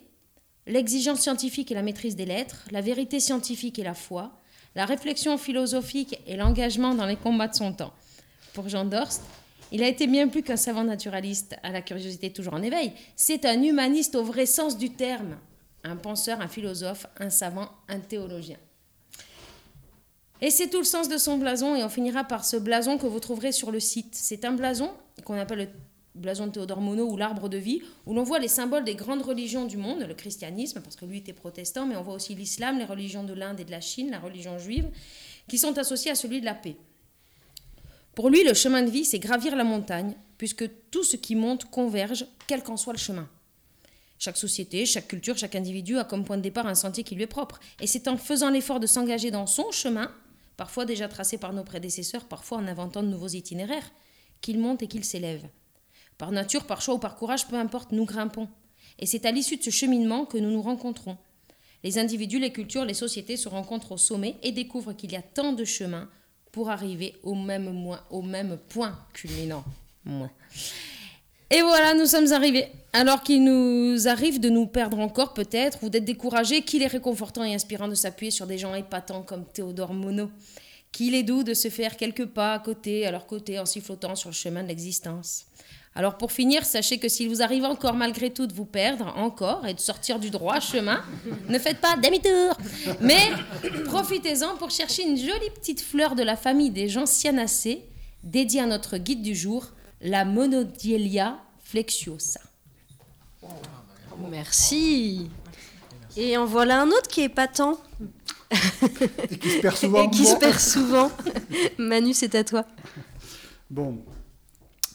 l'exigence 0.66 1.20
scientifique 1.20 1.70
et 1.70 1.74
la 1.74 1.82
maîtrise 1.82 2.16
des 2.16 2.26
lettres, 2.26 2.64
la 2.70 2.80
vérité 2.80 3.20
scientifique 3.20 3.78
et 3.78 3.84
la 3.84 3.94
foi, 3.94 4.38
la 4.76 4.84
réflexion 4.84 5.38
philosophique 5.38 6.20
et 6.26 6.36
l'engagement 6.36 6.94
dans 6.94 7.06
les 7.06 7.16
combats 7.16 7.48
de 7.48 7.54
son 7.54 7.72
temps. 7.72 7.94
Pour 8.52 8.68
Jean 8.68 8.84
Dorst, 8.84 9.22
il 9.72 9.82
a 9.82 9.88
été 9.88 10.06
bien 10.06 10.28
plus 10.28 10.42
qu'un 10.42 10.56
savant 10.56 10.84
naturaliste 10.84 11.56
à 11.62 11.72
la 11.72 11.80
curiosité 11.80 12.30
toujours 12.30 12.54
en 12.54 12.62
éveil. 12.62 12.92
C'est 13.16 13.46
un 13.46 13.60
humaniste 13.60 14.14
au 14.14 14.22
vrai 14.22 14.44
sens 14.44 14.76
du 14.76 14.90
terme. 14.90 15.38
Un 15.82 15.96
penseur, 15.96 16.40
un 16.42 16.48
philosophe, 16.48 17.06
un 17.18 17.30
savant, 17.30 17.70
un 17.88 18.00
théologien. 18.00 18.58
Et 20.42 20.50
c'est 20.50 20.68
tout 20.68 20.78
le 20.78 20.84
sens 20.84 21.08
de 21.08 21.16
son 21.16 21.38
blason, 21.38 21.74
et 21.74 21.82
on 21.82 21.88
finira 21.88 22.24
par 22.24 22.44
ce 22.44 22.58
blason 22.58 22.98
que 22.98 23.06
vous 23.06 23.20
trouverez 23.20 23.52
sur 23.52 23.70
le 23.70 23.80
site. 23.80 24.14
C'est 24.14 24.44
un 24.44 24.52
blason 24.52 24.90
qu'on 25.24 25.38
appelle 25.38 25.58
le 25.58 25.68
blason 26.16 26.46
de 26.46 26.52
Théodore 26.52 26.80
Monod 26.80 27.10
ou 27.10 27.16
l'arbre 27.16 27.48
de 27.48 27.58
vie, 27.58 27.82
où 28.06 28.14
l'on 28.14 28.22
voit 28.24 28.38
les 28.38 28.48
symboles 28.48 28.84
des 28.84 28.94
grandes 28.94 29.22
religions 29.22 29.64
du 29.66 29.76
monde, 29.76 30.04
le 30.06 30.14
christianisme, 30.14 30.80
parce 30.80 30.96
que 30.96 31.04
lui 31.04 31.18
était 31.18 31.32
protestant, 31.32 31.86
mais 31.86 31.96
on 31.96 32.02
voit 32.02 32.14
aussi 32.14 32.34
l'islam, 32.34 32.78
les 32.78 32.84
religions 32.84 33.24
de 33.24 33.32
l'Inde 33.32 33.60
et 33.60 33.64
de 33.64 33.70
la 33.70 33.80
Chine, 33.80 34.10
la 34.10 34.18
religion 34.18 34.58
juive, 34.58 34.88
qui 35.48 35.58
sont 35.58 35.76
associées 35.78 36.10
à 36.10 36.14
celui 36.14 36.40
de 36.40 36.46
la 36.46 36.54
paix. 36.54 36.76
Pour 38.14 38.30
lui, 38.30 38.44
le 38.44 38.54
chemin 38.54 38.82
de 38.82 38.90
vie, 38.90 39.04
c'est 39.04 39.18
gravir 39.18 39.54
la 39.54 39.64
montagne, 39.64 40.14
puisque 40.38 40.64
tout 40.90 41.04
ce 41.04 41.16
qui 41.16 41.36
monte 41.36 41.66
converge, 41.66 42.26
quel 42.46 42.62
qu'en 42.62 42.76
soit 42.76 42.94
le 42.94 42.98
chemin. 42.98 43.28
Chaque 44.18 44.38
société, 44.38 44.86
chaque 44.86 45.08
culture, 45.08 45.36
chaque 45.36 45.54
individu 45.54 45.98
a 45.98 46.04
comme 46.04 46.24
point 46.24 46.38
de 46.38 46.42
départ 46.42 46.66
un 46.66 46.74
sentier 46.74 47.04
qui 47.04 47.14
lui 47.14 47.24
est 47.24 47.28
propre. 47.28 47.60
Et 47.80 47.86
c'est 47.86 48.08
en 48.08 48.16
faisant 48.16 48.48
l'effort 48.48 48.80
de 48.80 48.86
s'engager 48.86 49.30
dans 49.30 49.46
son 49.46 49.70
chemin, 49.70 50.10
parfois 50.56 50.86
déjà 50.86 51.08
tracé 51.08 51.36
par 51.36 51.52
nos 51.52 51.64
prédécesseurs, 51.64 52.24
parfois 52.24 52.58
en 52.58 52.66
inventant 52.66 53.02
de 53.02 53.08
nouveaux 53.08 53.28
itinéraires, 53.28 53.90
qu'il 54.40 54.58
monte 54.58 54.82
et 54.82 54.86
qu'il 54.86 55.04
s'élève. 55.04 55.46
Par 56.18 56.32
nature, 56.32 56.64
par 56.66 56.80
choix 56.80 56.94
ou 56.94 56.98
par 56.98 57.16
courage, 57.16 57.46
peu 57.46 57.56
importe, 57.56 57.92
nous 57.92 58.04
grimpons. 58.04 58.48
Et 58.98 59.06
c'est 59.06 59.26
à 59.26 59.30
l'issue 59.30 59.56
de 59.56 59.62
ce 59.62 59.70
cheminement 59.70 60.24
que 60.24 60.38
nous 60.38 60.50
nous 60.50 60.62
rencontrons. 60.62 61.18
Les 61.84 61.98
individus, 61.98 62.38
les 62.38 62.52
cultures, 62.52 62.84
les 62.84 62.94
sociétés 62.94 63.36
se 63.36 63.48
rencontrent 63.48 63.92
au 63.92 63.98
sommet 63.98 64.36
et 64.42 64.52
découvrent 64.52 64.94
qu'il 64.94 65.12
y 65.12 65.16
a 65.16 65.22
tant 65.22 65.52
de 65.52 65.64
chemins 65.64 66.08
pour 66.50 66.70
arriver 66.70 67.14
au 67.22 67.34
même, 67.34 67.96
au 68.10 68.22
même 68.22 68.58
point 68.68 68.98
culminant. 69.12 69.64
Et 71.50 71.60
voilà, 71.60 71.94
nous 71.94 72.06
sommes 72.06 72.32
arrivés. 72.32 72.66
Alors 72.92 73.22
qu'il 73.22 73.44
nous 73.44 74.08
arrive 74.08 74.40
de 74.40 74.48
nous 74.48 74.66
perdre 74.66 74.98
encore 74.98 75.34
peut-être 75.34 75.84
ou 75.84 75.90
d'être 75.90 76.04
découragés, 76.04 76.62
qu'il 76.62 76.82
est 76.82 76.88
réconfortant 76.88 77.44
et 77.44 77.54
inspirant 77.54 77.88
de 77.88 77.94
s'appuyer 77.94 78.30
sur 78.30 78.46
des 78.46 78.58
gens 78.58 78.74
épatants 78.74 79.22
comme 79.22 79.44
Théodore 79.44 79.92
Monod. 79.92 80.30
Qu'il 80.92 81.14
est 81.14 81.22
doux 81.22 81.44
de 81.44 81.52
se 81.52 81.68
faire 81.68 81.96
quelques 81.96 82.26
pas 82.26 82.54
à 82.54 82.58
côté, 82.58 83.06
à 83.06 83.10
leur 83.10 83.26
côté, 83.26 83.58
en 83.58 83.66
sifflotant 83.66 84.16
sur 84.16 84.30
le 84.30 84.34
chemin 84.34 84.62
de 84.62 84.68
l'existence. 84.68 85.44
Alors 85.96 86.18
pour 86.18 86.30
finir, 86.30 86.66
sachez 86.66 86.98
que 86.98 87.08
s'il 87.08 87.30
vous 87.30 87.40
arrive 87.40 87.64
encore 87.64 87.94
malgré 87.94 88.30
tout 88.30 88.46
de 88.46 88.52
vous 88.52 88.66
perdre, 88.66 89.14
encore, 89.16 89.66
et 89.66 89.72
de 89.72 89.80
sortir 89.80 90.18
du 90.18 90.28
droit 90.28 90.60
chemin, 90.60 91.02
ne 91.48 91.58
faites 91.58 91.80
pas 91.80 91.96
demi-tour. 91.96 92.54
Mais 93.00 93.30
profitez-en 93.86 94.56
pour 94.56 94.70
chercher 94.70 95.04
une 95.04 95.16
jolie 95.16 95.50
petite 95.54 95.80
fleur 95.80 96.14
de 96.14 96.22
la 96.22 96.36
famille 96.36 96.70
des 96.70 96.90
gentianacées, 96.90 97.82
dédiée 98.22 98.60
à 98.60 98.66
notre 98.66 98.98
guide 98.98 99.22
du 99.22 99.34
jour, 99.34 99.72
la 100.02 100.26
Monodielia 100.26 101.38
flexuosa. 101.64 102.40
Merci. 104.30 105.30
Et 106.14 106.36
en 106.36 106.44
voilà 106.44 106.82
un 106.82 106.88
autre 106.88 107.08
qui 107.08 107.22
est 107.22 107.30
patent 107.30 107.78
Et 109.30 109.38
qui 109.38 109.50
se 109.50 109.60
perd 109.60 109.76
souvent. 109.76 110.04
et 110.04 110.10
qui 110.10 110.26
se 110.26 110.36
perd 110.36 110.58
souvent. 110.58 111.10
Manu, 111.78 112.12
c'est 112.12 112.34
à 112.34 112.44
toi. 112.44 112.66
Bon. 113.70 113.98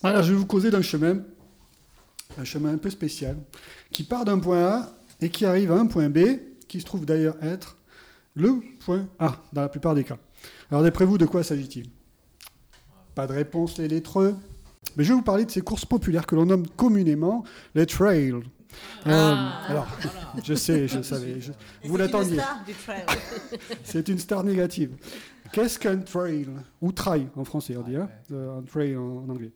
Voilà, 0.02 0.22
je 0.22 0.32
vais 0.32 0.38
vous 0.38 0.46
causer 0.46 0.72
d'un 0.72 0.82
chemin, 0.82 1.20
un 2.38 2.44
chemin 2.44 2.74
un 2.74 2.78
peu 2.78 2.90
spécial, 2.90 3.38
qui 3.92 4.04
part 4.04 4.26
d'un 4.26 4.40
point 4.40 4.64
A 4.66 4.90
et 5.22 5.30
qui 5.30 5.46
arrive 5.46 5.72
à 5.72 5.76
un 5.76 5.86
point 5.86 6.10
B, 6.10 6.20
qui 6.68 6.80
se 6.80 6.86
trouve 6.86 7.06
d'ailleurs 7.06 7.36
être 7.44 7.78
le 8.36 8.56
point 8.80 9.08
A, 9.20 9.38
dans 9.54 9.62
la 9.62 9.70
plupart 9.70 9.94
des 9.94 10.04
cas. 10.04 10.18
Alors, 10.72 10.84
d'après 10.84 11.06
vous, 11.06 11.18
de 11.18 11.26
quoi 11.26 11.44
s'agit-il? 11.44 11.88
Pas 13.14 13.28
de 13.28 13.34
réponse, 13.34 13.78
les 13.78 13.88
lettreux. 13.88 14.36
Mais 14.98 15.04
je 15.04 15.10
vais 15.10 15.16
vous 15.16 15.22
parler 15.22 15.46
de 15.46 15.52
ces 15.52 15.62
courses 15.62 15.86
populaires 15.86 16.26
que 16.26 16.36
l'on 16.36 16.46
nomme 16.46 16.66
communément 16.68 17.44
les 17.76 17.86
trails. 17.86 18.34
Euh, 19.06 19.36
alors, 19.68 19.86
je 20.44 20.54
sais, 20.54 20.88
je 20.88 21.02
savais. 21.04 21.40
je- 21.42 21.52
vous 21.52 21.58
c'est 21.84 21.90
une 21.90 21.98
l'attendiez. 21.98 22.40
star 22.40 22.64
du 22.66 22.74
trail. 22.74 23.06
C'est 23.84 24.08
une 24.08 24.18
star 24.18 24.44
négative. 24.46 24.92
Qu'est-ce 25.52 25.78
qu'un 25.78 25.98
trail? 25.98 26.48
Ou 26.82 26.92
trail 26.94 27.28
en 27.36 27.44
français, 27.44 27.76
on 27.78 27.82
dit, 27.84 27.98
hein 27.98 28.10
Euh, 28.32 28.60
un 28.60 28.62
trail 28.64 28.96
en, 28.96 29.26
en 29.26 29.30
anglais. 29.30 29.52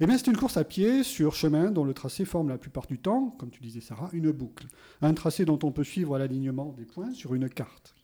Eh 0.00 0.06
bien, 0.06 0.16
c'est 0.16 0.28
une 0.28 0.36
course 0.36 0.56
à 0.56 0.64
pied 0.64 1.02
sur 1.02 1.34
chemin 1.34 1.70
dont 1.72 1.82
le 1.84 1.92
tracé 1.92 2.24
forme 2.24 2.48
la 2.50 2.58
plupart 2.58 2.86
du 2.86 2.98
temps, 2.98 3.34
comme 3.38 3.50
tu 3.50 3.60
disais 3.60 3.80
Sarah, 3.80 4.08
une 4.12 4.30
boucle. 4.30 4.66
Un 5.02 5.12
tracé 5.12 5.44
dont 5.44 5.58
on 5.64 5.72
peut 5.72 5.82
suivre 5.82 6.16
l'alignement 6.18 6.72
des 6.78 6.84
points 6.84 7.12
sur 7.12 7.34
une 7.34 7.48
carte. 7.48 7.94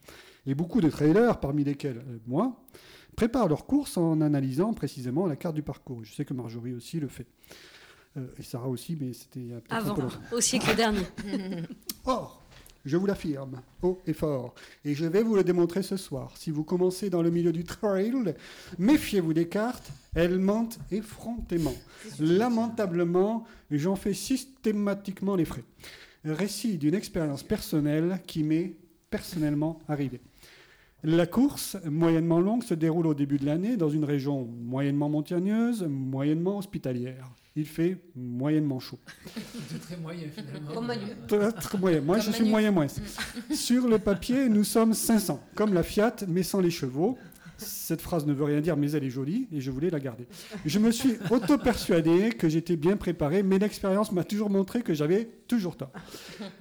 Et 0.46 0.54
beaucoup 0.56 0.80
de 0.80 0.90
trailers, 0.90 1.38
parmi 1.38 1.62
lesquels 1.62 1.98
euh, 1.98 2.18
moi, 2.26 2.60
préparent 3.16 3.48
leur 3.48 3.64
course 3.64 3.96
en 3.96 4.20
analysant 4.20 4.74
précisément 4.74 5.26
la 5.26 5.36
carte 5.36 5.54
du 5.54 5.62
parcours. 5.62 6.04
Je 6.04 6.12
sais 6.12 6.24
que 6.24 6.34
Marjorie 6.34 6.74
aussi 6.74 6.98
le 6.98 7.06
fait. 7.08 7.26
Euh, 8.16 8.26
et 8.38 8.42
Sarah 8.42 8.68
aussi, 8.68 8.96
mais 9.00 9.12
c'était 9.12 9.46
Avant, 9.70 9.94
peu 9.94 10.02
longtemps. 10.02 10.18
au 10.32 10.40
siècle 10.40 10.74
dernier. 10.74 11.00
Or, 12.06 12.42
je 12.84 12.96
vous 12.96 13.06
l'affirme, 13.06 13.60
haut 13.82 14.00
et 14.06 14.12
fort, 14.12 14.54
et 14.84 14.94
je 14.94 15.06
vais 15.06 15.22
vous 15.22 15.36
le 15.36 15.44
démontrer 15.44 15.82
ce 15.82 15.96
soir. 15.96 16.36
Si 16.36 16.50
vous 16.50 16.64
commencez 16.64 17.10
dans 17.10 17.22
le 17.22 17.30
milieu 17.30 17.52
du 17.52 17.64
trail, 17.64 18.12
méfiez-vous 18.78 19.32
des 19.32 19.48
cartes, 19.48 19.90
elles 20.14 20.38
mentent 20.38 20.78
effrontément. 20.90 21.74
Lamentablement, 22.20 23.44
j'en 23.70 23.96
fais 23.96 24.14
systématiquement 24.14 25.36
les 25.36 25.44
frais. 25.44 25.64
Récit 26.24 26.78
d'une 26.78 26.94
expérience 26.94 27.42
personnelle 27.42 28.20
qui 28.26 28.44
m'est 28.44 28.76
personnellement 29.10 29.78
arrivée. 29.88 30.20
La 31.02 31.26
course, 31.26 31.76
moyennement 31.84 32.40
longue, 32.40 32.64
se 32.64 32.72
déroule 32.72 33.06
au 33.06 33.14
début 33.14 33.36
de 33.36 33.44
l'année 33.44 33.76
dans 33.76 33.90
une 33.90 34.04
région 34.04 34.44
moyennement 34.44 35.10
montagneuse, 35.10 35.82
moyennement 35.82 36.56
hospitalière. 36.56 37.30
Il 37.56 37.66
fait 37.66 37.96
moyennement 38.16 38.80
chaud. 38.80 38.98
C'est 39.70 39.80
très 39.80 39.96
moyen 39.96 40.28
finalement. 40.34 40.72
Comme 40.74 40.86
Manu. 40.86 41.06
Très, 41.28 41.52
très 41.52 41.78
moyen. 41.78 42.00
Moi, 42.00 42.16
Comme 42.16 42.26
je 42.26 42.30
suis 42.32 42.44
moyen 42.44 42.72
moins. 42.72 42.86
Sur 43.54 43.86
le 43.86 43.98
papier, 43.98 44.48
nous 44.48 44.64
sommes 44.64 44.92
500, 44.92 45.40
comme 45.54 45.72
la 45.72 45.84
Fiat, 45.84 46.16
mais 46.26 46.42
sans 46.42 46.60
les 46.60 46.70
chevaux. 46.70 47.16
Cette 47.64 48.00
phrase 48.00 48.26
ne 48.26 48.32
veut 48.32 48.44
rien 48.44 48.60
dire, 48.60 48.76
mais 48.76 48.92
elle 48.92 49.04
est 49.04 49.10
jolie 49.10 49.48
et 49.52 49.60
je 49.60 49.70
voulais 49.70 49.90
la 49.90 50.00
garder. 50.00 50.26
Je 50.64 50.78
me 50.78 50.90
suis 50.90 51.14
auto-persuadé 51.30 52.30
que 52.30 52.48
j'étais 52.48 52.76
bien 52.76 52.96
préparé, 52.96 53.42
mais 53.42 53.58
l'expérience 53.58 54.12
m'a 54.12 54.24
toujours 54.24 54.50
montré 54.50 54.82
que 54.82 54.94
j'avais 54.94 55.28
toujours 55.48 55.76
tort. 55.76 55.92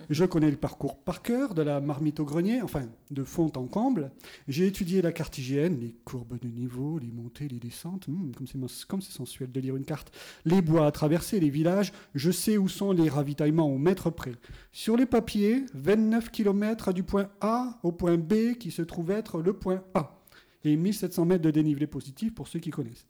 Je 0.10 0.26
connais 0.26 0.52
le 0.52 0.58
parcours 0.58 0.98
par 0.98 1.22
cœur, 1.22 1.54
de 1.54 1.62
la 1.62 1.80
marmite 1.82 2.20
au 2.20 2.26
grenier, 2.26 2.62
enfin, 2.62 2.84
de 3.12 3.24
fond 3.24 3.52
en 3.56 3.66
comble. 3.66 4.12
J'ai 4.48 4.68
étudié 4.68 5.02
la 5.02 5.12
carte 5.12 5.38
hygiène, 5.38 5.80
les 5.80 5.96
courbes 6.06 6.38
de 6.40 6.48
niveau, 6.48 7.00
les 7.00 7.12
montées, 7.12 7.48
les 7.48 7.60
descentes. 7.60 8.08
Mens- 8.08 8.86
comme 8.86 9.02
c'est 9.02 9.12
sensuel 9.14 9.52
de 9.52 9.60
lire 9.60 9.76
une 9.76 9.86
carte. 9.86 10.12
Les 10.46 10.62
bois 10.62 10.86
à 10.88 10.92
traverser, 10.92 11.40
les 11.40 11.50
villages. 11.50 11.92
Je 12.16 12.32
sais 12.32 12.58
où 12.58 12.68
sont 12.68 12.92
les 12.92 13.10
ravitaillements 13.10 13.68
au 13.74 13.78
mètre 13.78 14.10
près. 14.10 14.34
Sur 14.72 14.98
les 14.98 15.06
papiers, 15.06 15.66
29 15.74 16.30
km 16.32 16.94
du 16.94 17.04
point 17.04 17.30
A 17.42 17.80
au 17.84 17.92
point 17.92 18.18
B 18.18 18.54
qui 18.60 18.72
se 18.72 18.82
trouve 18.82 19.12
être 19.12 19.42
le 19.42 19.54
point 19.54 19.82
A. 19.94 20.20
Et 20.64 20.76
1700 20.76 21.26
mètres 21.26 21.44
de 21.44 21.52
dénivelé 21.52 21.88
positif 21.88 22.34
pour 22.34 22.48
ceux 22.48 22.60
qui 22.60 22.70
connaissent. 22.70 23.08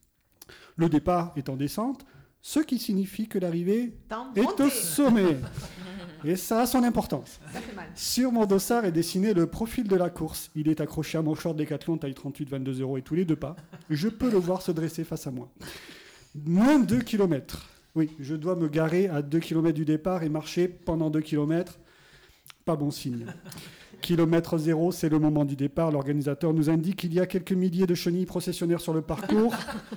Le 0.75 0.89
départ 0.89 1.33
est 1.35 1.49
en 1.49 1.55
descente, 1.55 2.05
ce 2.41 2.59
qui 2.59 2.77
signifie 2.77 3.27
que 3.27 3.39
l'arrivée 3.39 3.93
est 4.35 4.59
au 4.59 4.69
sommet. 4.69 5.37
Et 6.25 6.35
ça 6.35 6.61
a 6.61 6.65
son 6.65 6.83
importance. 6.83 7.39
Sur 7.95 8.31
mon 8.31 8.45
dossard 8.45 8.85
est 8.85 8.91
dessiné 8.91 9.33
le 9.33 9.47
profil 9.47 9.87
de 9.87 9.95
la 9.95 10.09
course. 10.09 10.51
Il 10.55 10.69
est 10.69 10.79
accroché 10.79 11.17
à 11.17 11.21
mon 11.21 11.35
short 11.35 11.57
Decathlon 11.57 11.97
taille 11.97 12.13
38, 12.13 12.49
22 12.49 12.81
euros 12.81 12.97
et 12.97 13.01
tous 13.01 13.15
les 13.15 13.25
deux 13.25 13.35
pas. 13.35 13.55
Je 13.89 14.07
peux 14.07 14.31
le 14.31 14.37
voir 14.37 14.61
se 14.61 14.71
dresser 14.71 15.03
face 15.03 15.27
à 15.27 15.31
moi. 15.31 15.49
Moins 16.45 16.79
de 16.79 16.85
2 16.85 16.99
km. 16.99 17.69
Oui, 17.95 18.09
je 18.19 18.35
dois 18.35 18.55
me 18.55 18.67
garer 18.69 19.07
à 19.07 19.21
2 19.21 19.39
km 19.39 19.75
du 19.75 19.85
départ 19.85 20.23
et 20.23 20.29
marcher 20.29 20.67
pendant 20.67 21.09
2 21.09 21.21
km. 21.21 21.77
Pas 22.65 22.75
bon 22.75 22.89
signe. 22.89 23.25
Kilomètre 24.03 24.57
zéro, 24.57 24.91
c'est 24.91 25.07
le 25.07 25.17
moment 25.17 25.45
du 25.45 25.55
départ. 25.55 25.89
L'organisateur 25.89 26.53
nous 26.53 26.69
indique 26.69 26.97
qu'il 26.97 27.13
y 27.13 27.21
a 27.21 27.25
quelques 27.25 27.53
milliers 27.53 27.87
de 27.87 27.95
chenilles 27.95 28.25
processionnaires 28.25 28.81
sur 28.81 28.93
le 28.93 29.01
parcours. 29.01 29.55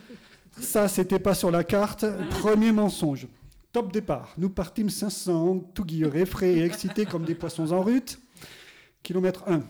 Ça, 0.60 0.86
c'était 0.86 1.18
pas 1.18 1.34
sur 1.34 1.50
la 1.50 1.64
carte. 1.64 2.06
Premier 2.30 2.70
mensonge. 2.70 3.26
Top 3.72 3.92
départ. 3.92 4.32
Nous 4.38 4.48
partîmes 4.48 4.90
500, 4.90 5.72
tout 5.74 5.84
guillerés, 5.84 6.24
frais 6.24 6.54
et 6.54 6.62
excités 6.62 7.04
comme 7.04 7.24
des 7.24 7.34
poissons 7.34 7.72
en 7.72 7.82
rut. 7.82 8.20
Kilomètre 9.02 9.42
1. 9.48 9.62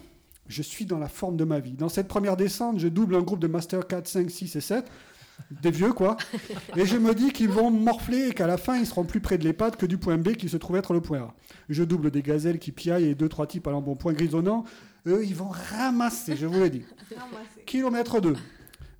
Je 0.49 0.62
suis 0.62 0.85
dans 0.85 0.99
la 0.99 1.09
forme 1.09 1.38
de 1.38 1.44
ma 1.44 1.59
vie. 1.59 1.72
Dans 1.72 1.88
cette 1.88 2.07
première 2.07 2.37
descente, 2.37 2.79
je 2.79 2.88
double 2.88 3.16
un 3.16 3.22
groupe 3.22 3.40
de 3.40 3.49
Master 3.49 3.87
4, 3.87 4.07
5, 4.07 4.31
6 4.31 4.57
et 4.57 4.61
7. 4.61 4.85
Des 5.62 5.70
vieux, 5.70 5.92
quoi. 5.92 6.16
Et 6.77 6.87
je 6.87 6.96
me 6.96 7.14
dis 7.14 7.31
qu'ils 7.31 7.49
vont 7.49 7.70
morfler 7.70 8.29
et 8.29 8.35
qu'à 8.35 8.46
la 8.46 8.57
fin, 8.57 8.77
ils 8.77 8.87
seront 8.87 9.05
plus 9.05 9.20
près 9.20 9.38
de 9.38 9.44
l'EHPAD 9.44 9.77
que 9.77 9.87
du 9.87 9.96
point 9.99 10.16
B 10.18 10.33
qui 10.33 10.49
se 10.49 10.57
trouve 10.57 10.77
être 10.77 10.92
le 10.92 11.01
point 11.01 11.18
A. 11.20 11.35
Je 11.68 11.85
double 11.85 12.11
des 12.11 12.22
gazelles 12.22 12.59
qui 12.59 12.72
piaillent 12.72 13.09
et 13.11 13.14
deux, 13.14 13.29
trois 13.29 13.46
types 13.46 13.66
à 13.66 13.70
l'embonpoint 13.70 14.12
grisonnant. 14.12 14.64
Eux, 15.07 15.25
ils 15.25 15.35
vont 15.37 15.51
ramasser, 15.70 16.37
je 16.37 16.46
vous 16.46 16.59
le 16.59 16.68
dis. 16.68 16.83
Non, 17.12 17.18
moi, 17.31 17.40
c'est- 17.55 17.64
Kilomètre 17.64 18.20
2. 18.20 18.35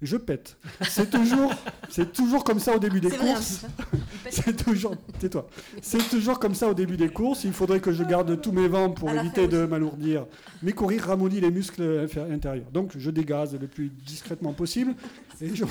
Je 0.03 0.17
pète. 0.19 0.59
C'est 0.83 1.09
toujours, 1.11 1.53
c'est 1.89 2.13
toujours 2.13 2.45
comme 2.45 2.61
ça 2.61 2.77
au 2.77 2.79
début 2.79 3.01
des 3.01 3.09
courses. 3.11 3.65
hein. 3.65 3.97
C'est 4.31 4.55
toujours, 4.65 4.95
tais-toi. 5.19 5.49
C'est 5.81 6.07
toujours 6.11 6.39
comme 6.39 6.55
ça 6.55 6.69
au 6.69 6.75
début 6.75 6.97
des 6.99 7.09
courses. 7.09 7.45
Il 7.45 7.53
faudrait 7.53 7.81
que 7.81 7.93
je 7.93 8.03
garde 8.05 8.41
tous 8.41 8.53
mes 8.53 8.69
vents 8.69 8.91
pour 8.91 9.09
éviter 9.11 9.49
de 9.49 9.65
m'alourdir. 9.65 10.27
Mais 10.63 10.73
courir 10.73 11.05
ramollit 11.05 11.41
les 11.41 11.51
muscles 11.51 12.07
intérieurs. 12.31 12.71
Donc 12.73 12.93
je 12.99 13.11
dégaze 13.11 13.57
le 13.59 13.67
plus 13.69 13.89
discrètement 13.89 14.53
possible 14.53 14.95
et 15.41 15.55
je, 15.55 15.65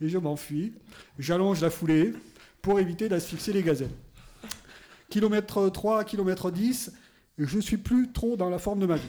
et 0.00 0.08
je 0.08 0.18
m'enfuis. 0.18 0.72
J'allonge 1.18 1.60
la 1.60 1.70
foulée 1.70 2.12
pour 2.62 2.80
éviter 2.80 3.08
d'asphyxier 3.08 3.52
les 3.52 3.62
gazelles. 3.62 3.90
Kilomètre 5.08 5.68
3, 5.68 6.04
kilomètre 6.04 6.50
10, 6.50 6.92
je 7.38 7.58
suis 7.58 7.78
plus 7.78 8.12
trop 8.12 8.36
dans 8.36 8.50
la 8.50 8.58
forme 8.58 8.80
de 8.80 8.86
ma 8.86 8.96
vie. 8.96 9.08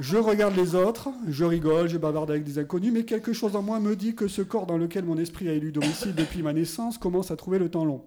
Je 0.00 0.16
regarde 0.16 0.56
les 0.56 0.74
autres, 0.74 1.10
je 1.28 1.44
rigole, 1.44 1.86
je 1.88 1.98
bavarde 1.98 2.30
avec 2.30 2.44
des 2.44 2.58
inconnus, 2.58 2.92
mais 2.92 3.04
quelque 3.04 3.34
chose 3.34 3.54
en 3.56 3.62
moi 3.62 3.78
me 3.78 3.94
dit 3.94 4.14
que 4.14 4.26
ce 4.26 4.40
corps 4.40 4.66
dans 4.66 4.78
lequel 4.78 5.04
mon 5.04 5.18
esprit 5.18 5.48
a 5.48 5.52
élu 5.52 5.70
domicile 5.70 6.14
depuis 6.14 6.42
ma 6.42 6.54
naissance 6.54 6.96
commence 6.96 7.30
à 7.30 7.36
trouver 7.36 7.58
le 7.58 7.68
temps 7.68 7.84
long. 7.84 8.02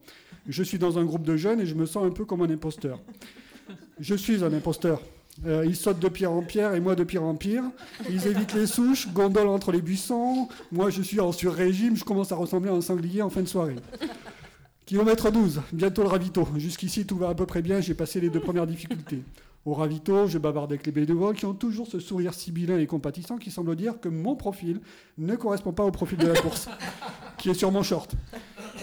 Je 0.47 0.63
suis 0.63 0.79
dans 0.79 0.97
un 0.97 1.05
groupe 1.05 1.23
de 1.23 1.37
jeunes 1.37 1.61
et 1.61 1.65
je 1.65 1.75
me 1.75 1.85
sens 1.85 2.05
un 2.05 2.09
peu 2.09 2.25
comme 2.25 2.41
un 2.41 2.49
imposteur. 2.49 2.99
Je 3.99 4.15
suis 4.15 4.43
un 4.43 4.51
imposteur. 4.51 5.01
Euh, 5.45 5.65
ils 5.65 5.75
sautent 5.75 5.99
de 5.99 6.07
pierre 6.07 6.31
en 6.31 6.41
pierre 6.41 6.73
et 6.73 6.79
moi 6.79 6.95
de 6.95 7.03
pire 7.03 7.23
en 7.23 7.35
pire. 7.35 7.63
Ils 8.09 8.27
évitent 8.27 8.53
les 8.53 8.67
souches, 8.67 9.09
gondolent 9.11 9.49
entre 9.49 9.71
les 9.71 9.81
buissons. 9.81 10.47
Moi, 10.71 10.89
je 10.89 11.01
suis 11.01 11.19
en 11.19 11.31
sur-régime, 11.31 11.95
je 11.97 12.03
commence 12.03 12.31
à 12.31 12.35
ressembler 12.35 12.69
à 12.69 12.73
un 12.73 12.81
sanglier 12.81 13.21
en 13.21 13.29
fin 13.29 13.41
de 13.41 13.47
soirée. 13.47 13.75
Kilomètre 14.85 15.31
12, 15.31 15.61
bientôt 15.73 16.03
le 16.03 16.09
ravito. 16.09 16.47
Jusqu'ici, 16.57 17.05
tout 17.05 17.17
va 17.17 17.29
à 17.29 17.35
peu 17.35 17.45
près 17.45 17.61
bien, 17.61 17.81
j'ai 17.81 17.95
passé 17.95 18.21
les 18.21 18.29
deux 18.29 18.39
premières 18.39 18.67
difficultés. 18.67 19.23
Au 19.65 19.73
ravito, 19.73 20.27
je 20.27 20.37
bavarde 20.37 20.71
avec 20.71 20.85
les 20.85 20.91
bénévoles 20.91 21.35
qui 21.35 21.45
ont 21.47 21.55
toujours 21.55 21.87
ce 21.87 21.99
sourire 21.99 22.35
sibyllin 22.35 22.77
et 22.77 22.85
compatissant 22.85 23.37
qui 23.37 23.49
semble 23.49 23.75
dire 23.75 23.99
que 23.99 24.09
mon 24.09 24.35
profil 24.35 24.79
ne 25.17 25.35
correspond 25.35 25.73
pas 25.73 25.83
au 25.83 25.89
profil 25.89 26.19
de 26.19 26.27
la 26.27 26.39
course, 26.39 26.69
qui 27.39 27.49
est 27.49 27.55
sur 27.55 27.71
mon 27.71 27.81
short. 27.81 28.13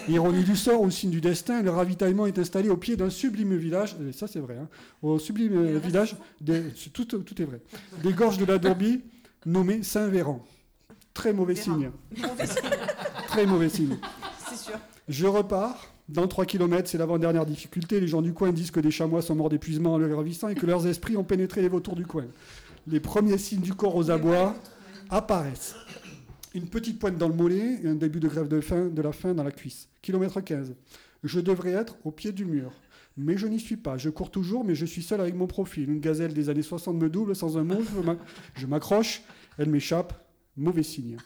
Ironie 0.09 0.43
du 0.43 0.55
sort 0.55 0.81
ou 0.81 0.89
signe 0.91 1.11
du 1.11 1.21
destin, 1.21 1.61
le 1.61 1.69
ravitaillement 1.69 2.25
est 2.25 2.37
installé 2.39 2.69
au 2.69 2.77
pied 2.77 2.95
d'un 2.95 3.09
sublime 3.09 3.55
village, 3.55 3.95
et 4.07 4.11
ça 4.11 4.27
c'est 4.27 4.39
vrai, 4.39 4.57
hein, 4.61 4.67
au 5.01 5.19
sublime 5.19 5.53
euh, 5.57 5.79
village, 5.79 6.15
des- 6.41 6.63
tout, 6.93 7.05
tout 7.05 7.41
est 7.41 7.45
vrai, 7.45 7.61
des 8.03 8.11
gorges 8.13 8.37
de 8.37 8.45
la 8.45 8.57
Dourbie, 8.57 9.01
nommé 9.45 9.83
Saint-Véran. 9.83 10.43
Très 11.13 11.31
mauvais 11.31 11.53
Véran. 11.53 11.63
signe, 11.75 11.91
Mauvais 12.21 12.47
signe, 12.47 12.69
très 13.27 13.45
mauvais 13.45 13.69
signe. 13.69 13.97
c'est 14.49 14.57
sûr. 14.57 14.73
Je 15.07 15.27
repars. 15.27 15.89
Dans 16.09 16.27
3 16.27 16.45
km, 16.45 16.89
c'est 16.89 16.97
l'avant-dernière 16.97 17.45
difficulté. 17.45 18.01
Les 18.01 18.09
gens 18.09 18.21
du 18.21 18.33
coin 18.33 18.51
disent 18.51 18.71
que 18.71 18.81
des 18.81 18.91
chamois 18.91 19.21
sont 19.21 19.35
morts 19.35 19.47
d'épuisement 19.47 19.93
en 19.93 19.97
le 19.97 20.13
ravissant 20.13 20.49
et 20.49 20.53
que 20.55 20.65
leurs 20.65 20.85
esprits 20.85 21.15
ont 21.15 21.23
pénétré 21.23 21.61
les 21.61 21.69
vautours 21.69 21.95
du 21.95 22.05
coin. 22.05 22.25
Les 22.87 22.99
premiers 22.99 23.37
signes 23.37 23.61
du 23.61 23.73
corps 23.73 23.95
aux 23.95 24.11
abois 24.11 24.53
apparaissent. 25.09 25.75
Une 26.53 26.67
petite 26.67 26.99
pointe 26.99 27.17
dans 27.17 27.27
le 27.27 27.33
mollet 27.33 27.79
et 27.83 27.87
un 27.87 27.95
début 27.95 28.19
de 28.19 28.27
grève 28.27 28.47
de 28.47 29.01
la 29.01 29.11
faim 29.11 29.33
dans 29.33 29.43
la 29.43 29.51
cuisse. 29.51 29.89
Kilomètre 30.01 30.39
15. 30.39 30.75
Je 31.23 31.39
devrais 31.39 31.71
être 31.71 31.97
au 32.03 32.11
pied 32.11 32.31
du 32.31 32.45
mur. 32.45 32.71
Mais 33.17 33.37
je 33.37 33.47
n'y 33.47 33.59
suis 33.59 33.77
pas. 33.77 33.97
Je 33.97 34.09
cours 34.09 34.29
toujours, 34.29 34.63
mais 34.63 34.75
je 34.75 34.85
suis 34.85 35.01
seul 35.01 35.21
avec 35.21 35.35
mon 35.35 35.47
profil. 35.47 35.89
Une 35.89 35.99
gazelle 35.99 36.33
des 36.33 36.49
années 36.49 36.61
60 36.61 36.95
me 36.95 37.09
double 37.09 37.35
sans 37.35 37.57
un 37.57 37.63
mot. 37.63 37.81
Je 38.55 38.67
m'accroche, 38.67 39.23
elle 39.57 39.69
m'échappe. 39.69 40.13
Mauvais 40.55 40.83
signe. 40.83 41.17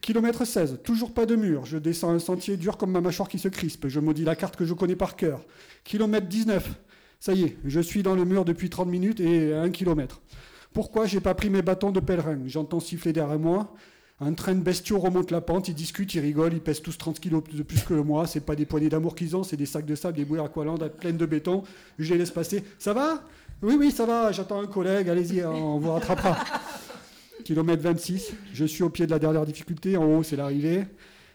Kilomètre 0.00 0.44
16, 0.44 0.80
toujours 0.82 1.14
pas 1.14 1.26
de 1.26 1.36
mur. 1.36 1.64
Je 1.64 1.78
descends 1.78 2.10
un 2.10 2.18
sentier 2.18 2.56
dur 2.56 2.76
comme 2.76 2.90
ma 2.90 3.00
mâchoire 3.00 3.28
qui 3.28 3.38
se 3.38 3.46
crispe. 3.46 3.86
Je 3.86 4.00
maudis 4.00 4.24
la 4.24 4.34
carte 4.34 4.56
que 4.56 4.64
je 4.64 4.74
connais 4.74 4.96
par 4.96 5.14
cœur. 5.14 5.44
Kilomètre 5.84 6.26
19, 6.26 6.74
ça 7.20 7.34
y 7.34 7.44
est, 7.44 7.56
je 7.64 7.78
suis 7.78 8.02
dans 8.02 8.16
le 8.16 8.24
mur 8.24 8.44
depuis 8.44 8.70
30 8.70 8.88
minutes 8.88 9.20
et 9.20 9.54
1 9.54 9.70
kilomètre. 9.70 10.20
Pourquoi 10.72 11.06
j'ai 11.06 11.20
pas 11.20 11.34
pris 11.34 11.50
mes 11.50 11.62
bâtons 11.62 11.92
de 11.92 12.00
pèlerin? 12.00 12.40
J'entends 12.46 12.80
siffler 12.80 13.12
derrière 13.12 13.38
moi. 13.38 13.72
Un 14.24 14.32
train 14.32 14.54
de 14.54 14.60
bestiaux 14.60 14.98
remonte 14.98 15.30
la 15.30 15.42
pente, 15.42 15.68
ils 15.68 15.74
discutent, 15.74 16.14
ils 16.14 16.20
rigolent, 16.20 16.54
ils 16.54 16.60
pèsent 16.60 16.80
tous 16.80 16.96
30 16.96 17.20
kilos 17.20 17.42
de 17.52 17.62
plus 17.62 17.82
que 17.82 17.92
moi. 17.92 18.26
C'est 18.26 18.40
pas 18.40 18.56
des 18.56 18.64
poignées 18.64 18.88
d'amour 18.88 19.14
qu'ils 19.14 19.36
ont, 19.36 19.42
c'est 19.42 19.56
des 19.58 19.66
sacs 19.66 19.84
de 19.84 19.94
sable, 19.94 20.16
des 20.16 20.24
bouées 20.24 20.40
aqualandes 20.40 20.90
pleines 20.98 21.18
de 21.18 21.26
béton. 21.26 21.62
Je 21.98 22.12
les 22.12 22.18
laisse 22.18 22.30
passer. 22.30 22.64
Ça 22.78 22.94
va? 22.94 23.22
Oui, 23.62 23.76
oui, 23.78 23.90
ça 23.90 24.06
va. 24.06 24.32
J'attends 24.32 24.60
un 24.60 24.66
collègue. 24.66 25.10
Allez-y, 25.10 25.44
on 25.44 25.78
vous 25.78 25.92
rattrapera. 25.92 26.38
Kilomètre 27.44 27.82
26, 27.82 28.32
je 28.54 28.64
suis 28.64 28.82
au 28.82 28.88
pied 28.88 29.04
de 29.04 29.10
la 29.10 29.18
dernière 29.18 29.44
difficulté. 29.44 29.98
En 29.98 30.04
haut, 30.06 30.22
c'est 30.22 30.36
l'arrivée. 30.36 30.84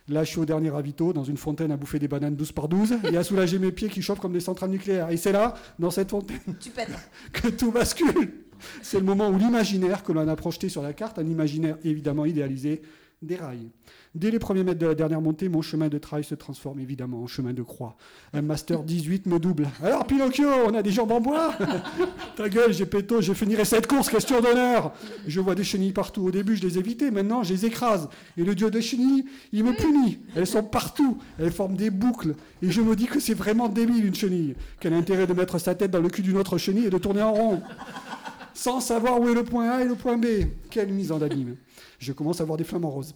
Là, 0.08 0.24
je 0.24 0.30
suis 0.30 0.40
au 0.40 0.46
dernier 0.46 0.72
ravito, 0.72 1.14
dans 1.14 1.24
une 1.24 1.38
fontaine 1.38 1.72
à 1.72 1.78
bouffer 1.78 2.00
des 2.00 2.08
bananes 2.08 2.36
12 2.36 2.52
par 2.54 2.68
12 2.68 2.96
et 3.12 3.18
à 3.18 3.24
soulager 3.24 3.60
mes 3.60 3.72
pieds 3.72 3.90
qui 3.90 4.02
chauffent 4.02 4.20
comme 4.20 4.34
des 4.34 4.40
centrales 4.40 4.72
nucléaires. 4.72 5.12
Et 5.12 5.18
c'est 5.18 5.32
là, 5.32 5.54
dans 5.78 5.92
cette 5.92 6.10
fontaine, 6.10 6.40
Tu 6.60 6.72
que 7.32 7.50
tout 7.50 7.72
bascule. 7.72 8.49
C'est 8.82 9.00
le 9.00 9.06
moment 9.06 9.30
où 9.30 9.38
l'imaginaire 9.38 10.04
que 10.04 10.12
l'on 10.12 10.28
a 10.28 10.36
projeté 10.36 10.70
sur 10.70 10.82
la 10.82 10.94
carte, 10.94 11.20
un 11.20 11.26
imaginaire 11.26 11.78
évidemment 11.84 12.26
idéalisé, 12.26 12.82
déraille. 13.22 13.70
Dès 14.16 14.32
les 14.32 14.40
premiers 14.40 14.64
mètres 14.64 14.80
de 14.80 14.88
la 14.88 14.96
dernière 14.96 15.22
montée, 15.22 15.50
mon 15.50 15.62
chemin 15.62 15.88
de 15.88 15.98
trail 15.98 16.24
se 16.24 16.34
transforme 16.34 16.80
évidemment 16.80 17.22
en 17.22 17.28
chemin 17.28 17.54
de 17.54 17.62
croix. 17.62 17.96
Un 18.34 18.42
Master 18.42 18.82
18 18.82 19.28
me 19.28 19.40
double. 19.40 19.68
Alors 19.84 20.08
Pinocchio, 20.08 20.48
on 20.66 20.74
a 20.74 20.82
des 20.82 20.92
jambes 20.92 21.12
en 21.12 21.22
bois? 21.22 21.54
Ta 22.36 22.50
gueule, 22.50 22.74
j'ai 22.74 22.86
péto, 22.86 23.22
je 23.22 23.34
finirai 23.34 23.66
cette 23.66 23.88
course, 23.88 24.10
question 24.10 24.42
d'honneur 24.42 24.94
Je 25.28 25.40
vois 25.40 25.54
des 25.54 25.64
chenilles 25.64 25.92
partout. 25.92 26.24
Au 26.24 26.32
début, 26.32 26.56
je 26.56 26.64
les 26.64 26.78
évitais, 26.80 27.12
maintenant, 27.12 27.44
je 27.44 27.54
les 27.54 27.66
écrase. 27.66 28.10
Et 28.36 28.44
le 28.44 28.56
dieu 28.56 28.72
des 28.72 28.82
chenilles, 28.82 29.26
il 29.52 29.64
me 29.64 29.74
punit. 29.74 30.20
Elles 30.36 30.48
sont 30.48 30.64
partout, 30.64 31.20
elles 31.38 31.52
forment 31.52 31.76
des 31.76 31.92
boucles. 31.92 32.36
Et 32.62 32.72
je 32.72 32.82
me 32.82 32.96
dis 32.96 33.06
que 33.06 33.20
c'est 33.20 33.36
vraiment 33.36 33.70
débile 33.70 34.06
une 34.06 34.16
chenille. 34.16 34.56
Quel 34.80 34.94
intérêt 34.94 35.28
de 35.28 35.34
mettre 35.34 35.60
sa 35.60 35.76
tête 35.76 35.92
dans 35.92 36.02
le 36.02 36.10
cul 36.10 36.22
d'une 36.22 36.38
autre 36.38 36.58
chenille 36.58 36.86
et 36.86 36.90
de 36.90 36.98
tourner 36.98 37.22
en 37.22 37.34
rond? 37.34 37.62
Sans 38.60 38.82
savoir 38.82 39.22
où 39.22 39.30
est 39.30 39.34
le 39.34 39.46
point 39.46 39.70
A 39.70 39.82
et 39.84 39.86
le 39.86 39.96
point 39.96 40.18
B. 40.18 40.26
Quelle 40.70 40.92
mise 40.92 41.14
en 41.14 41.22
abîme. 41.22 41.56
Je 41.98 42.12
commence 42.12 42.42
à 42.42 42.44
voir 42.44 42.58
des 42.58 42.66
flammes 42.66 42.84
en 42.84 42.90
rose. 42.90 43.16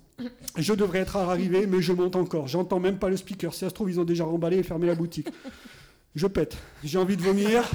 Je 0.56 0.74
devrais 0.74 1.00
être 1.00 1.18
à 1.18 1.26
l'arrivée, 1.26 1.68
mais 1.68 1.82
je 1.82 1.92
monte 1.92 2.16
encore. 2.16 2.48
J'entends 2.48 2.80
même 2.80 2.98
pas 2.98 3.10
le 3.10 3.18
speaker. 3.18 3.54
Si 3.54 3.60
ça 3.60 3.70
se 3.70 3.74
trouve, 3.74 3.92
ils 3.92 4.00
ont 4.00 4.06
déjà 4.06 4.24
remballé 4.24 4.60
et 4.60 4.64
fermé 4.64 4.88
la 4.88 4.96
boutique. 4.96 5.28
Je 6.16 6.28
pète. 6.28 6.56
J'ai 6.82 6.98
envie 6.98 7.18
de 7.18 7.22
vomir. 7.22 7.70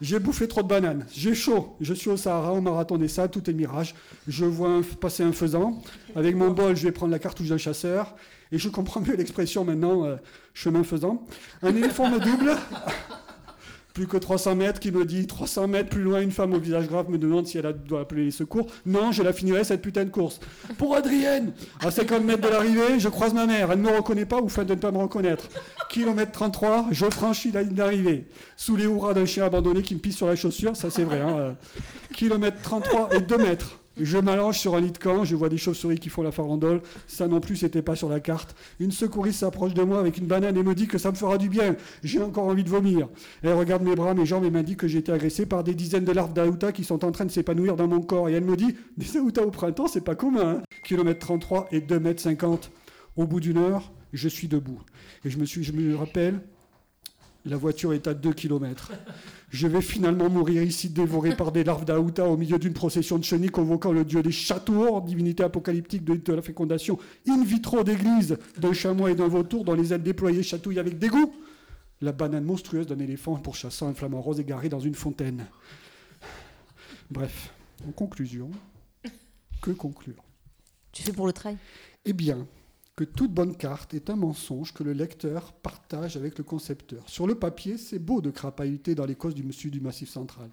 J'ai 0.00 0.20
bouffé 0.20 0.46
trop 0.46 0.62
de 0.62 0.68
bananes. 0.68 1.04
J'ai 1.12 1.34
chaud. 1.34 1.74
Je 1.80 1.94
suis 1.94 2.10
au 2.10 2.16
Sahara, 2.16 2.52
au 2.52 2.60
marathon 2.60 2.96
des 2.96 3.08
sables, 3.08 3.32
tout 3.32 3.50
est 3.50 3.54
mirage. 3.54 3.96
Je 4.28 4.44
vois 4.44 4.80
passer 5.00 5.24
un 5.24 5.32
faisan. 5.32 5.82
Avec 6.14 6.36
mon 6.36 6.50
bol, 6.50 6.76
je 6.76 6.84
vais 6.84 6.92
prendre 6.92 7.10
la 7.10 7.18
cartouche 7.18 7.48
d'un 7.48 7.58
chasseur. 7.58 8.14
Et 8.52 8.58
je 8.58 8.68
comprends 8.68 9.00
mieux 9.00 9.16
l'expression 9.16 9.64
maintenant, 9.64 10.04
euh, 10.04 10.16
chemin 10.54 10.84
faisant. 10.84 11.26
Un 11.62 11.74
éléphant 11.74 12.08
me 12.08 12.20
double. 12.20 12.56
Plus 13.94 14.06
que 14.06 14.16
300 14.16 14.54
mètres 14.54 14.78
qui 14.80 14.92
me 14.92 15.04
dit 15.04 15.26
300 15.26 15.66
mètres 15.68 15.88
plus 15.90 16.02
loin, 16.02 16.20
une 16.20 16.30
femme 16.30 16.52
au 16.54 16.58
visage 16.58 16.86
grave 16.86 17.10
me 17.10 17.18
demande 17.18 17.46
si 17.46 17.58
elle 17.58 17.74
doit 17.86 18.00
appeler 18.00 18.26
les 18.26 18.30
secours. 18.30 18.66
Non, 18.86 19.10
je 19.12 19.22
la 19.22 19.32
finirai 19.32 19.64
cette 19.64 19.82
putain 19.82 20.04
de 20.04 20.10
course. 20.10 20.38
Pour 20.78 20.94
Adrienne, 20.94 21.52
à 21.80 21.90
50 21.90 22.22
mètres 22.24 22.42
de 22.42 22.48
l'arrivée, 22.48 22.98
je 22.98 23.08
croise 23.08 23.34
ma 23.34 23.46
mère. 23.46 23.72
Elle 23.72 23.80
ne 23.80 23.90
me 23.90 23.96
reconnaît 23.96 24.26
pas 24.26 24.40
ou 24.40 24.48
feint 24.48 24.64
de 24.64 24.74
ne 24.74 24.78
pas 24.78 24.92
me 24.92 24.98
reconnaître. 24.98 25.48
Kilomètre 25.88 26.32
33, 26.32 26.86
je 26.92 27.06
franchis 27.06 27.50
la 27.50 27.62
ligne 27.62 27.74
d'arrivée. 27.74 28.28
Sous 28.56 28.76
les 28.76 28.84
hurrahs 28.84 29.14
d'un 29.14 29.26
chien 29.26 29.44
abandonné 29.44 29.82
qui 29.82 29.94
me 29.94 30.00
pisse 30.00 30.16
sur 30.16 30.26
la 30.28 30.36
chaussure, 30.36 30.76
ça 30.76 30.88
c'est 30.90 31.04
vrai. 31.04 31.20
hein, 31.20 31.36
euh. 31.38 31.52
Kilomètre 32.14 32.58
33 32.62 33.08
et 33.16 33.20
2 33.20 33.38
mètres. 33.38 33.79
Je 33.96 34.18
m'allonge 34.18 34.58
sur 34.58 34.76
un 34.76 34.80
lit 34.80 34.92
de 34.92 34.98
camp, 34.98 35.24
je 35.24 35.34
vois 35.34 35.48
des 35.48 35.58
chauves-souris 35.58 35.98
qui 35.98 36.08
font 36.08 36.22
la 36.22 36.30
farandole. 36.30 36.80
Ça 37.06 37.26
non 37.26 37.40
plus, 37.40 37.56
c'était 37.56 37.82
pas 37.82 37.96
sur 37.96 38.08
la 38.08 38.20
carte. 38.20 38.54
Une 38.78 38.92
secouriste 38.92 39.40
s'approche 39.40 39.74
de 39.74 39.82
moi 39.82 39.98
avec 39.98 40.16
une 40.18 40.26
banane 40.26 40.56
et 40.56 40.62
me 40.62 40.74
dit 40.74 40.86
que 40.86 40.96
ça 40.96 41.10
me 41.10 41.16
fera 41.16 41.38
du 41.38 41.48
bien. 41.48 41.76
J'ai 42.02 42.22
encore 42.22 42.44
envie 42.44 42.64
de 42.64 42.68
vomir. 42.68 43.08
Elle 43.42 43.54
regarde 43.54 43.82
mes 43.82 43.96
bras, 43.96 44.14
mes 44.14 44.26
jambes 44.26 44.44
et 44.44 44.50
m'indique 44.50 44.78
que 44.78 44.88
j'ai 44.88 44.98
été 44.98 45.12
agressé 45.12 45.44
par 45.44 45.64
des 45.64 45.74
dizaines 45.74 46.04
de 46.04 46.12
larves 46.12 46.32
d'aouta 46.32 46.72
qui 46.72 46.84
sont 46.84 47.04
en 47.04 47.10
train 47.10 47.24
de 47.24 47.30
s'épanouir 47.30 47.76
dans 47.76 47.88
mon 47.88 48.00
corps. 48.00 48.28
Et 48.28 48.32
elle 48.32 48.44
me 48.44 48.56
dit 48.56 48.76
Des 48.96 49.16
aoutas 49.16 49.42
au 49.42 49.50
printemps, 49.50 49.88
c'est 49.88 50.00
pas 50.00 50.14
commun. 50.14 50.60
Hein 50.60 50.62
Kilomètre 50.84 51.20
33 51.20 51.68
et 51.72 51.80
2 51.80 52.00
mètres 52.00 52.22
50. 52.22 52.70
Au 53.16 53.26
bout 53.26 53.40
d'une 53.40 53.58
heure, 53.58 53.92
je 54.12 54.28
suis 54.28 54.48
debout. 54.48 54.80
Et 55.24 55.30
je 55.30 55.38
me, 55.38 55.44
suis, 55.44 55.64
je 55.64 55.72
me 55.72 55.96
rappelle, 55.96 56.40
la 57.44 57.56
voiture 57.56 57.92
est 57.92 58.06
à 58.06 58.14
2 58.14 58.32
km. 58.32 58.92
Je 59.50 59.66
vais 59.66 59.80
finalement 59.80 60.30
mourir 60.30 60.62
ici 60.62 60.88
dévoré 60.88 61.34
par 61.34 61.50
des 61.50 61.64
larves 61.64 61.84
d'aouta 61.84 62.28
au 62.28 62.36
milieu 62.36 62.58
d'une 62.58 62.72
procession 62.72 63.18
de 63.18 63.24
chenilles 63.24 63.50
convoquant 63.50 63.90
le 63.90 64.04
dieu 64.04 64.22
des 64.22 64.30
châteaux, 64.30 65.00
divinité 65.00 65.42
apocalyptique 65.42 66.04
de, 66.04 66.14
de 66.14 66.32
la 66.32 66.40
fécondation 66.40 66.98
in 67.28 67.42
vitro 67.42 67.82
d'église 67.82 68.38
d'un 68.58 68.72
chamois 68.72 69.10
et 69.10 69.16
d'un 69.16 69.26
vautour 69.26 69.64
dont 69.64 69.74
les 69.74 69.92
ailes 69.92 70.04
déployées 70.04 70.44
chatouillent 70.44 70.78
avec 70.78 70.98
dégoût. 70.98 71.34
La 72.00 72.12
banane 72.12 72.44
monstrueuse 72.44 72.86
d'un 72.86 73.00
éléphant 73.00 73.34
pourchassant 73.36 73.88
un 73.88 73.94
flamant 73.94 74.20
rose 74.20 74.38
égaré 74.38 74.68
dans 74.68 74.80
une 74.80 74.94
fontaine. 74.94 75.44
Bref, 77.10 77.52
en 77.86 77.90
conclusion, 77.90 78.50
que 79.60 79.72
conclure? 79.72 80.22
Tu 80.92 81.02
fais 81.02 81.12
pour 81.12 81.26
le 81.26 81.32
trail? 81.32 81.56
Eh 82.04 82.12
bien, 82.12 82.46
toute 83.06 83.32
bonne 83.32 83.56
carte 83.56 83.94
est 83.94 84.10
un 84.10 84.16
mensonge 84.16 84.72
que 84.72 84.82
le 84.82 84.92
lecteur 84.92 85.52
partage 85.52 86.16
avec 86.16 86.38
le 86.38 86.44
concepteur. 86.44 87.08
Sur 87.08 87.26
le 87.26 87.34
papier, 87.34 87.78
c'est 87.78 87.98
beau 87.98 88.20
de 88.20 88.30
crapahuter 88.30 88.94
dans 88.94 89.06
les 89.06 89.14
causes 89.14 89.34
du 89.34 89.42
monsieur 89.42 89.70
du 89.70 89.80
Massif 89.80 90.08
central. 90.08 90.50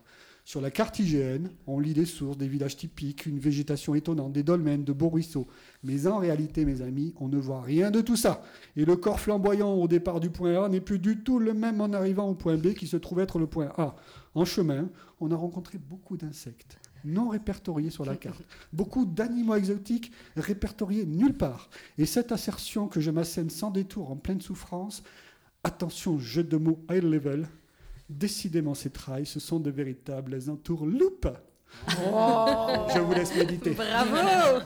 Sur 0.48 0.62
la 0.62 0.72
carte 0.72 1.00
IGN, 1.00 1.50
on 1.68 1.78
lit 1.78 1.94
des 1.94 2.06
sources, 2.06 2.38
des 2.38 2.48
villages 2.48 2.78
typiques, 2.78 3.26
une 3.26 3.38
végétation 3.38 3.96
étonnante, 3.96 4.32
des 4.32 4.44
dolmens, 4.44 4.86
de 4.86 4.94
beaux 4.94 5.10
ruisseaux. 5.10 5.46
Mais 5.84 6.08
en 6.08 6.20
réalité, 6.20 6.64
mes 6.64 6.82
amis, 6.82 7.14
on 7.20 7.28
ne 7.28 7.38
voit 7.38 7.62
rien 7.62 7.92
de 7.92 8.00
tout 8.00 8.16
ça. 8.16 8.42
Et 8.78 8.86
le 8.86 8.96
corps 8.96 9.20
flamboyant 9.20 9.74
au 9.74 9.90
départ 9.90 10.22
du 10.22 10.30
point 10.30 10.64
A 10.64 10.70
n'est 10.70 10.80
plus 10.80 11.00
du 11.00 11.22
tout 11.22 11.40
le 11.40 11.54
même 11.54 11.82
en 11.82 11.92
arrivant 11.92 12.30
au 12.30 12.34
point 12.34 12.56
B 12.56 12.76
qui 12.76 12.88
se 12.88 12.96
trouve 12.96 13.20
être 13.20 13.40
le 13.40 13.48
point 13.48 13.74
A. 13.78 13.98
En 14.36 14.46
chemin, 14.46 14.88
on 15.20 15.32
a 15.32 15.36
rencontré 15.36 15.78
beaucoup 15.80 16.16
d'insectes 16.16 16.80
non 17.06 17.30
répertoriés 17.30 17.90
sur 17.90 18.06
la 18.06 18.16
carte, 18.16 18.42
beaucoup 18.74 19.06
d'animaux 19.06 19.56
exotiques 19.56 20.12
répertoriés 20.36 21.06
nulle 21.06 21.36
part. 21.38 21.70
Et 21.98 22.06
cette 22.06 22.32
assertion 22.32 22.88
que 22.88 23.00
je 23.00 23.12
m'assène 23.12 23.50
sans 23.50 23.72
détour 23.72 24.12
en 24.12 24.16
pleine 24.16 24.42
souffrance, 24.42 25.04
attention, 25.64 26.20
jeu 26.20 26.44
de 26.44 26.58
mots 26.58 26.80
high 26.90 27.04
level, 27.04 27.48
décidément 28.10 28.74
ces 28.74 28.90
trails, 28.90 29.26
ce 29.26 29.40
sont 29.40 29.60
de 29.60 29.70
véritables 29.70 30.38
entourloupes. 30.50 31.28
Je 31.88 33.00
vous 33.00 33.14
laisse 33.14 33.36
méditer. 33.36 33.72
Bravo 33.72 34.62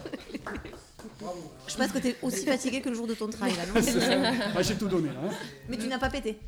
Je 1.67 1.77
pense 1.77 1.91
que 1.91 1.99
tu 1.99 2.07
es 2.09 2.17
aussi 2.21 2.45
fatigué 2.45 2.81
que 2.81 2.89
le 2.89 2.95
jour 2.95 3.07
de 3.07 3.13
ton 3.13 3.27
trail. 3.27 3.53
Ah, 4.55 4.61
J'ai 4.61 4.75
tout 4.75 4.87
donné 4.87 5.09
hein. 5.09 5.29
Mais 5.69 5.77
tu 5.77 5.87
n'as 5.87 5.99
pas 5.99 6.09
pété. 6.09 6.39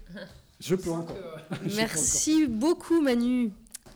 Je 0.59 0.75
peux 0.75 0.91
encore. 0.91 1.17
Peux 1.49 1.55
Merci 1.75 2.47
beaucoup 2.47 3.01
Manu. 3.01 3.51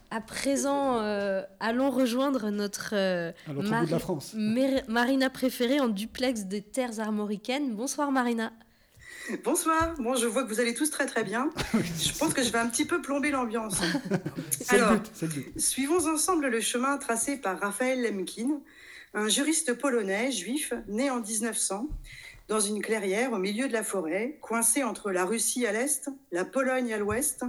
À 0.10 0.22
présent, 0.22 1.00
euh, 1.02 1.42
allons 1.60 1.92
rejoindre 1.92 2.50
notre 2.50 2.92
euh, 2.94 3.32
À 3.48 3.52
l'autre 3.52 3.62
bout 3.62 3.64
de 3.66 3.70
Mari- 3.70 3.92
la 3.92 4.00
France. 4.00 4.34
Mar- 4.36 4.82
Marina 4.88 5.30
préférée 5.30 5.80
en 5.82 5.90
duplex 5.90 6.44
des 6.46 6.62
terres 6.62 7.00
armoricaines. 7.00 7.76
Bonsoir 7.76 8.12
Marina. 8.12 8.54
Bonsoir, 9.44 9.94
bon 10.00 10.16
je 10.16 10.26
vois 10.26 10.44
que 10.44 10.48
vous 10.48 10.62
allez 10.62 10.74
tous 10.74 10.90
très 10.90 11.06
très 11.06 11.26
bien. 11.26 11.50
Je 11.74 12.18
pense 12.18 12.34
que 12.34 12.42
je 12.42 12.50
vais 12.50 12.60
un 12.60 12.68
petit 12.68 12.86
peu 12.86 13.02
plomber 13.02 13.30
l'ambiance. 13.32 13.82
Le 14.10 14.74
Alors, 14.74 14.94
but, 14.94 15.12
c'est 15.14 15.26
le 15.26 15.32
but. 15.34 15.60
suivons 15.60 16.08
ensemble 16.08 16.48
le 16.48 16.62
chemin 16.62 16.98
tracé 16.98 17.36
par 17.36 17.60
Raphaël 17.60 18.02
Lemkin, 18.02 18.62
un 19.14 19.28
juriste 19.28 19.74
polonais 19.74 20.32
juif 20.32 20.72
né 20.88 21.10
en 21.10 21.20
1900 21.20 21.90
dans 22.48 22.62
une 22.62 22.82
clairière 22.82 23.34
au 23.34 23.38
milieu 23.38 23.68
de 23.68 23.74
la 23.74 23.84
forêt, 23.84 24.38
coincé 24.42 24.86
entre 24.86 25.12
la 25.12 25.26
Russie 25.26 25.66
à 25.68 25.74
l'est, 25.74 26.10
la 26.32 26.46
Pologne 26.46 26.94
à 26.94 26.98
l'ouest, 26.98 27.44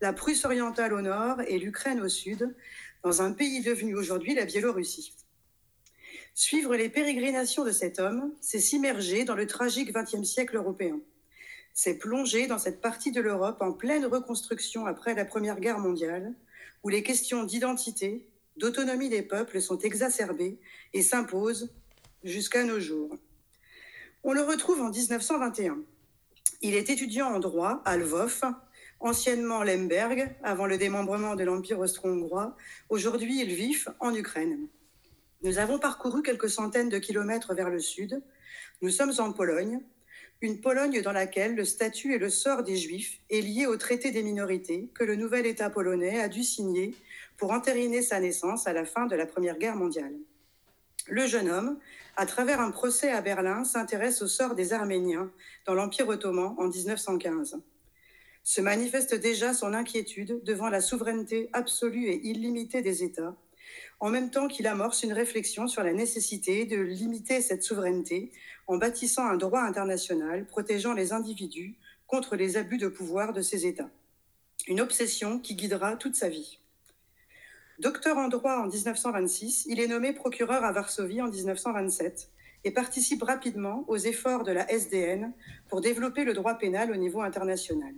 la 0.00 0.12
Prusse 0.12 0.44
orientale 0.44 0.92
au 0.92 1.00
nord 1.00 1.40
et 1.46 1.58
l'Ukraine 1.58 2.00
au 2.00 2.08
sud, 2.08 2.54
dans 3.02 3.22
un 3.22 3.32
pays 3.32 3.62
devenu 3.62 3.94
aujourd'hui 3.94 4.34
la 4.34 4.44
Biélorussie. 4.44 5.14
Suivre 6.34 6.74
les 6.74 6.88
pérégrinations 6.88 7.64
de 7.64 7.70
cet 7.70 8.00
homme, 8.00 8.32
c'est 8.40 8.58
s'immerger 8.58 9.24
dans 9.24 9.36
le 9.36 9.46
tragique 9.46 9.92
XXe 9.92 10.24
siècle 10.24 10.56
européen. 10.56 11.00
C'est 11.74 11.98
plonger 11.98 12.46
dans 12.46 12.58
cette 12.58 12.80
partie 12.80 13.12
de 13.12 13.20
l'Europe 13.20 13.58
en 13.60 13.72
pleine 13.72 14.06
reconstruction 14.06 14.86
après 14.86 15.14
la 15.14 15.24
Première 15.24 15.60
Guerre 15.60 15.78
mondiale, 15.78 16.34
où 16.82 16.88
les 16.88 17.02
questions 17.02 17.44
d'identité, 17.44 18.26
d'autonomie 18.56 19.08
des 19.08 19.22
peuples 19.22 19.60
sont 19.60 19.78
exacerbées 19.78 20.58
et 20.92 21.02
s'imposent 21.02 21.72
jusqu'à 22.24 22.64
nos 22.64 22.80
jours. 22.80 23.16
On 24.22 24.32
le 24.32 24.42
retrouve 24.42 24.80
en 24.80 24.90
1921. 24.90 25.78
Il 26.62 26.74
est 26.74 26.90
étudiant 26.90 27.28
en 27.28 27.40
droit 27.40 27.82
à 27.84 27.96
Lvov, 27.96 28.42
anciennement 29.04 29.62
Lemberg, 29.62 30.34
avant 30.42 30.66
le 30.66 30.78
démembrement 30.78 31.34
de 31.34 31.44
l'Empire 31.44 31.78
austro-hongrois, 31.78 32.56
aujourd'hui 32.88 33.44
Lviv, 33.44 33.88
en 34.00 34.14
Ukraine. 34.14 34.66
Nous 35.42 35.58
avons 35.58 35.78
parcouru 35.78 36.22
quelques 36.22 36.48
centaines 36.48 36.88
de 36.88 36.98
kilomètres 36.98 37.54
vers 37.54 37.68
le 37.68 37.80
sud. 37.80 38.22
Nous 38.80 38.88
sommes 38.88 39.12
en 39.18 39.32
Pologne, 39.32 39.82
une 40.40 40.62
Pologne 40.62 41.02
dans 41.02 41.12
laquelle 41.12 41.54
le 41.54 41.66
statut 41.66 42.14
et 42.14 42.18
le 42.18 42.30
sort 42.30 42.62
des 42.62 42.76
Juifs 42.76 43.20
est 43.28 43.42
lié 43.42 43.66
au 43.66 43.76
traité 43.76 44.10
des 44.10 44.22
minorités 44.22 44.90
que 44.94 45.04
le 45.04 45.16
nouvel 45.16 45.44
État 45.44 45.68
polonais 45.68 46.20
a 46.20 46.28
dû 46.28 46.42
signer 46.42 46.94
pour 47.36 47.50
entériner 47.50 48.00
sa 48.00 48.20
naissance 48.20 48.66
à 48.66 48.72
la 48.72 48.86
fin 48.86 49.04
de 49.04 49.16
la 49.16 49.26
Première 49.26 49.58
Guerre 49.58 49.76
mondiale. 49.76 50.14
Le 51.08 51.26
jeune 51.26 51.50
homme, 51.50 51.78
à 52.16 52.24
travers 52.24 52.58
un 52.58 52.70
procès 52.70 53.10
à 53.10 53.20
Berlin, 53.20 53.64
s'intéresse 53.64 54.22
au 54.22 54.28
sort 54.28 54.54
des 54.54 54.72
Arméniens 54.72 55.30
dans 55.66 55.74
l'Empire 55.74 56.08
ottoman 56.08 56.54
en 56.56 56.68
1915. 56.68 57.60
Se 58.46 58.60
manifeste 58.60 59.14
déjà 59.14 59.54
son 59.54 59.72
inquiétude 59.72 60.44
devant 60.44 60.68
la 60.68 60.82
souveraineté 60.82 61.48
absolue 61.54 62.08
et 62.08 62.26
illimitée 62.26 62.82
des 62.82 63.02
États, 63.02 63.34
en 64.00 64.10
même 64.10 64.30
temps 64.30 64.48
qu'il 64.48 64.66
amorce 64.66 65.02
une 65.02 65.14
réflexion 65.14 65.66
sur 65.66 65.82
la 65.82 65.94
nécessité 65.94 66.66
de 66.66 66.76
limiter 66.76 67.40
cette 67.40 67.62
souveraineté 67.62 68.32
en 68.66 68.76
bâtissant 68.76 69.24
un 69.24 69.38
droit 69.38 69.62
international 69.62 70.46
protégeant 70.46 70.92
les 70.92 71.14
individus 71.14 71.78
contre 72.06 72.36
les 72.36 72.58
abus 72.58 72.76
de 72.76 72.88
pouvoir 72.88 73.32
de 73.32 73.40
ces 73.40 73.66
États. 73.66 73.88
Une 74.68 74.82
obsession 74.82 75.38
qui 75.38 75.54
guidera 75.54 75.96
toute 75.96 76.14
sa 76.14 76.28
vie. 76.28 76.58
Docteur 77.78 78.18
en 78.18 78.28
droit 78.28 78.58
en 78.58 78.66
1926, 78.66 79.64
il 79.70 79.80
est 79.80 79.88
nommé 79.88 80.12
procureur 80.12 80.64
à 80.64 80.70
Varsovie 80.70 81.22
en 81.22 81.28
1927 81.28 82.28
et 82.64 82.70
participe 82.72 83.22
rapidement 83.22 83.86
aux 83.88 83.96
efforts 83.96 84.44
de 84.44 84.52
la 84.52 84.70
SDN 84.70 85.32
pour 85.70 85.80
développer 85.80 86.24
le 86.24 86.34
droit 86.34 86.58
pénal 86.58 86.92
au 86.92 86.96
niveau 86.96 87.22
international. 87.22 87.94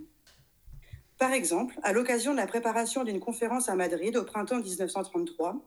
Par 1.17 1.33
exemple, 1.33 1.79
à 1.81 1.93
l'occasion 1.93 2.31
de 2.33 2.37
la 2.37 2.45
préparation 2.45 3.03
d'une 3.03 3.19
conférence 3.19 3.69
à 3.69 3.75
Madrid 3.75 4.15
au 4.17 4.23
printemps 4.23 4.59
1933, 4.59 5.59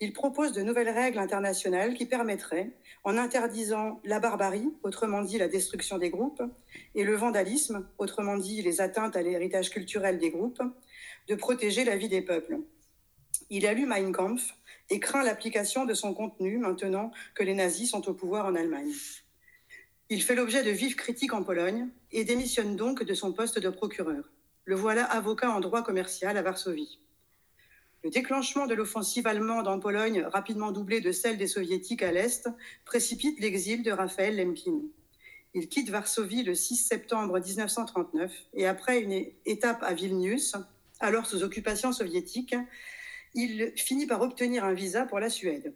il 0.00 0.12
propose 0.12 0.52
de 0.52 0.60
nouvelles 0.60 0.90
règles 0.90 1.18
internationales 1.18 1.94
qui 1.94 2.04
permettraient, 2.04 2.72
en 3.04 3.16
interdisant 3.16 4.00
la 4.04 4.20
barbarie, 4.20 4.68
autrement 4.82 5.22
dit 5.22 5.38
la 5.38 5.48
destruction 5.48 5.96
des 5.96 6.10
groupes, 6.10 6.42
et 6.94 7.04
le 7.04 7.16
vandalisme, 7.16 7.88
autrement 7.96 8.36
dit 8.36 8.60
les 8.60 8.82
atteintes 8.82 9.16
à 9.16 9.22
l'héritage 9.22 9.70
culturel 9.70 10.18
des 10.18 10.28
groupes, 10.28 10.62
de 11.26 11.34
protéger 11.34 11.84
la 11.84 11.96
vie 11.96 12.10
des 12.10 12.20
peuples. 12.20 12.58
Il 13.48 13.66
a 13.66 13.72
lu 13.72 13.86
Mein 13.86 14.12
Kampf 14.12 14.56
et 14.90 15.00
craint 15.00 15.22
l'application 15.22 15.86
de 15.86 15.94
son 15.94 16.12
contenu 16.12 16.58
maintenant 16.58 17.12
que 17.34 17.44
les 17.44 17.54
nazis 17.54 17.90
sont 17.90 18.06
au 18.10 18.12
pouvoir 18.12 18.44
en 18.44 18.54
Allemagne. 18.54 18.92
Il 20.10 20.22
fait 20.22 20.34
l'objet 20.34 20.62
de 20.62 20.70
vives 20.70 20.96
critiques 20.96 21.32
en 21.32 21.42
Pologne 21.42 21.88
et 22.12 22.24
démissionne 22.24 22.76
donc 22.76 23.02
de 23.02 23.14
son 23.14 23.32
poste 23.32 23.58
de 23.58 23.70
procureur. 23.70 24.24
Le 24.68 24.74
voilà 24.74 25.04
avocat 25.04 25.50
en 25.50 25.60
droit 25.60 25.82
commercial 25.82 26.36
à 26.36 26.42
Varsovie. 26.42 27.00
Le 28.04 28.10
déclenchement 28.10 28.66
de 28.66 28.74
l'offensive 28.74 29.26
allemande 29.26 29.66
en 29.66 29.80
Pologne, 29.80 30.26
rapidement 30.30 30.72
doublée 30.72 31.00
de 31.00 31.10
celle 31.10 31.38
des 31.38 31.46
soviétiques 31.46 32.02
à 32.02 32.12
l'Est, 32.12 32.50
précipite 32.84 33.40
l'exil 33.40 33.82
de 33.82 33.90
Raphaël 33.90 34.36
Lemkin. 34.36 34.82
Il 35.54 35.70
quitte 35.70 35.88
Varsovie 35.88 36.42
le 36.42 36.54
6 36.54 36.76
septembre 36.76 37.40
1939 37.40 38.30
et 38.52 38.66
après 38.66 39.00
une 39.00 39.24
étape 39.46 39.82
à 39.82 39.94
Vilnius, 39.94 40.54
alors 41.00 41.24
sous 41.24 41.42
occupation 41.42 41.90
soviétique, 41.90 42.54
il 43.32 43.72
finit 43.74 44.06
par 44.06 44.20
obtenir 44.20 44.66
un 44.66 44.74
visa 44.74 45.06
pour 45.06 45.18
la 45.18 45.30
Suède. 45.30 45.72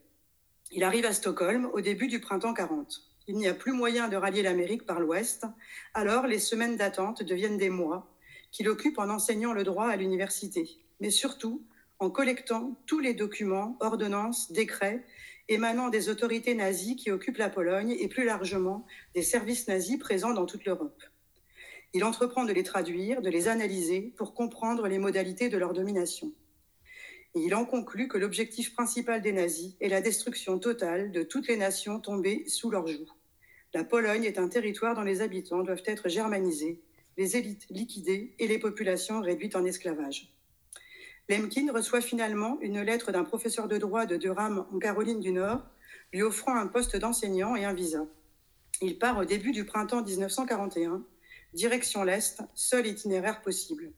Il 0.71 0.85
arrive 0.85 1.07
à 1.07 1.15
Stockholm 1.15 1.71
au 1.73 1.81
début 1.81 2.09
du 2.09 2.21
printemps 2.21 2.53
40. 2.53 3.01
Il 3.27 3.37
n'y 3.37 3.49
a 3.49 3.55
plus 3.55 3.73
moyen 3.73 4.09
de 4.09 4.17
rallier 4.17 4.43
l'Amérique 4.43 4.85
par 4.85 5.01
l'Ouest, 5.01 5.47
alors 5.95 6.27
les 6.27 6.39
semaines 6.39 6.77
d'attente 6.77 7.23
deviennent 7.23 7.57
des 7.57 7.71
mois 7.71 8.12
qu'il 8.53 8.69
occupe 8.69 8.99
en 8.99 9.09
enseignant 9.09 9.53
le 9.53 9.65
droit 9.65 9.87
à 9.87 9.97
l'université, 9.97 10.79
mais 11.01 11.11
surtout 11.11 11.65
en 11.99 12.11
collectant 12.11 12.77
tous 12.87 13.01
les 13.01 13.15
documents, 13.15 13.77
ordonnances, 13.81 14.53
décrets 14.53 15.05
émanant 15.49 15.89
des 15.89 16.09
autorités 16.09 16.55
nazies 16.55 16.97
qui 16.97 17.11
occupent 17.11 17.39
la 17.39 17.51
Pologne 17.51 17.97
et 17.99 18.09
plus 18.09 18.25
largement 18.25 18.87
des 19.15 19.23
services 19.23 19.69
nazis 19.69 19.99
présents 19.99 20.33
dans 20.33 20.47
toute 20.47 20.65
l'Europe. 20.65 21.03
Il 21.95 22.05
entreprend 22.05 22.45
de 22.45 22.53
les 22.53 22.63
traduire, 22.63 23.21
de 23.21 23.29
les 23.29 23.49
analyser 23.49 24.15
pour 24.17 24.35
comprendre 24.35 24.87
les 24.87 24.99
modalités 24.99 25.49
de 25.49 25.59
leur 25.59 25.75
domination. 25.75 26.33
Il 27.35 27.55
en 27.55 27.65
conclut 27.65 28.09
que 28.09 28.19
l'objectif 28.19 28.75
principal 28.75 29.23
des 29.23 29.33
nazis 29.33 29.75
est 29.81 29.89
la 29.89 30.01
destruction 30.01 30.59
totale 30.59 31.13
de 31.13 31.23
toutes 31.23 31.49
les 31.49 31.57
nations 31.57 31.99
tombées 31.99 32.45
sous 32.47 32.71
leur 32.71 32.87
joug. 32.87 33.07
La 33.75 33.85
Pologne 33.85 34.25
est 34.25 34.39
un 34.39 34.49
territoire 34.49 34.95
dont 34.95 35.03
les 35.03 35.23
habitants 35.23 35.63
doivent 35.63 35.83
être 35.87 36.09
germanisés, 36.09 36.83
les 37.17 37.37
élites 37.37 37.67
liquidées 37.71 38.35
et 38.39 38.47
les 38.47 38.59
populations 38.59 39.21
réduites 39.21 39.57
en 39.57 39.65
esclavage. 39.65 40.33
Lemkin 41.29 41.73
reçoit 41.73 42.01
finalement 42.01 42.59
une 42.61 42.83
lettre 42.83 43.13
d'un 43.13 43.25
professeur 43.25 43.69
de 43.69 43.79
droit 43.79 44.07
de 44.07 44.17
Durham 44.17 44.67
en 44.73 44.79
Caroline 44.79 45.21
du 45.21 45.33
Nord, 45.33 45.63
lui 46.13 46.23
offrant 46.23 46.57
un 46.57 46.67
poste 46.67 46.97
d'enseignant 46.97 47.57
et 47.57 47.65
un 47.65 47.73
visa. 47.73 48.07
Il 48.81 48.99
part 48.99 49.19
au 49.19 49.25
début 49.25 49.53
du 49.53 49.65
printemps 49.65 50.03
1941, 50.03 51.03
direction 51.55 52.03
l'Est, 52.03 52.43
seul 52.55 52.87
itinéraire 52.87 53.41
possible. 53.41 53.93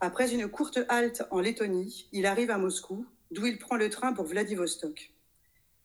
Après 0.00 0.32
une 0.32 0.48
courte 0.48 0.78
halte 0.88 1.24
en 1.30 1.40
Lettonie, 1.40 2.08
il 2.12 2.24
arrive 2.24 2.50
à 2.50 2.58
Moscou, 2.58 3.04
d'où 3.32 3.46
il 3.46 3.58
prend 3.58 3.76
le 3.76 3.90
train 3.90 4.12
pour 4.12 4.26
Vladivostok. 4.26 5.12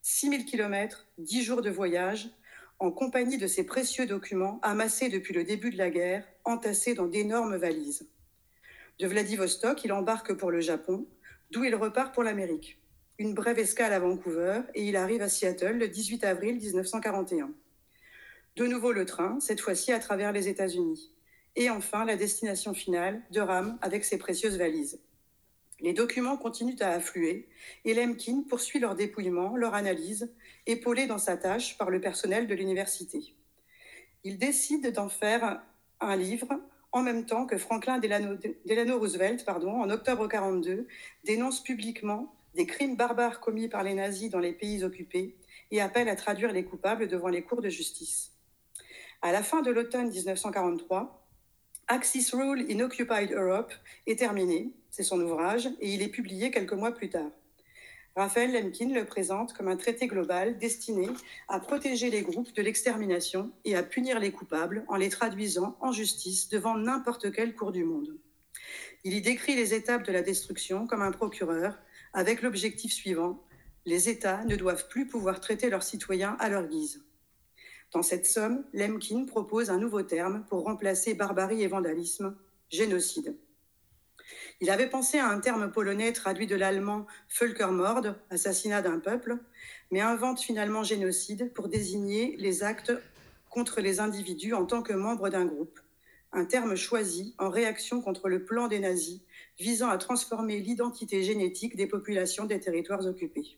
6000 0.02 0.44
km, 0.44 1.06
10 1.18 1.42
jours 1.42 1.62
de 1.62 1.70
voyage, 1.70 2.30
en 2.78 2.90
compagnie 2.90 3.38
de 3.38 3.46
ses 3.46 3.64
précieux 3.64 4.06
documents 4.06 4.58
amassés 4.62 5.08
depuis 5.08 5.34
le 5.34 5.44
début 5.44 5.70
de 5.70 5.78
la 5.78 5.90
guerre, 5.90 6.26
entassés 6.44 6.94
dans 6.94 7.06
d'énormes 7.06 7.56
valises. 7.56 8.08
De 8.98 9.06
Vladivostok, 9.06 9.84
il 9.84 9.92
embarque 9.92 10.34
pour 10.34 10.50
le 10.50 10.60
Japon, 10.60 11.06
d'où 11.50 11.64
il 11.64 11.74
repart 11.74 12.14
pour 12.14 12.22
l'Amérique. 12.22 12.78
Une 13.18 13.34
brève 13.34 13.58
escale 13.58 13.92
à 13.92 14.00
Vancouver 14.00 14.60
et 14.74 14.84
il 14.84 14.96
arrive 14.96 15.22
à 15.22 15.28
Seattle 15.28 15.78
le 15.78 15.88
18 15.88 16.24
avril 16.24 16.56
1941. 16.56 17.52
De 18.56 18.66
nouveau 18.66 18.92
le 18.92 19.04
train, 19.04 19.38
cette 19.40 19.60
fois-ci 19.60 19.92
à 19.92 19.98
travers 19.98 20.32
les 20.32 20.48
États-Unis. 20.48 21.12
Et 21.56 21.70
enfin 21.70 22.04
la 22.04 22.16
destination 22.16 22.74
finale, 22.74 23.22
Durham, 23.30 23.78
avec 23.82 24.04
ses 24.04 24.18
précieuses 24.18 24.58
valises. 24.58 25.00
Les 25.80 25.92
documents 25.92 26.36
continuent 26.36 26.80
à 26.80 26.90
affluer 26.90 27.48
et 27.84 27.94
Lemkin 27.94 28.44
poursuit 28.48 28.78
leur 28.78 28.94
dépouillement, 28.94 29.56
leur 29.56 29.74
analyse, 29.74 30.32
épaulé 30.66 31.06
dans 31.06 31.18
sa 31.18 31.36
tâche 31.36 31.76
par 31.78 31.90
le 31.90 32.00
personnel 32.00 32.46
de 32.46 32.54
l'université. 32.54 33.34
Il 34.22 34.38
décide 34.38 34.92
d'en 34.92 35.08
faire 35.08 35.62
un 36.00 36.16
livre 36.16 36.60
en 36.92 37.02
même 37.02 37.26
temps 37.26 37.44
que 37.44 37.58
Franklin 37.58 37.98
Delano, 37.98 38.98
Roosevelt, 38.98 39.44
pardon, 39.44 39.82
en 39.82 39.90
octobre 39.90 40.28
42, 40.28 40.86
dénonce 41.24 41.60
publiquement 41.60 42.32
des 42.54 42.66
crimes 42.66 42.96
barbares 42.96 43.40
commis 43.40 43.68
par 43.68 43.82
les 43.82 43.94
nazis 43.94 44.30
dans 44.30 44.38
les 44.38 44.52
pays 44.52 44.84
occupés 44.84 45.36
et 45.72 45.80
appelle 45.80 46.08
à 46.08 46.14
traduire 46.14 46.52
les 46.52 46.64
coupables 46.64 47.08
devant 47.08 47.28
les 47.28 47.42
cours 47.42 47.62
de 47.62 47.68
justice. 47.68 48.32
À 49.22 49.32
la 49.32 49.42
fin 49.42 49.60
de 49.60 49.72
l'automne 49.72 50.08
1943, 50.08 51.23
Axis 51.88 52.30
Rule 52.32 52.64
in 52.70 52.80
Occupied 52.80 53.30
Europe 53.32 53.72
est 54.06 54.18
terminé, 54.18 54.72
c'est 54.90 55.02
son 55.02 55.20
ouvrage, 55.20 55.68
et 55.80 55.92
il 55.92 56.00
est 56.00 56.08
publié 56.08 56.50
quelques 56.50 56.72
mois 56.72 56.92
plus 56.92 57.10
tard. 57.10 57.30
Raphaël 58.16 58.52
Lemkin 58.52 58.88
le 58.94 59.04
présente 59.04 59.52
comme 59.52 59.68
un 59.68 59.76
traité 59.76 60.06
global 60.06 60.56
destiné 60.56 61.08
à 61.48 61.60
protéger 61.60 62.08
les 62.10 62.22
groupes 62.22 62.54
de 62.54 62.62
l'extermination 62.62 63.50
et 63.66 63.76
à 63.76 63.82
punir 63.82 64.18
les 64.18 64.30
coupables 64.30 64.84
en 64.88 64.96
les 64.96 65.10
traduisant 65.10 65.76
en 65.80 65.92
justice 65.92 66.48
devant 66.48 66.74
n'importe 66.74 67.32
quelle 67.32 67.54
cour 67.54 67.70
du 67.70 67.84
monde. 67.84 68.16
Il 69.02 69.12
y 69.12 69.20
décrit 69.20 69.54
les 69.54 69.74
étapes 69.74 70.06
de 70.06 70.12
la 70.12 70.22
destruction 70.22 70.86
comme 70.86 71.02
un 71.02 71.12
procureur 71.12 71.78
avec 72.14 72.40
l'objectif 72.40 72.94
suivant 72.94 73.42
les 73.84 74.08
États 74.08 74.42
ne 74.44 74.56
doivent 74.56 74.88
plus 74.88 75.06
pouvoir 75.06 75.40
traiter 75.40 75.68
leurs 75.68 75.82
citoyens 75.82 76.36
à 76.40 76.48
leur 76.48 76.66
guise. 76.66 77.04
Dans 77.94 78.02
cette 78.02 78.26
somme, 78.26 78.64
Lemkin 78.72 79.24
propose 79.24 79.70
un 79.70 79.78
nouveau 79.78 80.02
terme 80.02 80.44
pour 80.48 80.64
remplacer 80.64 81.14
barbarie 81.14 81.62
et 81.62 81.68
vandalisme, 81.68 82.36
génocide. 82.68 83.36
Il 84.60 84.68
avait 84.70 84.88
pensé 84.88 85.18
à 85.18 85.28
un 85.28 85.38
terme 85.38 85.70
polonais 85.70 86.12
traduit 86.12 86.48
de 86.48 86.56
l'allemand 86.56 87.06
Völkermord, 87.38 88.16
assassinat 88.30 88.82
d'un 88.82 88.98
peuple, 88.98 89.38
mais 89.92 90.00
invente 90.00 90.40
finalement 90.40 90.82
génocide 90.82 91.52
pour 91.52 91.68
désigner 91.68 92.34
les 92.36 92.64
actes 92.64 92.92
contre 93.48 93.80
les 93.80 94.00
individus 94.00 94.54
en 94.54 94.66
tant 94.66 94.82
que 94.82 94.92
membres 94.92 95.28
d'un 95.28 95.44
groupe, 95.44 95.78
un 96.32 96.46
terme 96.46 96.74
choisi 96.74 97.36
en 97.38 97.48
réaction 97.48 98.00
contre 98.00 98.28
le 98.28 98.44
plan 98.44 98.66
des 98.66 98.80
nazis 98.80 99.20
visant 99.56 99.88
à 99.88 99.98
transformer 99.98 100.58
l'identité 100.58 101.22
génétique 101.22 101.76
des 101.76 101.86
populations 101.86 102.46
des 102.46 102.58
territoires 102.58 103.06
occupés. 103.06 103.56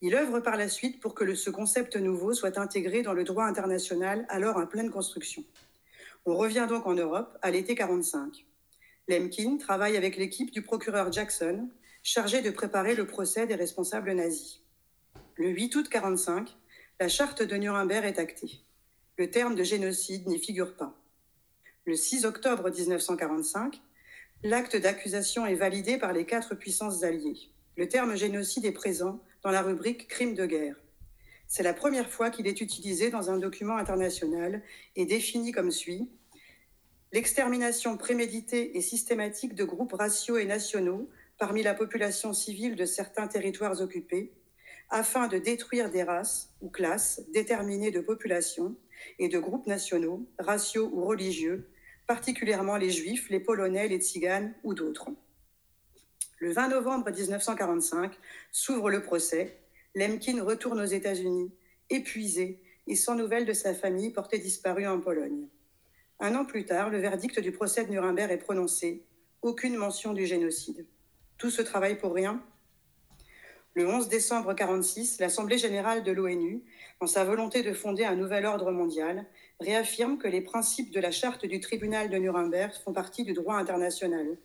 Il 0.00 0.14
œuvre 0.14 0.38
par 0.38 0.56
la 0.56 0.68
suite 0.68 1.00
pour 1.00 1.14
que 1.14 1.34
ce 1.34 1.50
concept 1.50 1.96
nouveau 1.96 2.32
soit 2.32 2.56
intégré 2.56 3.02
dans 3.02 3.14
le 3.14 3.24
droit 3.24 3.44
international 3.44 4.26
alors 4.28 4.56
en 4.56 4.66
pleine 4.66 4.90
construction. 4.90 5.44
On 6.24 6.36
revient 6.36 6.66
donc 6.68 6.86
en 6.86 6.94
Europe 6.94 7.36
à 7.42 7.50
l'été 7.50 7.74
45. 7.74 8.46
Lemkin 9.08 9.56
travaille 9.56 9.96
avec 9.96 10.16
l'équipe 10.16 10.52
du 10.52 10.62
procureur 10.62 11.10
Jackson, 11.10 11.68
chargé 12.04 12.42
de 12.42 12.50
préparer 12.50 12.94
le 12.94 13.06
procès 13.06 13.48
des 13.48 13.56
responsables 13.56 14.12
nazis. 14.12 14.60
Le 15.34 15.48
8 15.48 15.74
août 15.74 15.88
45, 15.88 16.56
la 17.00 17.08
charte 17.08 17.42
de 17.42 17.56
Nuremberg 17.56 18.04
est 18.04 18.20
actée. 18.20 18.60
Le 19.16 19.30
terme 19.30 19.56
de 19.56 19.64
génocide 19.64 20.28
n'y 20.28 20.38
figure 20.38 20.76
pas. 20.76 20.94
Le 21.86 21.96
6 21.96 22.24
octobre 22.24 22.70
1945, 22.70 23.80
l'acte 24.44 24.76
d'accusation 24.76 25.44
est 25.44 25.56
validé 25.56 25.98
par 25.98 26.12
les 26.12 26.24
quatre 26.24 26.54
puissances 26.54 27.02
alliées. 27.02 27.50
Le 27.76 27.88
terme 27.88 28.14
génocide 28.14 28.64
est 28.64 28.72
présent 28.72 29.20
dans 29.42 29.50
la 29.50 29.62
rubrique 29.62 30.08
crimes 30.08 30.34
de 30.34 30.46
guerre. 30.46 30.76
C'est 31.46 31.62
la 31.62 31.74
première 31.74 32.10
fois 32.10 32.30
qu'il 32.30 32.46
est 32.46 32.60
utilisé 32.60 33.10
dans 33.10 33.30
un 33.30 33.38
document 33.38 33.76
international 33.76 34.62
et 34.96 35.06
défini 35.06 35.52
comme 35.52 35.70
suit. 35.70 36.10
L'extermination 37.12 37.96
préméditée 37.96 38.76
et 38.76 38.82
systématique 38.82 39.54
de 39.54 39.64
groupes 39.64 39.94
raciaux 39.94 40.36
et 40.36 40.44
nationaux 40.44 41.08
parmi 41.38 41.62
la 41.62 41.74
population 41.74 42.32
civile 42.32 42.76
de 42.76 42.84
certains 42.84 43.28
territoires 43.28 43.80
occupés, 43.80 44.32
afin 44.90 45.28
de 45.28 45.38
détruire 45.38 45.90
des 45.90 46.02
races 46.02 46.54
ou 46.60 46.68
classes 46.68 47.22
déterminées 47.32 47.90
de 47.90 48.00
populations 48.00 48.76
et 49.18 49.28
de 49.28 49.38
groupes 49.38 49.66
nationaux, 49.66 50.26
raciaux 50.38 50.90
ou 50.92 51.04
religieux, 51.04 51.70
particulièrement 52.06 52.76
les 52.76 52.90
juifs, 52.90 53.30
les 53.30 53.40
polonais, 53.40 53.88
les 53.88 53.98
tziganes 53.98 54.54
ou 54.64 54.74
d'autres. 54.74 55.10
Le 56.40 56.52
20 56.52 56.68
novembre 56.68 57.10
1945 57.10 58.16
s'ouvre 58.52 58.90
le 58.90 59.02
procès. 59.02 59.58
Lemkin 59.96 60.40
retourne 60.44 60.80
aux 60.80 60.84
États-Unis, 60.84 61.52
épuisé 61.90 62.62
et 62.86 62.94
sans 62.94 63.16
nouvelles 63.16 63.44
de 63.44 63.52
sa 63.52 63.74
famille 63.74 64.10
portée 64.10 64.38
disparue 64.38 64.86
en 64.86 65.00
Pologne. 65.00 65.48
Un 66.20 66.36
an 66.36 66.44
plus 66.44 66.64
tard, 66.64 66.90
le 66.90 66.98
verdict 66.98 67.40
du 67.40 67.50
procès 67.50 67.84
de 67.84 67.90
Nuremberg 67.90 68.30
est 68.30 68.38
prononcé. 68.38 69.04
Aucune 69.42 69.76
mention 69.76 70.12
du 70.12 70.26
génocide. 70.26 70.86
Tout 71.38 71.50
ce 71.50 71.62
travail 71.62 71.98
pour 71.98 72.14
rien 72.14 72.40
Le 73.74 73.88
11 73.88 74.08
décembre 74.08 74.50
1946, 74.50 75.18
l'Assemblée 75.18 75.58
générale 75.58 76.04
de 76.04 76.12
l'ONU, 76.12 76.62
dans 77.00 77.08
sa 77.08 77.24
volonté 77.24 77.64
de 77.64 77.72
fonder 77.72 78.04
un 78.04 78.14
nouvel 78.14 78.46
ordre 78.46 78.70
mondial, 78.70 79.26
réaffirme 79.58 80.18
que 80.18 80.28
les 80.28 80.40
principes 80.40 80.92
de 80.92 81.00
la 81.00 81.10
charte 81.10 81.46
du 81.46 81.58
tribunal 81.58 82.10
de 82.10 82.16
Nuremberg 82.16 82.72
font 82.84 82.92
partie 82.92 83.24
du 83.24 83.32
droit 83.32 83.56
international 83.56 84.38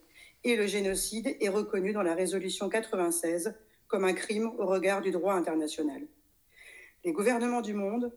et 0.43 0.55
le 0.55 0.67
génocide 0.67 1.35
est 1.39 1.49
reconnu 1.49 1.93
dans 1.93 2.03
la 2.03 2.15
résolution 2.15 2.69
96 2.69 3.55
comme 3.87 4.05
un 4.05 4.13
crime 4.13 4.51
au 4.57 4.65
regard 4.65 5.01
du 5.01 5.11
droit 5.11 5.33
international. 5.33 6.01
Les 7.05 7.11
gouvernements 7.11 7.61
du 7.61 7.73
monde 7.73 8.11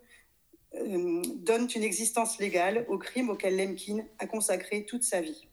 euh, 0.74 1.22
donnent 1.36 1.68
une 1.74 1.82
existence 1.82 2.38
légale 2.38 2.86
au 2.88 2.98
crime 2.98 3.30
auquel 3.30 3.56
Lemkin 3.56 4.04
a 4.18 4.26
consacré 4.26 4.84
toute 4.84 5.02
sa 5.02 5.20
vie. 5.20 5.48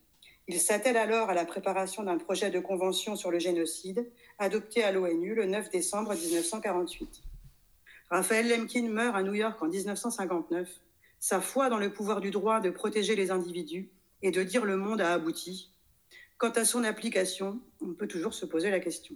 Il 0.47 0.59
s'attelle 0.59 0.97
alors 0.97 1.29
à 1.29 1.33
la 1.33 1.45
préparation 1.45 2.03
d'un 2.03 2.17
projet 2.17 2.51
de 2.51 2.59
convention 2.59 3.15
sur 3.15 3.31
le 3.31 3.39
génocide 3.39 4.11
adopté 4.39 4.83
à 4.83 4.91
l'ONU 4.91 5.35
le 5.35 5.45
9 5.45 5.69
décembre 5.69 6.13
1948. 6.13 7.21
Raphaël 8.09 8.47
Lemkin 8.49 8.89
meurt 8.89 9.15
à 9.15 9.23
New 9.23 9.33
York 9.33 9.61
en 9.61 9.67
1959. 9.67 10.69
Sa 11.19 11.41
foi 11.41 11.69
dans 11.69 11.79
le 11.79 11.93
pouvoir 11.93 12.19
du 12.19 12.29
droit 12.29 12.59
de 12.59 12.69
protéger 12.69 13.15
les 13.15 13.31
individus 13.31 13.89
et 14.21 14.31
de 14.31 14.43
dire 14.43 14.65
le 14.65 14.77
monde 14.77 15.01
a 15.01 15.13
abouti. 15.13 15.72
Quant 16.43 16.51
à 16.51 16.65
son 16.65 16.83
application, 16.83 17.61
on 17.79 17.93
peut 17.93 18.05
toujours 18.05 18.33
se 18.33 18.45
poser 18.45 18.69
la 18.69 18.81
question. 18.81 19.15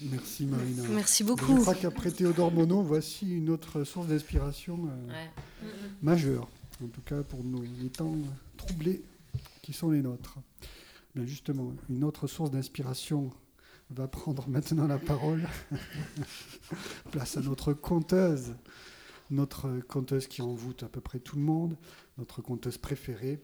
Merci 0.00 0.46
Marina. 0.46 0.82
Merci 0.88 1.22
Je 1.22 1.28
beaucoup. 1.28 1.60
crois 1.60 1.74
qu'après 1.74 2.10
Théodore 2.10 2.50
Monod, 2.50 2.86
voici 2.86 3.28
une 3.30 3.50
autre 3.50 3.84
source 3.84 4.06
d'inspiration 4.06 4.88
euh, 4.88 5.12
Ouais. 5.12 5.30
majeure, 6.00 6.48
en 6.82 6.86
tout 6.88 7.02
cas 7.02 7.22
pour 7.22 7.44
nos, 7.44 7.60
les 7.60 7.90
temps 7.90 8.16
troublés 8.56 9.02
qui 9.60 9.74
sont 9.74 9.90
les 9.90 10.00
nôtres. 10.00 10.38
Bien 11.14 11.26
justement, 11.26 11.74
une 11.90 12.02
autre 12.04 12.26
source 12.26 12.50
d'inspiration 12.50 13.30
va 13.90 14.08
prendre 14.08 14.48
maintenant 14.48 14.86
la 14.86 14.98
parole. 14.98 15.46
Place 17.12 17.36
à 17.36 17.42
notre 17.42 17.74
conteuse, 17.74 18.54
notre 19.30 19.80
conteuse 19.80 20.26
qui 20.26 20.40
envoûte 20.40 20.84
à 20.84 20.88
peu 20.88 21.02
près 21.02 21.18
tout 21.18 21.36
le 21.36 21.42
monde, 21.42 21.76
notre 22.16 22.40
conteuse 22.40 22.78
préférée, 22.78 23.42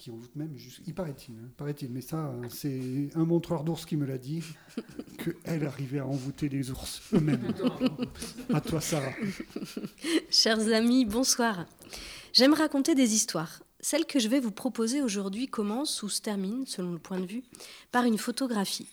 qui 0.00 0.10
envoûte 0.10 0.34
même, 0.34 0.56
jus- 0.56 0.80
il 0.86 0.94
paraît-il, 0.94 1.34
hein, 1.34 1.50
paraît-il, 1.58 1.90
mais 1.90 2.00
ça, 2.00 2.16
hein, 2.16 2.40
c'est 2.48 3.10
un 3.14 3.26
montreur 3.26 3.64
d'ours 3.64 3.84
qui 3.84 3.96
me 3.96 4.06
l'a 4.06 4.16
dit, 4.16 4.42
qu'elle 5.44 5.66
arrivait 5.66 5.98
à 5.98 6.06
envoûter 6.06 6.48
les 6.48 6.70
ours 6.70 7.02
eux-mêmes. 7.12 7.52
à 8.54 8.62
toi, 8.62 8.80
Sarah. 8.80 9.12
Chers 10.30 10.72
amis, 10.72 11.04
bonsoir. 11.04 11.66
J'aime 12.32 12.54
raconter 12.54 12.94
des 12.94 13.14
histoires. 13.14 13.62
Celle 13.80 14.06
que 14.06 14.18
je 14.18 14.28
vais 14.28 14.40
vous 14.40 14.50
proposer 14.52 15.02
aujourd'hui 15.02 15.48
commence 15.48 16.02
ou 16.02 16.08
se 16.08 16.22
termine, 16.22 16.66
selon 16.66 16.92
le 16.92 16.98
point 16.98 17.20
de 17.20 17.26
vue, 17.26 17.42
par 17.92 18.04
une 18.04 18.18
photographie. 18.18 18.88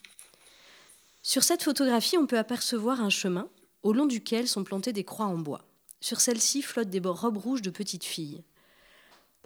Sur 1.21 1.43
cette 1.43 1.63
photographie, 1.63 2.17
on 2.17 2.27
peut 2.27 2.37
apercevoir 2.37 2.99
un 3.01 3.09
chemin 3.09 3.47
au 3.81 3.93
long 3.93 4.07
duquel 4.07 4.47
sont 4.49 4.65
plantées 4.65 4.93
des 4.93 5.05
croix 5.05 5.27
en 5.27 5.37
bois. 5.37 5.63
Sur 6.01 6.19
celle-ci 6.19 6.61
flottent 6.61 6.89
des 6.89 6.99
robes 6.99 7.37
rouges 7.37 7.61
de 7.61 7.69
petites 7.69 8.03
filles. 8.03 8.43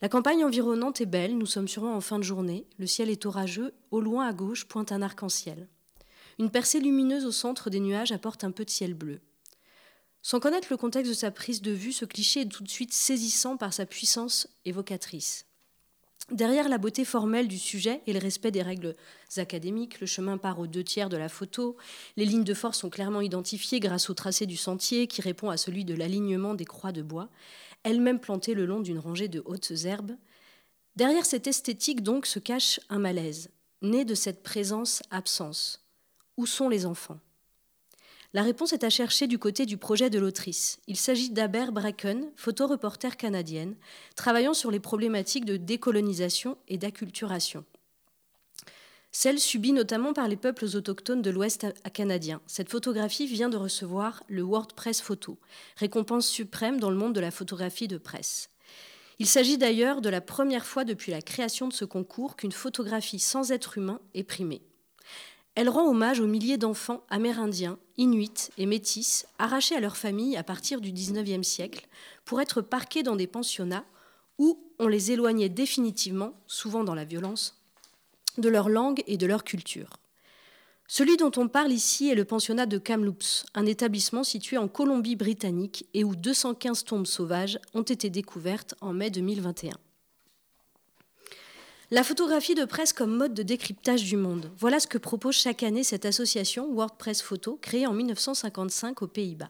La 0.02 0.10
campagne 0.10 0.44
environnante 0.44 1.00
est 1.00 1.06
belle, 1.06 1.38
nous 1.38 1.46
sommes 1.46 1.68
sûrement 1.68 1.96
en 1.96 2.02
fin 2.02 2.18
de 2.18 2.24
journée, 2.24 2.66
le 2.80 2.88
ciel 2.88 3.12
est 3.12 3.28
orageux, 3.28 3.76
au 3.92 4.02
loin 4.02 4.28
à 4.28 4.34
gauche 4.34 4.66
pointe 4.66 4.92
un 4.92 5.04
arc-en-ciel. 5.04 5.68
Une 6.40 6.50
percée 6.50 6.80
lumineuse 6.80 7.26
au 7.26 7.32
centre 7.32 7.70
des 7.70 7.80
nuages 7.80 8.12
apporte 8.12 8.44
un 8.44 8.50
peu 8.50 8.66
de 8.66 8.72
ciel 8.72 8.96
bleu. 8.96 9.22
Sans 10.24 10.40
connaître 10.40 10.70
le 10.72 10.78
contexte 10.78 11.10
de 11.10 11.16
sa 11.16 11.30
prise 11.30 11.62
de 11.62 11.72
vue, 11.72 11.92
ce 11.92 12.06
cliché 12.06 12.42
est 12.42 12.52
tout 12.52 12.64
de 12.64 12.70
suite 12.70 12.94
saisissant 12.94 13.58
par 13.58 13.74
sa 13.74 13.86
puissance 13.86 14.48
évocatrice. 14.66 15.46
Derrière 16.32 16.70
la 16.70 16.78
beauté 16.78 17.04
formelle 17.04 17.48
du 17.48 17.60
sujet 17.60 18.02
et 18.08 18.14
le 18.14 18.20
respect 18.20 18.52
des 18.52 18.62
règles 18.62 18.96
académiques, 19.38 20.00
le 20.00 20.08
chemin 20.08 20.38
part 20.38 20.60
aux 20.60 20.68
deux 20.68 20.84
tiers 20.84 21.10
de 21.10 21.18
la 21.18 21.30
photo, 21.30 21.76
les 22.16 22.26
lignes 22.26 22.44
de 22.44 22.54
force 22.54 22.80
sont 22.80 22.90
clairement 22.90 23.22
identifiées 23.22 23.80
grâce 23.80 24.10
au 24.10 24.14
tracé 24.14 24.46
du 24.46 24.58
sentier 24.58 25.08
qui 25.08 25.22
répond 25.22 25.50
à 25.50 25.58
celui 25.58 25.84
de 25.84 25.94
l'alignement 25.94 26.54
des 26.54 26.66
croix 26.66 26.92
de 26.92 27.02
bois, 27.02 27.30
elles-mêmes 27.84 28.20
plantées 28.20 28.54
le 28.54 28.66
long 28.66 28.80
d'une 28.80 29.00
rangée 29.00 29.28
de 29.28 29.42
hautes 29.46 29.72
herbes. 29.86 30.16
Derrière 30.96 31.26
cette 31.26 31.48
esthétique 31.48 32.04
donc 32.04 32.26
se 32.26 32.40
cache 32.40 32.80
un 32.90 33.00
malaise, 33.00 33.50
né 33.82 34.06
de 34.06 34.16
cette 34.16 34.44
présence-absence. 34.44 35.86
Où 36.38 36.46
sont 36.46 36.70
les 36.70 36.86
enfants? 36.86 37.20
La 38.34 38.44
réponse 38.44 38.72
est 38.72 38.86
à 38.86 38.90
chercher 38.90 39.28
du 39.28 39.38
côté 39.38 39.66
du 39.66 39.78
projet 39.78 40.10
de 40.10 40.18
l'autrice. 40.18 40.80
Il 40.88 40.96
s'agit 40.96 41.32
d'Aber 41.32 41.66
Bracken, 41.72 42.32
photoreporter 42.38 43.18
canadienne, 43.18 43.76
travaillant 44.16 44.54
sur 44.54 44.72
les 44.72 44.80
problématiques 44.80 45.44
de 45.44 45.58
décolonisation 45.58 46.58
et 46.70 46.78
d'acculturation. 46.78 47.66
Celle 49.14 49.40
subie 49.40 49.74
notamment 49.74 50.14
par 50.14 50.30
les 50.30 50.38
peuples 50.38 50.66
autochtones 50.76 51.22
de 51.22 51.30
l'Ouest 51.30 51.68
canadien. 51.94 52.42
Cette 52.48 52.70
photographie 52.70 53.28
vient 53.28 53.50
de 53.50 53.58
recevoir 53.58 54.24
le 54.30 54.42
World 54.42 54.72
Press 54.72 55.02
Photo, 55.02 55.38
récompense 55.76 56.28
suprême 56.28 56.80
dans 56.80 56.90
le 56.90 56.96
monde 56.96 57.14
de 57.14 57.20
la 57.20 57.32
photographie 57.32 57.90
de 57.90 57.98
presse. 57.98 58.50
Il 59.20 59.28
s'agit 59.28 59.58
d'ailleurs 59.58 60.02
de 60.02 60.10
la 60.10 60.22
première 60.22 60.66
fois 60.66 60.86
depuis 60.86 61.12
la 61.12 61.22
création 61.22 61.68
de 61.68 61.74
ce 61.74 61.84
concours 61.84 62.38
qu'une 62.38 62.54
photographie 62.54 63.20
sans 63.20 63.52
être 63.52 63.78
humain 63.78 64.00
est 64.14 64.24
primée. 64.24 64.62
Elle 65.56 65.68
rend 65.68 65.90
hommage 65.90 66.22
aux 66.22 66.28
milliers 66.28 66.58
d'enfants 66.58 67.04
amérindiens, 67.10 67.78
inuits 67.98 68.50
et 68.58 68.66
métis 68.66 69.28
arrachés 69.38 69.76
à 69.76 69.82
leur 69.82 69.98
famille 69.98 70.38
à 70.38 70.44
partir 70.44 70.80
du 70.80 70.94
XIXe 70.94 71.46
siècle 71.46 71.88
pour 72.24 72.40
être 72.40 72.62
parqués 72.62 73.04
dans 73.04 73.18
des 73.18 73.28
pensionnats 73.28 73.86
où 74.38 74.64
on 74.80 74.88
les 74.88 75.12
éloignait 75.12 75.50
définitivement, 75.50 76.34
souvent 76.48 76.86
dans 76.86 76.96
la 76.96 77.04
violence, 77.04 77.61
de 78.38 78.50
leur 78.50 78.70
langue 78.70 79.04
et 79.08 79.18
de 79.18 79.26
leur 79.26 79.44
culture. 79.44 79.98
Celui 80.88 81.16
dont 81.16 81.32
on 81.38 81.48
parle 81.48 81.72
ici 81.72 82.10
est 82.10 82.16
le 82.16 82.26
pensionnat 82.26 82.66
de 82.66 82.78
Kamloops, 82.78 83.46
un 83.56 83.66
établissement 83.66 84.26
situé 84.26 84.58
en 84.58 84.68
Colombie-Britannique 84.68 85.86
et 85.94 86.04
où 86.04 86.16
215 86.16 86.84
tombes 86.84 87.08
sauvages 87.08 87.60
ont 87.74 87.82
été 87.82 88.10
découvertes 88.10 88.76
en 88.82 88.92
mai 88.92 89.10
2021. 89.10 89.72
La 91.94 92.04
photographie 92.04 92.56
de 92.56 92.66
presse 92.66 92.94
comme 92.94 93.16
mode 93.16 93.34
de 93.34 93.44
décryptage 93.44 94.04
du 94.04 94.16
monde. 94.16 94.50
Voilà 94.58 94.80
ce 94.80 94.88
que 94.88 94.98
propose 94.98 95.36
chaque 95.36 95.64
année 95.64 95.84
cette 95.84 96.06
association 96.06 96.74
WordPress 96.74 97.22
Photo, 97.22 97.58
créée 97.62 97.88
en 97.88 97.94
1955 97.94 99.02
aux 99.02 99.08
Pays-Bas. 99.08 99.50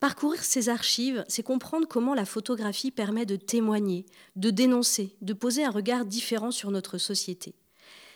Parcourir 0.00 0.42
ces 0.44 0.68
archives, 0.68 1.24
c'est 1.28 1.42
comprendre 1.42 1.88
comment 1.88 2.14
la 2.14 2.24
photographie 2.24 2.90
permet 2.90 3.26
de 3.26 3.36
témoigner, 3.36 4.06
de 4.36 4.50
dénoncer, 4.50 5.16
de 5.22 5.32
poser 5.32 5.64
un 5.64 5.70
regard 5.70 6.04
différent 6.04 6.50
sur 6.50 6.70
notre 6.70 6.98
société. 6.98 7.54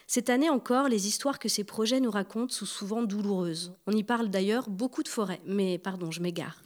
Cette 0.07 0.29
année 0.29 0.49
encore, 0.49 0.89
les 0.89 1.07
histoires 1.07 1.39
que 1.39 1.49
ces 1.49 1.63
projets 1.63 1.99
nous 1.99 2.11
racontent 2.11 2.53
sont 2.53 2.65
souvent 2.65 3.03
douloureuses. 3.03 3.73
On 3.87 3.91
y 3.91 4.03
parle 4.03 4.29
d'ailleurs 4.29 4.69
beaucoup 4.69 5.03
de 5.03 5.07
forêts, 5.07 5.41
mais 5.45 5.77
pardon, 5.77 6.11
je 6.11 6.21
m'égare. 6.21 6.61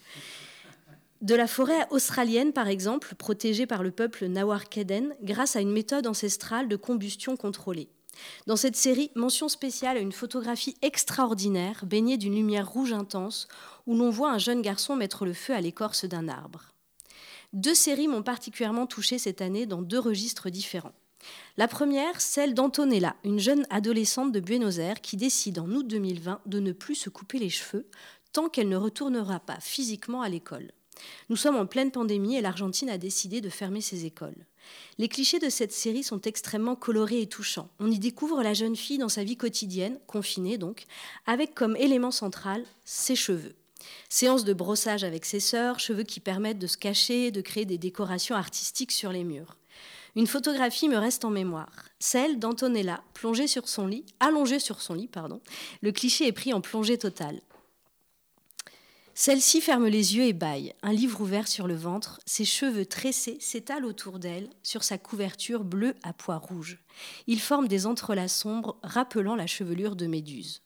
De 1.22 1.34
la 1.34 1.48
forêt 1.48 1.88
australienne, 1.90 2.54
par 2.54 2.68
exemple, 2.68 3.16
protégée 3.16 3.66
par 3.66 3.82
le 3.82 3.92
peuple 3.92 4.28
Nawarkeden 4.28 5.16
grâce 5.24 5.56
à 5.56 5.62
une 5.62 5.72
méthode 5.72 6.06
ancestrale 6.06 6.68
de 6.68 6.76
combustion 6.76 7.36
contrôlée. 7.36 7.90
Dans 8.46 8.56
cette 8.56 8.76
série, 8.76 9.12
mention 9.16 9.50
spéciale 9.50 9.98
à 9.98 10.00
une 10.02 10.12
photographie 10.12 10.76
extraordinaire, 10.82 11.86
baignée 11.86 12.18
d'une 12.18 12.36
lumière 12.36 12.70
rouge 12.70 12.94
intense, 12.94 13.48
où 13.86 13.96
l'on 13.96 14.10
voit 14.10 14.32
un 14.32 14.38
jeune 14.38 14.62
garçon 14.62 14.96
mettre 14.96 15.26
le 15.26 15.34
feu 15.34 15.54
à 15.54 15.62
l'écorce 15.62 16.06
d'un 16.06 16.28
arbre. 16.28 16.74
Deux 17.54 17.76
séries 17.76 18.08
m'ont 18.08 18.24
particulièrement 18.24 18.88
touchée 18.88 19.18
cette 19.18 19.42
année 19.42 19.66
dans 19.66 19.82
deux 19.82 20.00
registres 20.00 20.50
différents. 20.50 20.94
La 21.58 21.68
première, 21.68 22.22
celle 22.22 22.54
d'Antonella, 22.54 23.16
une 23.24 23.40
jeune 23.40 23.66
adolescente 23.70 24.32
de 24.32 24.40
Buenos 24.40 24.78
Aires 24.78 25.02
qui 25.02 25.18
décide 25.18 25.60
en 25.60 25.68
août 25.70 25.88
2020 25.88 26.42
de 26.46 26.60
ne 26.60 26.72
plus 26.72 26.96
se 26.96 27.10
couper 27.10 27.40
les 27.40 27.50
cheveux 27.50 27.88
tant 28.32 28.50
qu'elle 28.50 28.70
ne 28.70 28.78
retournera 28.78 29.40
pas 29.40 29.60
physiquement 29.60 30.22
à 30.22 30.30
l'école. 30.30 30.72
Nous 31.30 31.36
sommes 31.36 31.56
en 31.56 31.66
pleine 31.66 31.92
pandémie 31.92 32.36
et 32.36 32.42
l'Argentine 32.42 32.90
a 32.90 32.98
décidé 32.98 33.42
de 33.42 33.50
fermer 33.50 33.82
ses 33.82 34.06
écoles. 34.06 34.46
Les 34.98 35.08
clichés 35.08 35.40
de 35.40 35.50
cette 35.50 35.72
série 35.72 36.04
sont 36.04 36.22
extrêmement 36.22 36.76
colorés 36.76 37.22
et 37.22 37.28
touchants. 37.28 37.70
On 37.80 37.90
y 37.90 38.00
découvre 38.00 38.44
la 38.44 38.54
jeune 38.54 38.76
fille 38.76 38.98
dans 38.98 39.10
sa 39.10 39.24
vie 39.24 39.38
quotidienne, 39.38 40.00
confinée 40.08 40.58
donc, 40.58 40.86
avec 41.26 41.56
comme 41.56 41.76
élément 41.76 42.12
central 42.12 42.64
ses 42.86 43.16
cheveux. 43.16 43.56
Séance 44.10 44.44
de 44.44 44.54
brossage 44.54 45.04
avec 45.04 45.26
ses 45.26 45.40
sœurs, 45.40 45.80
cheveux 45.80 46.04
qui 46.04 46.20
permettent 46.20 46.60
de 46.60 46.68
se 46.68 46.78
cacher, 46.78 47.32
de 47.32 47.42
créer 47.42 47.66
des 47.66 47.78
décorations 47.78 48.36
artistiques 48.36 48.92
sur 48.92 49.12
les 49.12 49.24
murs. 49.24 49.58
Une 50.18 50.26
photographie 50.26 50.90
me 50.90 50.98
reste 50.98 51.26
en 51.26 51.30
mémoire, 51.30 51.90
celle 52.00 52.40
d'Antonella, 52.40 53.04
plongée 53.14 53.46
sur 53.46 53.70
son 53.70 53.86
lit, 53.86 54.04
allongée 54.20 54.58
sur 54.58 54.82
son 54.82 54.96
lit, 54.96 55.08
pardon. 55.08 55.42
Le 55.84 55.92
cliché 55.92 56.26
est 56.26 56.32
pris 56.32 56.54
en 56.54 56.60
plongée 56.60 56.98
totale. 56.98 57.40
Celle-ci 59.14 59.62
ferme 59.62 59.86
les 59.86 60.16
yeux 60.16 60.24
et 60.24 60.34
bâille, 60.34 60.74
un 60.82 60.92
livre 60.92 61.22
ouvert 61.22 61.48
sur 61.48 61.68
le 61.68 61.76
ventre, 61.76 62.20
ses 62.26 62.46
cheveux 62.46 62.88
tressés 62.88 63.38
s'étalent 63.40 63.86
autour 63.86 64.18
d'elle, 64.18 64.50
sur 64.64 64.84
sa 64.84 64.98
couverture 64.98 65.64
bleue 65.64 65.94
à 66.02 66.14
pois 66.14 66.38
rouges. 66.38 66.80
Ils 67.28 67.40
forment 67.40 67.68
des 67.68 67.86
entrelacs 67.86 68.32
sombres 68.32 68.80
rappelant 68.82 69.36
la 69.36 69.46
chevelure 69.46 69.96
de 69.96 70.08
Méduse. 70.08 70.64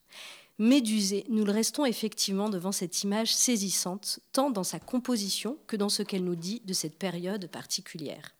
Médusés, 0.59 1.25
nous 1.27 1.43
le 1.43 1.51
restons 1.51 1.85
effectivement 1.85 2.47
devant 2.47 2.71
cette 2.71 3.03
image 3.03 3.35
saisissante, 3.35 4.21
tant 4.31 4.49
dans 4.49 4.63
sa 4.63 4.79
composition 4.79 5.57
que 5.67 5.75
dans 5.75 5.89
ce 5.89 6.03
qu'elle 6.03 6.23
nous 6.23 6.35
dit 6.35 6.61
de 6.63 6.71
cette 6.71 6.97
période 6.97 7.47
particulière. 7.47 8.31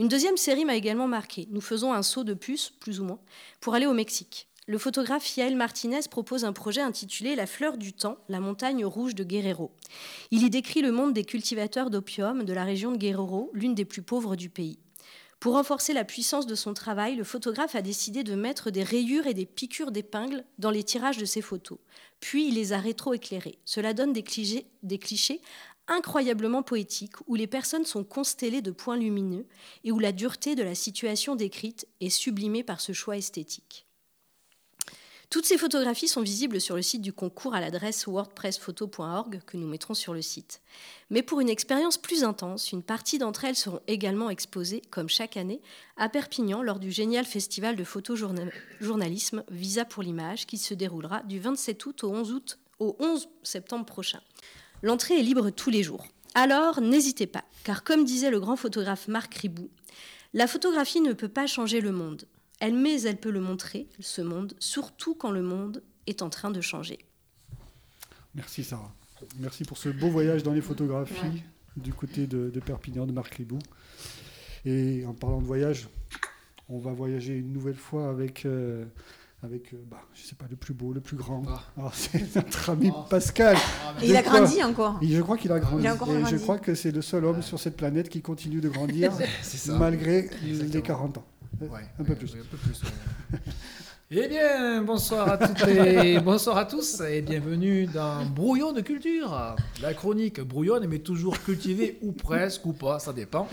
Une 0.00 0.06
deuxième 0.06 0.36
série 0.36 0.64
m'a 0.64 0.76
également 0.76 1.08
marqué. 1.08 1.48
Nous 1.50 1.60
faisons 1.60 1.92
un 1.92 2.04
saut 2.04 2.22
de 2.22 2.34
puce, 2.34 2.70
plus 2.78 3.00
ou 3.00 3.04
moins, 3.04 3.18
pour 3.60 3.74
aller 3.74 3.86
au 3.86 3.92
Mexique. 3.92 4.48
Le 4.68 4.78
photographe 4.78 5.36
Yael 5.36 5.56
Martinez 5.56 6.02
propose 6.08 6.44
un 6.44 6.52
projet 6.52 6.82
intitulé 6.82 7.34
La 7.34 7.46
fleur 7.46 7.76
du 7.76 7.92
temps, 7.92 8.18
la 8.28 8.38
montagne 8.38 8.84
rouge 8.84 9.16
de 9.16 9.24
Guerrero. 9.24 9.72
Il 10.30 10.44
y 10.44 10.50
décrit 10.50 10.82
le 10.82 10.92
monde 10.92 11.14
des 11.14 11.24
cultivateurs 11.24 11.90
d'opium 11.90 12.44
de 12.44 12.52
la 12.52 12.62
région 12.62 12.92
de 12.92 12.96
Guerrero, 12.96 13.50
l'une 13.54 13.74
des 13.74 13.84
plus 13.84 14.02
pauvres 14.02 14.36
du 14.36 14.50
pays. 14.50 14.78
Pour 15.40 15.54
renforcer 15.54 15.92
la 15.92 16.04
puissance 16.04 16.46
de 16.46 16.54
son 16.54 16.74
travail, 16.74 17.16
le 17.16 17.24
photographe 17.24 17.74
a 17.74 17.82
décidé 17.82 18.22
de 18.22 18.34
mettre 18.36 18.70
des 18.70 18.82
rayures 18.84 19.26
et 19.26 19.34
des 19.34 19.46
piqûres 19.46 19.90
d'épingles 19.90 20.44
dans 20.58 20.70
les 20.70 20.84
tirages 20.84 21.18
de 21.18 21.24
ses 21.24 21.42
photos. 21.42 21.78
Puis 22.20 22.48
il 22.48 22.54
les 22.54 22.72
a 22.72 22.78
rétro-éclairés. 22.78 23.58
Cela 23.64 23.94
donne 23.94 24.12
des 24.12 24.22
clichés 24.22 25.40
incroyablement 25.88 26.62
poétiques 26.62 27.16
où 27.26 27.34
les 27.34 27.46
personnes 27.46 27.84
sont 27.84 28.04
constellées 28.04 28.62
de 28.62 28.70
points 28.70 28.96
lumineux 28.96 29.46
et 29.84 29.92
où 29.92 29.98
la 29.98 30.12
dureté 30.12 30.54
de 30.54 30.62
la 30.62 30.74
situation 30.74 31.34
décrite 31.34 31.86
est 32.00 32.10
sublimée 32.10 32.62
par 32.62 32.80
ce 32.80 32.92
choix 32.92 33.16
esthétique. 33.16 33.86
Toutes 35.30 35.44
ces 35.44 35.58
photographies 35.58 36.08
sont 36.08 36.22
visibles 36.22 36.58
sur 36.58 36.74
le 36.74 36.80
site 36.80 37.02
du 37.02 37.12
concours 37.12 37.54
à 37.54 37.60
l'adresse 37.60 38.06
wordpressphoto.org 38.06 39.42
que 39.44 39.58
nous 39.58 39.66
mettrons 39.66 39.92
sur 39.92 40.14
le 40.14 40.22
site. 40.22 40.62
Mais 41.10 41.20
pour 41.20 41.40
une 41.40 41.50
expérience 41.50 41.98
plus 41.98 42.24
intense, 42.24 42.72
une 42.72 42.82
partie 42.82 43.18
d'entre 43.18 43.44
elles 43.44 43.54
seront 43.54 43.80
également 43.88 44.30
exposées, 44.30 44.80
comme 44.88 45.10
chaque 45.10 45.36
année, 45.36 45.60
à 45.98 46.08
Perpignan 46.08 46.62
lors 46.62 46.78
du 46.78 46.90
génial 46.90 47.26
festival 47.26 47.76
de 47.76 47.84
photojournalisme 47.84 49.44
Visa 49.50 49.84
pour 49.84 50.02
l'image 50.02 50.46
qui 50.46 50.56
se 50.56 50.72
déroulera 50.72 51.22
du 51.24 51.38
27 51.38 51.84
août 51.84 52.04
au 52.04 52.10
11, 52.10 52.32
août, 52.32 52.58
au 52.78 52.96
11 52.98 53.28
septembre 53.42 53.84
prochain. 53.84 54.20
L'entrée 54.82 55.18
est 55.18 55.22
libre 55.22 55.50
tous 55.50 55.70
les 55.70 55.82
jours. 55.82 56.06
Alors 56.34 56.80
n'hésitez 56.80 57.26
pas, 57.26 57.44
car 57.64 57.82
comme 57.82 58.04
disait 58.04 58.30
le 58.30 58.38
grand 58.38 58.56
photographe 58.56 59.08
Marc 59.08 59.34
Ribou, 59.34 59.70
la 60.34 60.46
photographie 60.46 61.00
ne 61.00 61.12
peut 61.12 61.28
pas 61.28 61.46
changer 61.46 61.80
le 61.80 61.90
monde. 61.90 62.24
Elle, 62.60 62.74
mais 62.74 63.02
elle 63.02 63.16
peut 63.16 63.30
le 63.30 63.40
montrer, 63.40 63.88
ce 64.00 64.20
monde, 64.20 64.54
surtout 64.58 65.14
quand 65.14 65.30
le 65.30 65.42
monde 65.42 65.82
est 66.06 66.22
en 66.22 66.30
train 66.30 66.50
de 66.50 66.60
changer. 66.60 66.98
Merci 68.34 68.62
Sarah. 68.62 68.94
Merci 69.38 69.64
pour 69.64 69.78
ce 69.78 69.88
beau 69.88 70.08
voyage 70.08 70.42
dans 70.42 70.52
les 70.52 70.60
photographies 70.60 71.42
du 71.76 71.92
côté 71.92 72.26
de, 72.26 72.50
de 72.50 72.60
Perpignan, 72.60 73.06
de 73.06 73.12
Marc 73.12 73.34
Ribou. 73.34 73.58
Et 74.64 75.04
en 75.06 75.14
parlant 75.14 75.40
de 75.40 75.46
voyage, 75.46 75.88
on 76.68 76.78
va 76.78 76.92
voyager 76.92 77.36
une 77.36 77.52
nouvelle 77.52 77.76
fois 77.76 78.10
avec, 78.10 78.44
euh, 78.44 78.84
avec 79.42 79.72
euh, 79.72 79.76
bah, 79.88 80.00
je 80.14 80.22
sais 80.22 80.34
pas, 80.34 80.46
le 80.50 80.56
plus 80.56 80.74
beau, 80.74 80.92
le 80.92 81.00
plus 81.00 81.16
grand. 81.16 81.42
Ah. 81.48 81.60
Alors, 81.76 81.94
c'est 81.94 82.34
notre 82.36 82.70
ami 82.70 82.90
Pascal. 83.08 83.56
Et 84.02 84.08
il 84.08 84.16
a 84.16 84.22
grandi 84.22 84.62
encore. 84.62 84.98
Et 85.00 85.08
je 85.08 85.22
crois 85.22 85.36
qu'il 85.36 85.52
a 85.52 85.60
grandi. 85.60 85.84
Il 85.84 85.86
a 85.86 85.94
encore 85.94 86.10
et 86.10 86.24
je 86.26 86.36
crois 86.36 86.58
que 86.58 86.74
c'est 86.74 86.90
le 86.90 87.02
seul 87.02 87.24
homme 87.24 87.42
sur 87.42 87.58
cette 87.60 87.76
planète 87.76 88.08
qui 88.08 88.20
continue 88.20 88.60
de 88.60 88.68
grandir 88.68 89.12
C'est 89.42 89.58
ça. 89.58 89.78
malgré 89.78 90.28
les 90.42 90.60
Exactement. 90.62 90.82
40 90.82 91.18
ans. 91.18 91.24
Ouais, 91.60 91.68
un 91.98 92.04
peu 92.04 92.12
ouais, 92.12 92.18
plus. 92.18 92.34
ouais, 92.34 92.40
un 92.40 92.44
peu 92.44 92.56
plus. 92.56 92.82
eh 94.10 94.26
bien, 94.28 94.82
bonsoir 94.82 95.28
à 95.28 95.36
toutes 95.38 95.68
et 95.68 96.18
bonsoir 96.24 96.56
à 96.56 96.64
tous 96.64 97.00
et 97.02 97.20
bienvenue 97.20 97.86
dans 97.86 98.24
Brouillon 98.24 98.72
de 98.72 98.80
culture. 98.80 99.54
La 99.82 99.92
chronique 99.92 100.40
brouillonne 100.40 100.86
mais 100.86 101.00
toujours 101.00 101.38
cultivée 101.40 101.98
ou 102.02 102.12
presque 102.12 102.64
ou 102.66 102.72
pas, 102.72 102.98
ça 102.98 103.12
dépend. 103.12 103.46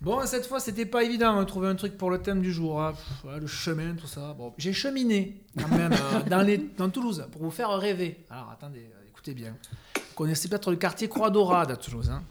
Bon, 0.00 0.24
cette 0.26 0.46
fois, 0.46 0.60
c'était 0.60 0.86
pas 0.86 1.02
évident 1.02 1.40
de 1.40 1.44
trouver 1.44 1.66
un 1.68 1.74
truc 1.74 1.98
pour 1.98 2.08
le 2.10 2.18
thème 2.18 2.40
du 2.40 2.52
jour. 2.52 2.80
hein. 2.80 2.92
Pff, 2.92 3.40
le 3.40 3.46
chemin, 3.48 3.94
tout 4.00 4.06
ça. 4.06 4.32
Bon, 4.38 4.54
j'ai 4.56 4.72
cheminé 4.72 5.42
quand 5.58 5.66
même 5.76 5.92
euh, 5.92 6.20
dans, 6.30 6.40
les, 6.42 6.58
dans 6.78 6.88
Toulouse 6.88 7.26
pour 7.32 7.42
vous 7.42 7.50
faire 7.50 7.76
rêver. 7.76 8.24
Alors, 8.30 8.48
attendez, 8.52 8.78
euh, 8.94 9.08
écoutez 9.08 9.34
bien. 9.34 9.56
Vous 9.96 10.14
connaissez 10.14 10.48
peut-être 10.48 10.70
le 10.70 10.76
quartier 10.76 11.08
Croix-Dorade 11.08 11.72
à 11.72 11.76
Toulouse. 11.76 12.10
hein. 12.12 12.22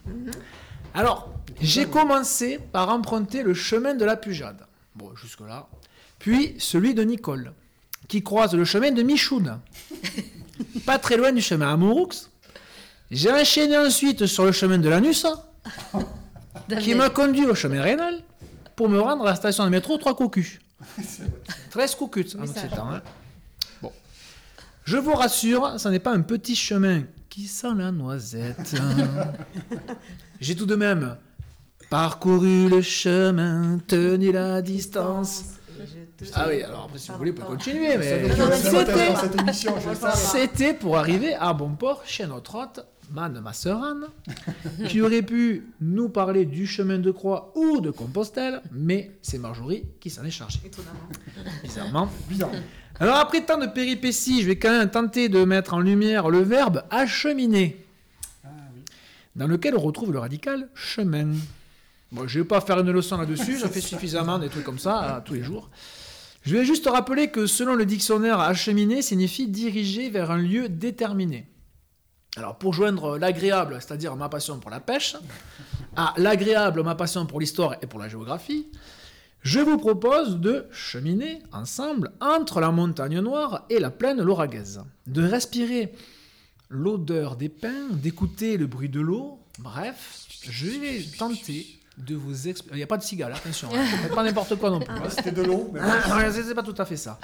Alors, 0.93 1.33
j'ai 1.59 1.85
commencé 1.87 2.57
par 2.57 2.87
emprunter 2.87 3.43
le 3.43 3.53
chemin 3.53 3.95
de 3.95 4.05
la 4.05 4.15
Pujade. 4.15 4.65
Bon, 4.95 5.13
jusque-là. 5.15 5.67
Puis 6.19 6.55
celui 6.59 6.93
de 6.93 7.03
Nicole, 7.03 7.53
qui 8.07 8.23
croise 8.23 8.53
le 8.53 8.65
chemin 8.65 8.91
de 8.91 9.03
Michoun. 9.03 9.59
Pas 10.85 10.97
très 10.97 11.17
loin 11.17 11.31
du 11.31 11.41
chemin 11.41 11.71
à 11.73 11.77
Mouroux. 11.77 12.09
J'ai 13.11 13.31
enchaîné 13.31 13.77
ensuite 13.77 14.25
sur 14.25 14.45
le 14.45 14.51
chemin 14.51 14.77
de 14.77 14.89
l'Anus, 14.89 15.25
qui 16.81 16.95
m'a 16.95 17.09
conduit 17.09 17.45
au 17.45 17.55
chemin 17.55 17.81
rénal 17.81 18.19
pour 18.75 18.89
me 18.89 18.99
rendre 18.99 19.23
à 19.23 19.29
la 19.31 19.35
station 19.35 19.63
de 19.65 19.69
métro 19.69 19.97
Trois 19.97 20.15
Cocus. 20.15 20.59
13 21.71 21.95
Cocus 21.95 22.35
en 22.35 22.41
occitan. 22.43 22.89
hein. 22.91 23.01
Bon. 23.81 23.91
Je 24.83 24.97
vous 24.97 25.13
rassure, 25.13 25.79
ce 25.79 25.87
n'est 25.89 25.99
pas 25.99 26.11
un 26.13 26.21
petit 26.21 26.55
chemin 26.55 27.03
qui 27.29 27.47
sent 27.47 27.73
la 27.77 27.91
noisette. 27.91 28.75
J'ai 30.39 30.55
tout 30.55 30.65
de 30.65 30.75
même 30.75 31.17
parcouru 31.89 32.69
le 32.69 32.81
chemin, 32.81 33.79
tenu 33.87 34.31
la 34.31 34.61
distance. 34.61 35.43
Ah 36.33 36.45
oui, 36.49 36.63
alors 36.63 36.85
après, 36.85 36.97
si 36.97 37.11
vous 37.11 37.17
voulez, 37.17 37.31
vous 37.31 37.37
pouvez 37.37 37.55
continuer, 37.57 37.97
mais 37.97 38.23
c'était 40.15 40.73
pour 40.73 40.97
arriver 40.97 41.35
à 41.35 41.53
bon 41.53 41.69
port 41.75 42.01
chez 42.05 42.25
notre 42.25 42.55
hôte, 42.55 42.85
Man, 43.09 43.39
ma 43.41 43.53
sœur 43.53 43.83
Anne, 43.83 44.07
qui 44.89 44.99
aurait 45.01 45.21
pu 45.21 45.67
nous 45.79 46.09
parler 46.09 46.45
du 46.45 46.67
chemin 46.67 46.99
de 46.99 47.11
croix 47.11 47.53
ou 47.55 47.79
de 47.79 47.89
Compostelle, 47.89 48.61
mais 48.71 49.11
c'est 49.21 49.37
Marjorie 49.37 49.85
qui 50.01 50.09
s'en 50.09 50.25
est 50.25 50.31
chargée. 50.31 50.59
Bizarrement. 51.63 52.09
Bizarre. 52.27 52.51
Alors 52.99 53.15
après 53.17 53.45
tant 53.45 53.57
de 53.57 53.67
péripéties, 53.67 54.41
je 54.41 54.47
vais 54.47 54.57
quand 54.57 54.71
même 54.71 54.89
tenter 54.89 55.29
de 55.29 55.43
mettre 55.45 55.73
en 55.73 55.79
lumière 55.79 56.29
le 56.29 56.39
verbe 56.39 56.83
acheminer, 56.89 57.85
dans 59.35 59.47
lequel 59.47 59.75
on 59.77 59.81
retrouve 59.81 60.11
le 60.11 60.19
radical 60.19 60.67
chemin. 60.73 61.31
Bon, 62.11 62.27
je 62.27 62.39
vais 62.39 62.45
pas 62.45 62.59
faire 62.59 62.79
une 62.79 62.91
leçon 62.91 63.17
là-dessus, 63.17 63.59
ça 63.59 63.69
fait 63.69 63.81
suffisamment 63.81 64.39
des 64.39 64.49
trucs 64.49 64.63
comme 64.63 64.79
ça 64.79 65.17
euh, 65.17 65.19
tous 65.23 65.33
les 65.33 65.43
jours. 65.43 65.69
Je 66.47 66.55
vais 66.55 66.63
juste 66.63 66.87
rappeler 66.87 67.29
que 67.29 67.45
selon 67.45 67.75
le 67.75 67.85
dictionnaire, 67.85 68.39
acheminer 68.39 69.01
signifie 69.01 69.49
diriger 69.49 70.09
vers 70.09 70.31
un 70.31 70.37
lieu 70.37 70.69
déterminé. 70.69 71.45
Alors 72.37 72.57
pour 72.57 72.71
joindre 72.71 73.17
l'agréable, 73.17 73.75
c'est-à-dire 73.81 74.15
ma 74.15 74.29
passion 74.29 74.57
pour 74.57 74.71
la 74.71 74.79
pêche, 74.79 75.17
à 75.97 76.13
l'agréable, 76.15 76.83
ma 76.83 76.95
passion 76.95 77.25
pour 77.25 77.41
l'histoire 77.41 77.75
et 77.81 77.85
pour 77.85 77.99
la 77.99 78.07
géographie, 78.07 78.65
je 79.41 79.59
vous 79.59 79.77
propose 79.77 80.37
de 80.37 80.67
cheminer 80.71 81.39
ensemble 81.51 82.13
entre 82.21 82.61
la 82.61 82.71
montagne 82.71 83.19
noire 83.19 83.65
et 83.69 83.79
la 83.79 83.91
plaine 83.91 84.21
lauragaise, 84.21 84.81
de 85.05 85.27
respirer 85.27 85.91
l'odeur 86.69 87.35
des 87.35 87.49
pins, 87.49 87.89
d'écouter 87.91 88.55
le 88.55 88.67
bruit 88.67 88.87
de 88.87 89.01
l'eau, 89.01 89.41
bref, 89.59 90.25
je 90.49 90.67
vais 90.67 91.03
tenter 91.17 91.76
de 91.97 92.15
vous 92.15 92.47
expliquer. 92.47 92.75
Il 92.75 92.77
n'y 92.77 92.83
a 92.83 92.87
pas 92.87 92.97
de 92.97 93.03
cigale, 93.03 93.33
attention, 93.33 93.69
hein. 93.73 93.85
pas 94.13 94.23
n'importe 94.23 94.55
quoi 94.55 94.69
non 94.69 94.79
plus. 94.79 94.93
Ouais, 94.93 95.09
C'était 95.09 95.31
de 95.31 95.41
l'eau. 95.41 95.69
mais. 95.73 95.79
Ah, 95.81 96.31
c'est 96.31 96.53
pas 96.53 96.63
tout 96.63 96.75
à 96.77 96.85
fait 96.85 96.97
ça. 96.97 97.19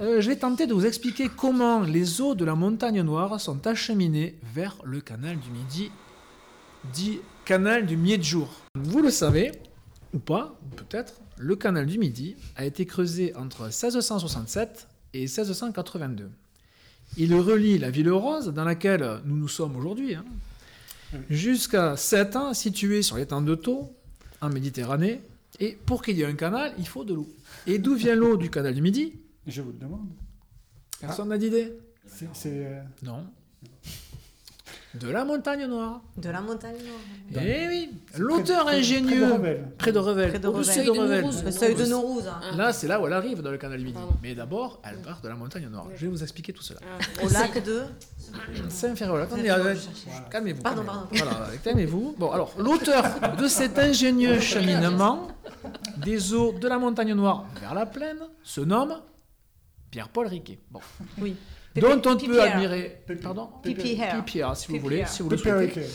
Euh, 0.00 0.20
je 0.20 0.28
vais 0.28 0.36
tenter 0.36 0.66
de 0.66 0.74
vous 0.74 0.86
expliquer 0.86 1.28
comment 1.28 1.80
les 1.80 2.20
eaux 2.20 2.34
de 2.34 2.44
la 2.44 2.54
montagne 2.54 3.00
noire 3.02 3.40
sont 3.40 3.66
acheminées 3.66 4.38
vers 4.54 4.76
le 4.84 5.00
canal 5.00 5.38
du 5.38 5.50
Midi, 5.50 5.90
dit 6.92 7.20
canal 7.44 7.86
du 7.86 7.96
Miedjour. 7.96 8.48
Vous 8.74 9.00
le 9.00 9.10
savez, 9.10 9.52
ou 10.12 10.18
pas, 10.18 10.58
peut-être, 10.76 11.14
le 11.38 11.56
canal 11.56 11.86
du 11.86 11.98
Midi 11.98 12.36
a 12.56 12.64
été 12.64 12.86
creusé 12.86 13.34
entre 13.36 13.62
1667 13.64 14.88
et 15.14 15.20
1682. 15.20 16.30
Il 17.16 17.34
relie 17.34 17.78
la 17.78 17.90
ville 17.90 18.10
rose, 18.10 18.48
dans 18.48 18.64
laquelle 18.64 19.20
nous 19.24 19.36
nous 19.36 19.48
sommes 19.48 19.76
aujourd'hui, 19.76 20.14
hein, 20.14 20.24
jusqu'à 21.30 21.96
Setan, 21.96 22.52
situé 22.54 23.02
sur 23.02 23.16
l'étang 23.16 23.40
de 23.40 23.54
Thau, 23.54 23.94
en 24.40 24.48
Méditerranée. 24.50 25.20
Et 25.60 25.76
pour 25.86 26.02
qu'il 26.02 26.16
y 26.16 26.22
ait 26.22 26.26
un 26.26 26.34
canal, 26.34 26.72
il 26.78 26.86
faut 26.86 27.04
de 27.04 27.14
l'eau. 27.14 27.28
Et 27.66 27.78
d'où 27.78 27.94
vient 27.94 28.14
l'eau 28.14 28.36
du 28.36 28.50
canal 28.50 28.74
du 28.74 28.82
Midi? 28.82 29.14
Je 29.46 29.62
vous 29.62 29.72
le 29.72 29.78
demande. 29.78 30.08
Personne 31.00 31.28
n'a 31.28 31.38
d'idée 31.38 31.72
C'est- 32.06 32.66
euh, 32.66 32.80
Non. 33.02 33.24
De 34.94 35.08
la 35.10 35.24
montagne 35.24 35.66
noire. 35.66 36.00
De 36.16 36.30
la 36.30 36.40
montagne 36.40 36.76
noire. 36.76 37.42
Eh 37.44 37.68
oui, 37.68 37.90
l'auteur 38.16 38.64
près 38.64 38.74
de- 38.76 38.78
ingénieux. 38.80 39.20
près 39.20 39.26
de 39.28 39.32
Revel. 39.32 39.64
Près 39.78 39.92
de 39.92 39.98
Revel. 39.98 40.28
Près 40.30 40.38
de 40.38 40.48
Au-dessus 40.48 40.90
Revel. 40.90 41.24
de 41.26 41.30
Seuil 41.30 41.44
de 41.44 41.50
seuil 41.50 41.74
de 41.74 42.28
hein. 42.28 42.56
Là, 42.56 42.72
c'est 42.72 42.88
là 42.88 43.00
où 43.00 43.06
elle 43.06 43.12
arrive 43.12 43.42
dans 43.42 43.50
le 43.50 43.58
canal 43.58 43.78
du 43.78 43.84
Midi. 43.84 43.98
Pardon. 43.98 44.14
Mais 44.22 44.34
d'abord, 44.34 44.80
elle 44.84 44.96
part 45.02 45.20
de 45.20 45.28
la 45.28 45.34
montagne 45.34 45.68
noire. 45.68 45.86
Je 45.94 46.00
vais 46.06 46.08
vous 46.10 46.22
expliquer 46.22 46.52
tout 46.52 46.62
cela. 46.62 46.80
Au 47.22 47.28
lac 47.28 47.62
de. 47.62 47.82
Saint-Ferréol. 48.68 49.22
Attendez, 49.22 49.50
euh, 49.50 49.74
calmez-vous. 50.30 50.62
Pardon, 50.62 50.82
calmez-vous. 50.84 51.24
Voilà, 51.24 51.46
calmez-vous. 51.62 52.14
Bon, 52.18 52.30
alors, 52.30 52.54
l'auteur 52.58 53.04
de 53.38 53.46
cet 53.48 53.78
ingénieux 53.78 54.40
cheminement 54.40 55.28
des 55.98 56.32
eaux 56.34 56.52
de 56.58 56.68
la 56.68 56.78
montagne 56.78 57.12
noire 57.14 57.44
vers 57.60 57.74
la 57.74 57.86
plaine 57.86 58.20
se 58.42 58.60
nomme 58.60 58.96
Pierre-Paul 59.90 60.26
Riquet. 60.26 60.58
Bon. 60.70 60.80
Oui. 61.18 61.36
Dont 61.80 62.02
on 62.06 62.16
Pipi 62.16 62.30
peut 62.30 62.42
admirer. 62.42 63.04
Pardon 63.22 63.48
si 64.54 64.72
vous 64.72 64.78
voulez, 64.80 65.04
si 65.06 65.22
vous 65.22 65.30
le 65.30 65.36
souhaitez. 65.36 65.86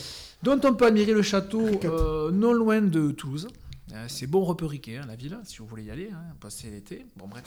Dont 0.42 0.60
on 0.64 0.74
peut 0.74 0.86
admirer 0.86 1.12
le 1.12 1.22
château 1.22 1.66
euh, 1.84 2.30
non 2.30 2.52
loin 2.52 2.82
de 2.82 3.10
Toulouse. 3.12 3.48
Euh, 3.94 4.04
C'est 4.08 4.26
bon 4.26 4.44
reperiquet, 4.44 4.98
hein, 4.98 5.06
la 5.06 5.16
ville, 5.16 5.38
si 5.44 5.58
vous 5.58 5.66
voulez 5.66 5.84
y 5.84 5.90
aller, 5.90 6.10
hein, 6.12 6.34
passer 6.40 6.68
l'été. 6.70 7.06
Bon, 7.16 7.26
bref. 7.26 7.44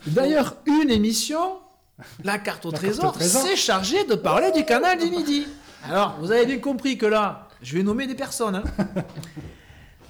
D'ailleurs, 0.06 0.56
une 0.66 0.90
émission, 0.90 1.58
la 2.24 2.38
carte 2.38 2.64
au 2.66 2.70
trésor, 2.72 3.10
au 3.10 3.12
trésor. 3.12 3.42
s'est 3.42 3.56
chargée 3.56 4.04
de 4.04 4.14
parler 4.14 4.50
du 4.52 4.64
canal 4.64 4.98
du 4.98 5.10
Midi. 5.10 5.46
Alors, 5.84 6.16
vous 6.20 6.30
avez 6.30 6.46
bien 6.46 6.58
compris 6.58 6.96
que 6.96 7.06
là, 7.06 7.48
je 7.62 7.76
vais 7.76 7.82
nommer 7.82 8.06
des 8.06 8.14
personnes. 8.14 8.62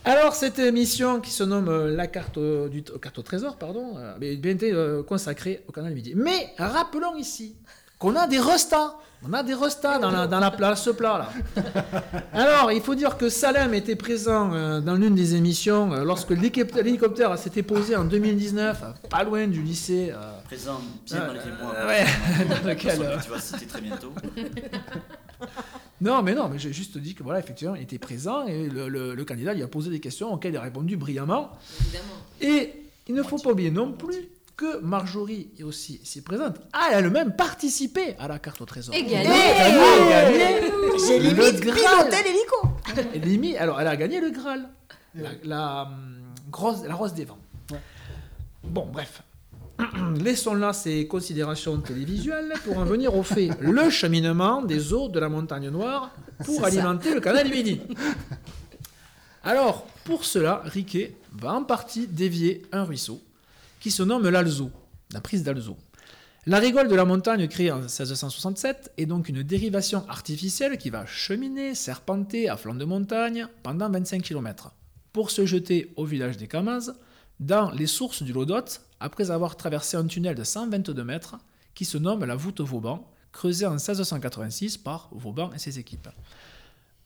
Alors, 0.08 0.34
cette 0.36 0.60
émission 0.60 1.20
qui 1.20 1.32
se 1.32 1.42
nomme 1.42 1.68
euh, 1.68 1.94
la 1.96 2.06
carte, 2.06 2.38
euh, 2.38 2.68
du, 2.68 2.84
carte 2.84 3.18
au 3.18 3.22
trésor, 3.22 3.56
pardon, 3.56 3.94
euh, 3.96 4.14
a 4.14 4.18
bien 4.18 4.52
été 4.52 4.70
euh, 4.72 5.02
consacrée 5.02 5.64
au 5.68 5.72
canal 5.72 5.90
du 5.90 5.96
Midi. 5.96 6.12
Mais 6.14 6.54
rappelons 6.58 7.16
ici 7.16 7.56
qu'on 7.98 8.14
a 8.14 8.28
des 8.28 8.38
restats. 8.38 8.94
On 9.28 9.32
a 9.32 9.42
des 9.42 9.54
restats 9.54 9.98
dans 9.98 10.10
la, 10.12 10.28
dans 10.28 10.38
la 10.38 10.52
place, 10.52 10.84
ce 10.84 10.90
plat 10.90 11.26
là. 11.56 11.62
Alors, 12.32 12.70
il 12.70 12.80
faut 12.82 12.94
dire 12.94 13.16
que 13.16 13.28
Salem 13.28 13.74
était 13.74 13.96
présent 13.96 14.52
euh, 14.54 14.80
dans 14.80 14.94
l'une 14.94 15.16
des 15.16 15.34
émissions 15.34 15.92
euh, 15.92 16.04
lorsque 16.04 16.30
l'hélicoptère 16.30 17.36
s'était 17.36 17.64
posé 17.64 17.96
en 17.96 18.04
2019, 18.04 18.82
euh, 18.84 19.08
pas 19.08 19.24
loin 19.24 19.48
du 19.48 19.60
lycée. 19.62 20.12
euh, 20.14 20.38
Présent 20.44 20.80
bien 21.06 21.18
Ouais, 21.20 21.26
malgré 21.26 21.50
moi. 21.60 21.72
ouais, 21.88 22.04
dans 22.62 22.68
lequel, 22.68 23.02
euh, 23.02 23.16
Tu 23.24 23.30
vas 23.30 23.40
citer 23.40 23.66
très 23.66 23.80
bientôt. 23.80 24.12
Non, 26.00 26.22
mais 26.22 26.34
non, 26.34 26.48
mais 26.48 26.58
j'ai 26.58 26.72
juste 26.72 26.98
dit 26.98 27.14
que 27.14 27.22
voilà, 27.22 27.38
effectivement, 27.38 27.74
il 27.74 27.82
était 27.82 27.98
présent 27.98 28.46
et 28.46 28.68
le, 28.68 28.88
le- 28.88 29.14
le 29.14 29.24
candidat 29.24 29.54
lui 29.54 29.62
a 29.62 29.68
posé 29.68 29.90
des 29.90 30.00
questions 30.00 30.32
auxquelles 30.32 30.52
il 30.52 30.56
a 30.58 30.62
répondu 30.62 30.96
brillamment. 30.96 31.50
Évidemment. 31.80 32.04
Et 32.40 32.72
il 33.08 33.14
ne 33.14 33.22
faut 33.22 33.38
pas 33.38 33.50
oublier 33.50 33.70
non 33.70 33.92
plus 33.92 34.28
que 34.56 34.78
Marjorie 34.80 35.48
est 35.58 35.62
aussi 35.62 36.00
ici 36.02 36.22
présente. 36.22 36.56
Ah, 36.72 36.88
elle 36.90 36.94
a 36.96 36.98
elle-même 37.00 37.34
participé 37.36 38.14
à 38.18 38.26
la 38.28 38.38
carte 38.38 38.60
au 38.60 38.64
trésor. 38.66 38.94
Et 38.94 39.04
gagné. 39.04 39.26
Elle 39.58 39.78
a 39.78 40.30
gagné 40.32 40.60
J'ai 41.06 41.18
le 41.18 41.28
limite 41.30 41.60
Graal. 41.60 42.08
piloté 42.08 42.22
l'hélico. 42.24 42.56
Limite, 43.26 43.56
alors 43.56 43.80
elle 43.80 43.88
a 43.88 43.96
gagné 43.96 44.20
le 44.20 44.30
Graal, 44.30 44.68
la, 45.14 45.30
la, 45.44 45.82
hum, 45.82 46.20
grosse, 46.50 46.84
la 46.84 46.94
rose 46.94 47.12
des 47.14 47.24
vents. 47.26 47.38
Bon, 48.64 48.86
bref. 48.92 49.22
Laissons 50.22 50.54
là 50.54 50.72
ces 50.72 51.06
considérations 51.06 51.78
télévisuelles 51.80 52.52
pour 52.64 52.78
en 52.78 52.84
venir 52.84 53.14
au 53.14 53.22
fait. 53.22 53.50
Le 53.60 53.90
cheminement 53.90 54.62
des 54.62 54.92
eaux 54.92 55.08
de 55.08 55.20
la 55.20 55.28
montagne 55.28 55.68
noire 55.68 56.10
pour 56.44 56.64
alimenter 56.64 57.14
le 57.14 57.20
canal 57.20 57.46
du 57.46 57.52
Midi. 57.52 57.80
Alors, 59.44 59.86
pour 60.04 60.24
cela, 60.24 60.62
Riquet 60.64 61.14
va 61.32 61.52
en 61.54 61.62
partie 61.62 62.06
dévier 62.06 62.62
un 62.72 62.84
ruisseau 62.84 63.22
qui 63.80 63.90
se 63.90 64.02
nomme 64.02 64.28
l'Alzo, 64.28 64.70
la 65.12 65.20
prise 65.20 65.42
d'Alzo. 65.42 65.76
La 66.48 66.58
rigole 66.58 66.88
de 66.88 66.94
la 66.94 67.04
montagne 67.04 67.48
créée 67.48 67.72
en 67.72 67.78
1667 67.78 68.92
est 68.96 69.06
donc 69.06 69.28
une 69.28 69.42
dérivation 69.42 70.04
artificielle 70.08 70.78
qui 70.78 70.90
va 70.90 71.04
cheminer, 71.04 71.74
serpenter 71.74 72.48
à 72.48 72.56
flanc 72.56 72.74
de 72.74 72.84
montagne 72.84 73.48
pendant 73.62 73.90
25 73.90 74.22
km 74.22 74.72
pour 75.12 75.30
se 75.30 75.44
jeter 75.44 75.92
au 75.96 76.04
village 76.04 76.36
des 76.36 76.46
Camazes 76.46 76.94
dans 77.40 77.70
les 77.70 77.86
sources 77.86 78.22
du 78.22 78.32
Lodot 78.32 78.64
après 79.00 79.30
avoir 79.30 79.56
traversé 79.56 79.96
un 79.96 80.06
tunnel 80.06 80.34
de 80.34 80.44
122 80.44 81.04
mètres 81.04 81.36
qui 81.74 81.84
se 81.84 81.98
nomme 81.98 82.24
la 82.24 82.34
voûte 82.36 82.60
Vauban, 82.60 83.10
creusée 83.32 83.66
en 83.66 83.72
1686 83.72 84.78
par 84.78 85.08
Vauban 85.12 85.52
et 85.52 85.58
ses 85.58 85.78
équipes. 85.78 86.08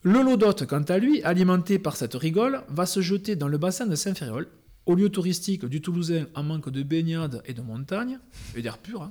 Le 0.02 0.22
Lodot, 0.22 0.54
quant 0.66 0.82
à 0.82 0.98
lui, 0.98 1.22
alimenté 1.24 1.78
par 1.78 1.96
cette 1.96 2.14
rigole, 2.14 2.62
va 2.68 2.86
se 2.86 3.00
jeter 3.00 3.36
dans 3.36 3.48
le 3.48 3.58
bassin 3.58 3.86
de 3.86 3.96
Saint-Ferréol, 3.96 4.48
au 4.86 4.94
lieu 4.94 5.08
touristique 5.10 5.66
du 5.66 5.82
Toulousain 5.82 6.26
en 6.34 6.42
manque 6.42 6.70
de 6.70 6.82
baignade 6.82 7.42
et 7.44 7.52
de 7.52 7.60
montagne, 7.60 8.18
et 8.54 8.62
d'air 8.62 8.78
pur. 8.78 9.02
hein. 9.02 9.10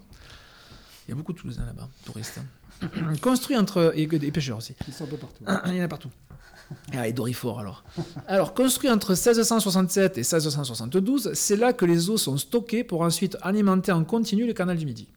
Il 1.07 1.11
y 1.11 1.13
a 1.13 1.15
beaucoup 1.15 1.33
de 1.33 1.37
Toulousains 1.37 1.65
là-bas, 1.65 1.89
touristes. 2.05 2.39
hein. 2.81 2.87
Construit 3.21 3.57
entre. 3.57 3.91
et 3.95 4.07
des 4.07 4.31
pêcheurs 4.31 4.57
aussi. 4.57 4.73
Ils 4.87 4.93
sont 4.93 5.03
un 5.03 5.07
peu 5.07 5.17
partout. 5.17 5.43
Il 5.67 5.75
y 5.75 5.81
en 5.81 5.83
a 5.83 5.87
partout. 5.87 6.09
Ah, 6.93 7.11
Dorifort 7.11 7.59
alors. 7.59 7.83
Alors, 8.27 8.53
construit 8.53 8.89
entre 8.89 9.11
1667 9.11 10.17
et 10.17 10.21
1672, 10.21 11.31
c'est 11.33 11.55
là 11.55 11.73
que 11.73 11.85
les 11.85 12.09
eaux 12.09 12.17
sont 12.17 12.37
stockées 12.37 12.83
pour 12.83 13.01
ensuite 13.01 13.37
alimenter 13.41 13.91
en 13.91 14.03
continu 14.03 14.45
le 14.45 14.53
canal 14.53 14.77
du 14.77 14.85
Midi. 14.85 15.07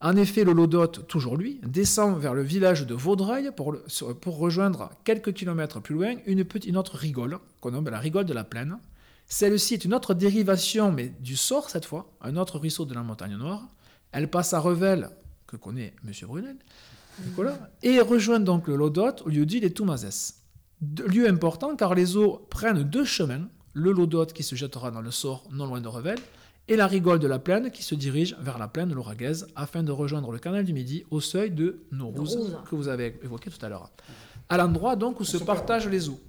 En 0.00 0.16
effet, 0.16 0.44
le 0.44 0.52
Lodot, 0.52 0.86
toujours 0.86 1.36
lui, 1.36 1.58
descend 1.64 2.20
vers 2.20 2.34
le 2.34 2.42
village 2.42 2.86
de 2.86 2.94
Vaudreuil 2.94 3.50
pour, 3.56 3.76
rejoindre 4.26 4.90
quelques 5.04 5.32
kilomètres 5.32 5.80
plus 5.80 5.94
loin 5.94 6.16
une 6.26 6.76
autre 6.76 6.96
rigole, 6.96 7.38
qu'on 7.60 7.70
nomme 7.70 7.88
la 7.88 7.98
rigole 7.98 8.26
de 8.26 8.34
la 8.34 8.44
Plaine. 8.44 8.78
Celle-ci 9.26 9.74
est 9.74 9.84
une 9.84 9.94
autre 9.94 10.12
dérivation, 10.12 10.92
mais 10.92 11.12
du 11.20 11.34
Sort 11.34 11.70
cette 11.70 11.86
fois, 11.86 12.12
un 12.20 12.36
autre 12.36 12.58
ruisseau 12.58 12.84
de 12.84 12.94
la 12.94 13.02
montagne 13.02 13.36
noire. 13.36 13.66
Elle 14.12 14.30
passe 14.30 14.52
à 14.52 14.60
Revel, 14.60 15.08
que 15.46 15.56
connaît 15.56 15.94
M. 16.06 16.12
Brunel, 16.28 16.56
Nicolas, 17.24 17.58
et 17.82 18.00
rejoint 18.00 18.40
donc 18.40 18.68
le 18.68 18.76
Lodot 18.76 19.16
au 19.24 19.30
lieu 19.30 19.46
dit 19.46 19.60
les 19.60 19.72
Toumazès. 19.72 20.34
Lieu 20.80 21.28
important 21.28 21.74
car 21.76 21.94
les 21.94 22.16
eaux 22.16 22.46
prennent 22.50 22.82
deux 22.82 23.04
chemins, 23.04 23.48
le 23.72 23.92
Lodot 23.92 24.26
qui 24.26 24.42
se 24.42 24.54
jettera 24.54 24.90
dans 24.90 25.00
le 25.00 25.10
Sort 25.10 25.44
non 25.50 25.66
loin 25.66 25.80
de 25.80 25.88
Revel, 25.88 26.18
et 26.68 26.76
la 26.76 26.86
rigole 26.86 27.18
de 27.18 27.26
la 27.26 27.38
plaine 27.38 27.70
qui 27.70 27.82
se 27.82 27.94
dirige 27.94 28.36
vers 28.40 28.58
la 28.58 28.68
plaine 28.68 28.92
lauragaise 28.92 29.46
afin 29.54 29.82
de 29.82 29.92
rejoindre 29.92 30.32
le 30.32 30.38
canal 30.38 30.64
du 30.64 30.72
Midi 30.72 31.04
au 31.10 31.20
seuil 31.20 31.50
de 31.50 31.80
Nourouz. 31.92 32.58
que 32.68 32.74
vous 32.74 32.88
avez 32.88 33.18
évoqué 33.22 33.50
tout 33.50 33.64
à 33.64 33.68
l'heure. 33.68 33.90
À 34.48 34.56
l'endroit 34.56 34.96
donc 34.96 35.20
où 35.20 35.24
se 35.24 35.36
partagent 35.36 35.88
les 35.88 36.08
eaux. 36.08 36.20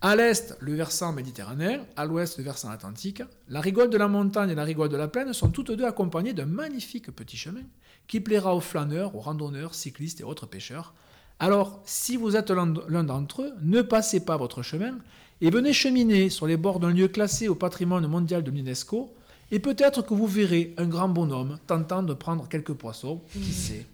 À 0.00 0.16
l'est, 0.16 0.54
le 0.60 0.74
versant 0.74 1.12
méditerranéen, 1.12 1.80
à 1.96 2.04
l'ouest, 2.04 2.36
le 2.36 2.44
versant 2.44 2.68
atlantique. 2.68 3.22
La 3.48 3.62
rigole 3.62 3.88
de 3.88 3.96
la 3.96 4.06
montagne 4.06 4.50
et 4.50 4.54
la 4.54 4.64
rigole 4.64 4.90
de 4.90 4.98
la 4.98 5.08
plaine 5.08 5.32
sont 5.32 5.48
toutes 5.48 5.70
deux 5.72 5.86
accompagnées 5.86 6.34
d'un 6.34 6.44
magnifique 6.44 7.10
petit 7.10 7.38
chemin 7.38 7.62
qui 8.06 8.20
plaira 8.20 8.54
aux 8.54 8.60
flâneurs, 8.60 9.14
aux 9.16 9.20
randonneurs, 9.20 9.74
cyclistes 9.74 10.20
et 10.20 10.24
autres 10.24 10.44
pêcheurs. 10.44 10.92
Alors, 11.40 11.82
si 11.84 12.16
vous 12.16 12.36
êtes 12.36 12.50
l'un 12.50 13.04
d'entre 13.04 13.42
eux, 13.42 13.52
ne 13.62 13.82
passez 13.82 14.20
pas 14.24 14.36
votre 14.36 14.62
chemin 14.62 14.94
et 15.40 15.50
venez 15.50 15.72
cheminer 15.72 16.30
sur 16.30 16.46
les 16.46 16.56
bords 16.56 16.80
d'un 16.80 16.90
lieu 16.90 17.08
classé 17.08 17.48
au 17.48 17.54
patrimoine 17.54 18.06
mondial 18.06 18.42
de 18.42 18.50
l'UNESCO 18.50 19.12
et 19.50 19.58
peut-être 19.58 20.02
que 20.02 20.14
vous 20.14 20.26
verrez 20.26 20.74
un 20.78 20.86
grand 20.86 21.08
bonhomme 21.08 21.58
tentant 21.66 22.02
de 22.02 22.14
prendre 22.14 22.48
quelques 22.48 22.72
poissons, 22.72 23.20
qui 23.32 23.52
sait? 23.52 23.86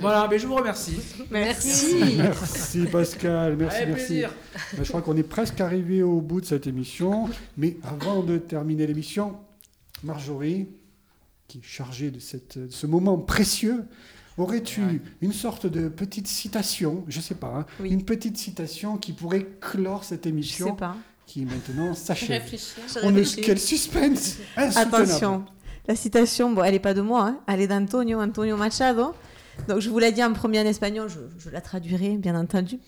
voilà, 0.00 0.28
mais 0.30 0.38
je 0.38 0.46
vous 0.46 0.54
remercie. 0.54 0.98
Merci. 1.30 2.16
Merci 2.18 2.86
Pascal, 2.86 3.56
merci, 3.56 3.76
Avec 3.78 3.88
merci. 3.88 4.06
plaisir. 4.06 4.30
Ben, 4.76 4.84
Je 4.84 4.88
crois 4.88 5.00
qu'on 5.00 5.16
est 5.16 5.22
presque 5.22 5.60
arrivé 5.60 6.02
au 6.02 6.20
bout 6.20 6.42
de 6.42 6.46
cette 6.46 6.66
émission. 6.66 7.30
Mais 7.56 7.78
avant 7.82 8.22
de 8.22 8.36
terminer 8.36 8.86
l'émission, 8.86 9.36
Marjorie, 10.04 10.68
qui 11.48 11.58
est 11.58 11.62
chargée 11.64 12.10
de, 12.10 12.18
cette, 12.18 12.58
de 12.58 12.70
ce 12.70 12.86
moment 12.86 13.16
précieux, 13.16 13.84
aurais-tu 14.38 15.02
une 15.20 15.32
sorte 15.32 15.66
de 15.66 15.88
petite 15.88 16.26
citation, 16.28 17.04
je 17.08 17.20
sais 17.20 17.34
pas, 17.34 17.48
hein, 17.58 17.66
Oui. 17.80 17.90
une 17.90 18.04
petite 18.04 18.36
citation 18.38 18.96
qui 18.96 19.12
pourrait 19.12 19.46
clore 19.60 20.04
cette 20.04 20.20
Je 20.20 20.22
sais 20.24 20.28
émission 20.30 20.74
pas. 20.76 20.96
qui 21.26 21.44
maintenant 21.44 21.94
s'achève. 21.94 22.42
On 23.02 23.10
ne- 23.10 23.22
Quel 23.42 23.58
suspense. 23.58 24.36
Attention, 24.56 25.44
la 25.86 25.96
citation, 25.96 26.52
bon, 26.52 26.62
elle 26.64 26.72
n'est 26.72 26.78
pas 26.80 26.94
de 26.94 27.00
moi, 27.02 27.26
hein, 27.28 27.40
elle 27.46 27.60
est 27.60 27.66
d'Antonio, 27.68 28.20
Antonio 28.20 28.56
Machado. 28.56 29.14
Donc 29.68 29.80
je 29.80 29.90
vous 29.90 29.98
l'ai 29.98 30.12
dit 30.12 30.24
en 30.24 30.32
premier 30.32 30.60
en 30.60 30.64
espagnol, 30.64 31.10
je, 31.10 31.18
je 31.38 31.50
la 31.50 31.60
traduirai 31.60 32.16
bien 32.16 32.34
entendu. 32.40 32.78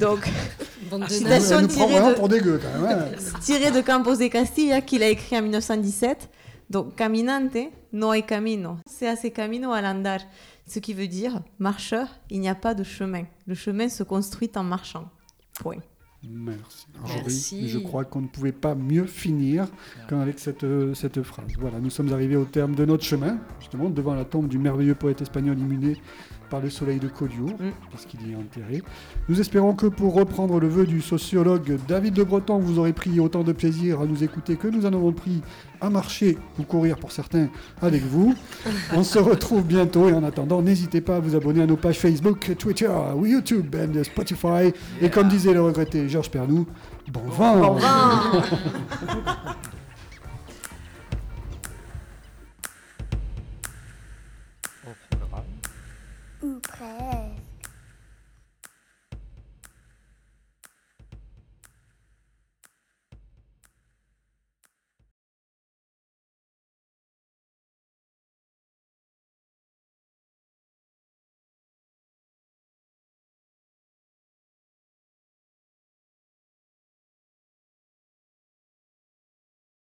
Donc 0.00 0.28
Citation 1.08 1.66
tirée 1.68 1.86
vraiment 1.86 2.08
de- 2.10 2.14
pour 2.14 2.28
des 2.28 2.40
gueux 2.40 2.60
quand 2.60 2.80
même. 2.80 2.98
hein. 2.98 3.38
tiré 3.40 3.70
de 3.70 3.80
Campos 3.80 4.16
de 4.16 4.26
Castilla 4.26 4.80
qu'il 4.80 5.02
a 5.04 5.08
écrit 5.08 5.36
en 5.38 5.42
1917. 5.42 6.28
Donc 6.68 6.96
caminante, 6.96 7.56
no 7.92 8.10
hay 8.10 8.22
camino, 8.24 8.78
se 8.88 9.04
hace 9.06 9.30
camino 9.32 9.72
al 9.72 9.86
andar. 9.86 10.20
Ce 10.70 10.78
qui 10.78 10.94
veut 10.94 11.08
dire 11.08 11.42
marcheur, 11.58 12.06
il 12.30 12.38
n'y 12.38 12.48
a 12.48 12.54
pas 12.54 12.74
de 12.74 12.84
chemin. 12.84 13.24
Le 13.48 13.56
chemin 13.56 13.88
se 13.88 14.04
construit 14.04 14.52
en 14.54 14.62
marchant. 14.62 15.10
Point. 15.58 15.80
Merci. 16.22 17.68
Je 17.68 17.80
crois 17.80 18.04
qu'on 18.04 18.20
ne 18.20 18.28
pouvait 18.28 18.52
pas 18.52 18.76
mieux 18.76 19.06
finir 19.06 19.66
qu'avec 20.08 20.38
cette, 20.38 20.62
euh, 20.62 20.94
cette 20.94 21.24
phrase. 21.24 21.50
Voilà, 21.58 21.80
nous 21.80 21.90
sommes 21.90 22.12
arrivés 22.12 22.36
au 22.36 22.44
terme 22.44 22.76
de 22.76 22.84
notre 22.84 23.02
chemin, 23.02 23.40
justement, 23.58 23.90
devant 23.90 24.14
la 24.14 24.24
tombe 24.24 24.46
du 24.46 24.58
merveilleux 24.58 24.94
poète 24.94 25.20
espagnol 25.22 25.58
immuné 25.58 25.96
par 26.50 26.60
le 26.60 26.68
soleil 26.68 26.98
de 26.98 27.08
Collioure, 27.08 27.50
Mm. 27.58 27.70
parce 27.90 28.04
qu'il 28.06 28.26
y 28.28 28.32
est 28.32 28.36
enterré. 28.36 28.82
Nous 29.28 29.40
espérons 29.40 29.74
que 29.74 29.86
pour 29.86 30.14
reprendre 30.14 30.58
le 30.60 30.68
vœu 30.68 30.84
du 30.86 31.00
sociologue 31.00 31.78
David 31.88 32.14
de 32.14 32.22
Breton, 32.24 32.58
vous 32.58 32.78
aurez 32.78 32.92
pris 32.92 33.18
autant 33.20 33.42
de 33.44 33.52
plaisir 33.52 34.00
à 34.00 34.06
nous 34.06 34.22
écouter 34.24 34.56
que 34.56 34.68
nous 34.68 34.84
en 34.84 34.92
avons 34.92 35.12
pris 35.12 35.40
à 35.80 35.88
marcher 35.88 36.36
ou 36.58 36.64
courir 36.64 36.96
pour 36.98 37.12
certains 37.12 37.48
avec 37.80 38.02
vous. 38.02 38.34
On 38.94 39.02
se 39.02 39.18
retrouve 39.18 39.62
bientôt 39.64 40.08
et 40.08 40.12
en 40.12 40.24
attendant, 40.24 40.60
n'hésitez 40.60 41.00
pas 41.00 41.16
à 41.16 41.20
vous 41.20 41.34
abonner 41.36 41.62
à 41.62 41.66
nos 41.66 41.76
pages 41.76 41.98
Facebook, 41.98 42.50
Twitter, 42.58 42.90
ou 43.16 43.24
YouTube 43.26 43.74
et 43.74 44.04
Spotify. 44.04 44.72
Et 45.00 45.08
comme 45.08 45.28
disait 45.28 45.54
le 45.54 45.62
regretté 45.62 46.08
Georges 46.08 46.30
Pernou, 46.30 46.66
bon 47.10 47.20
vent 47.28 47.56
Bon 47.60 47.72
vent 47.74 48.42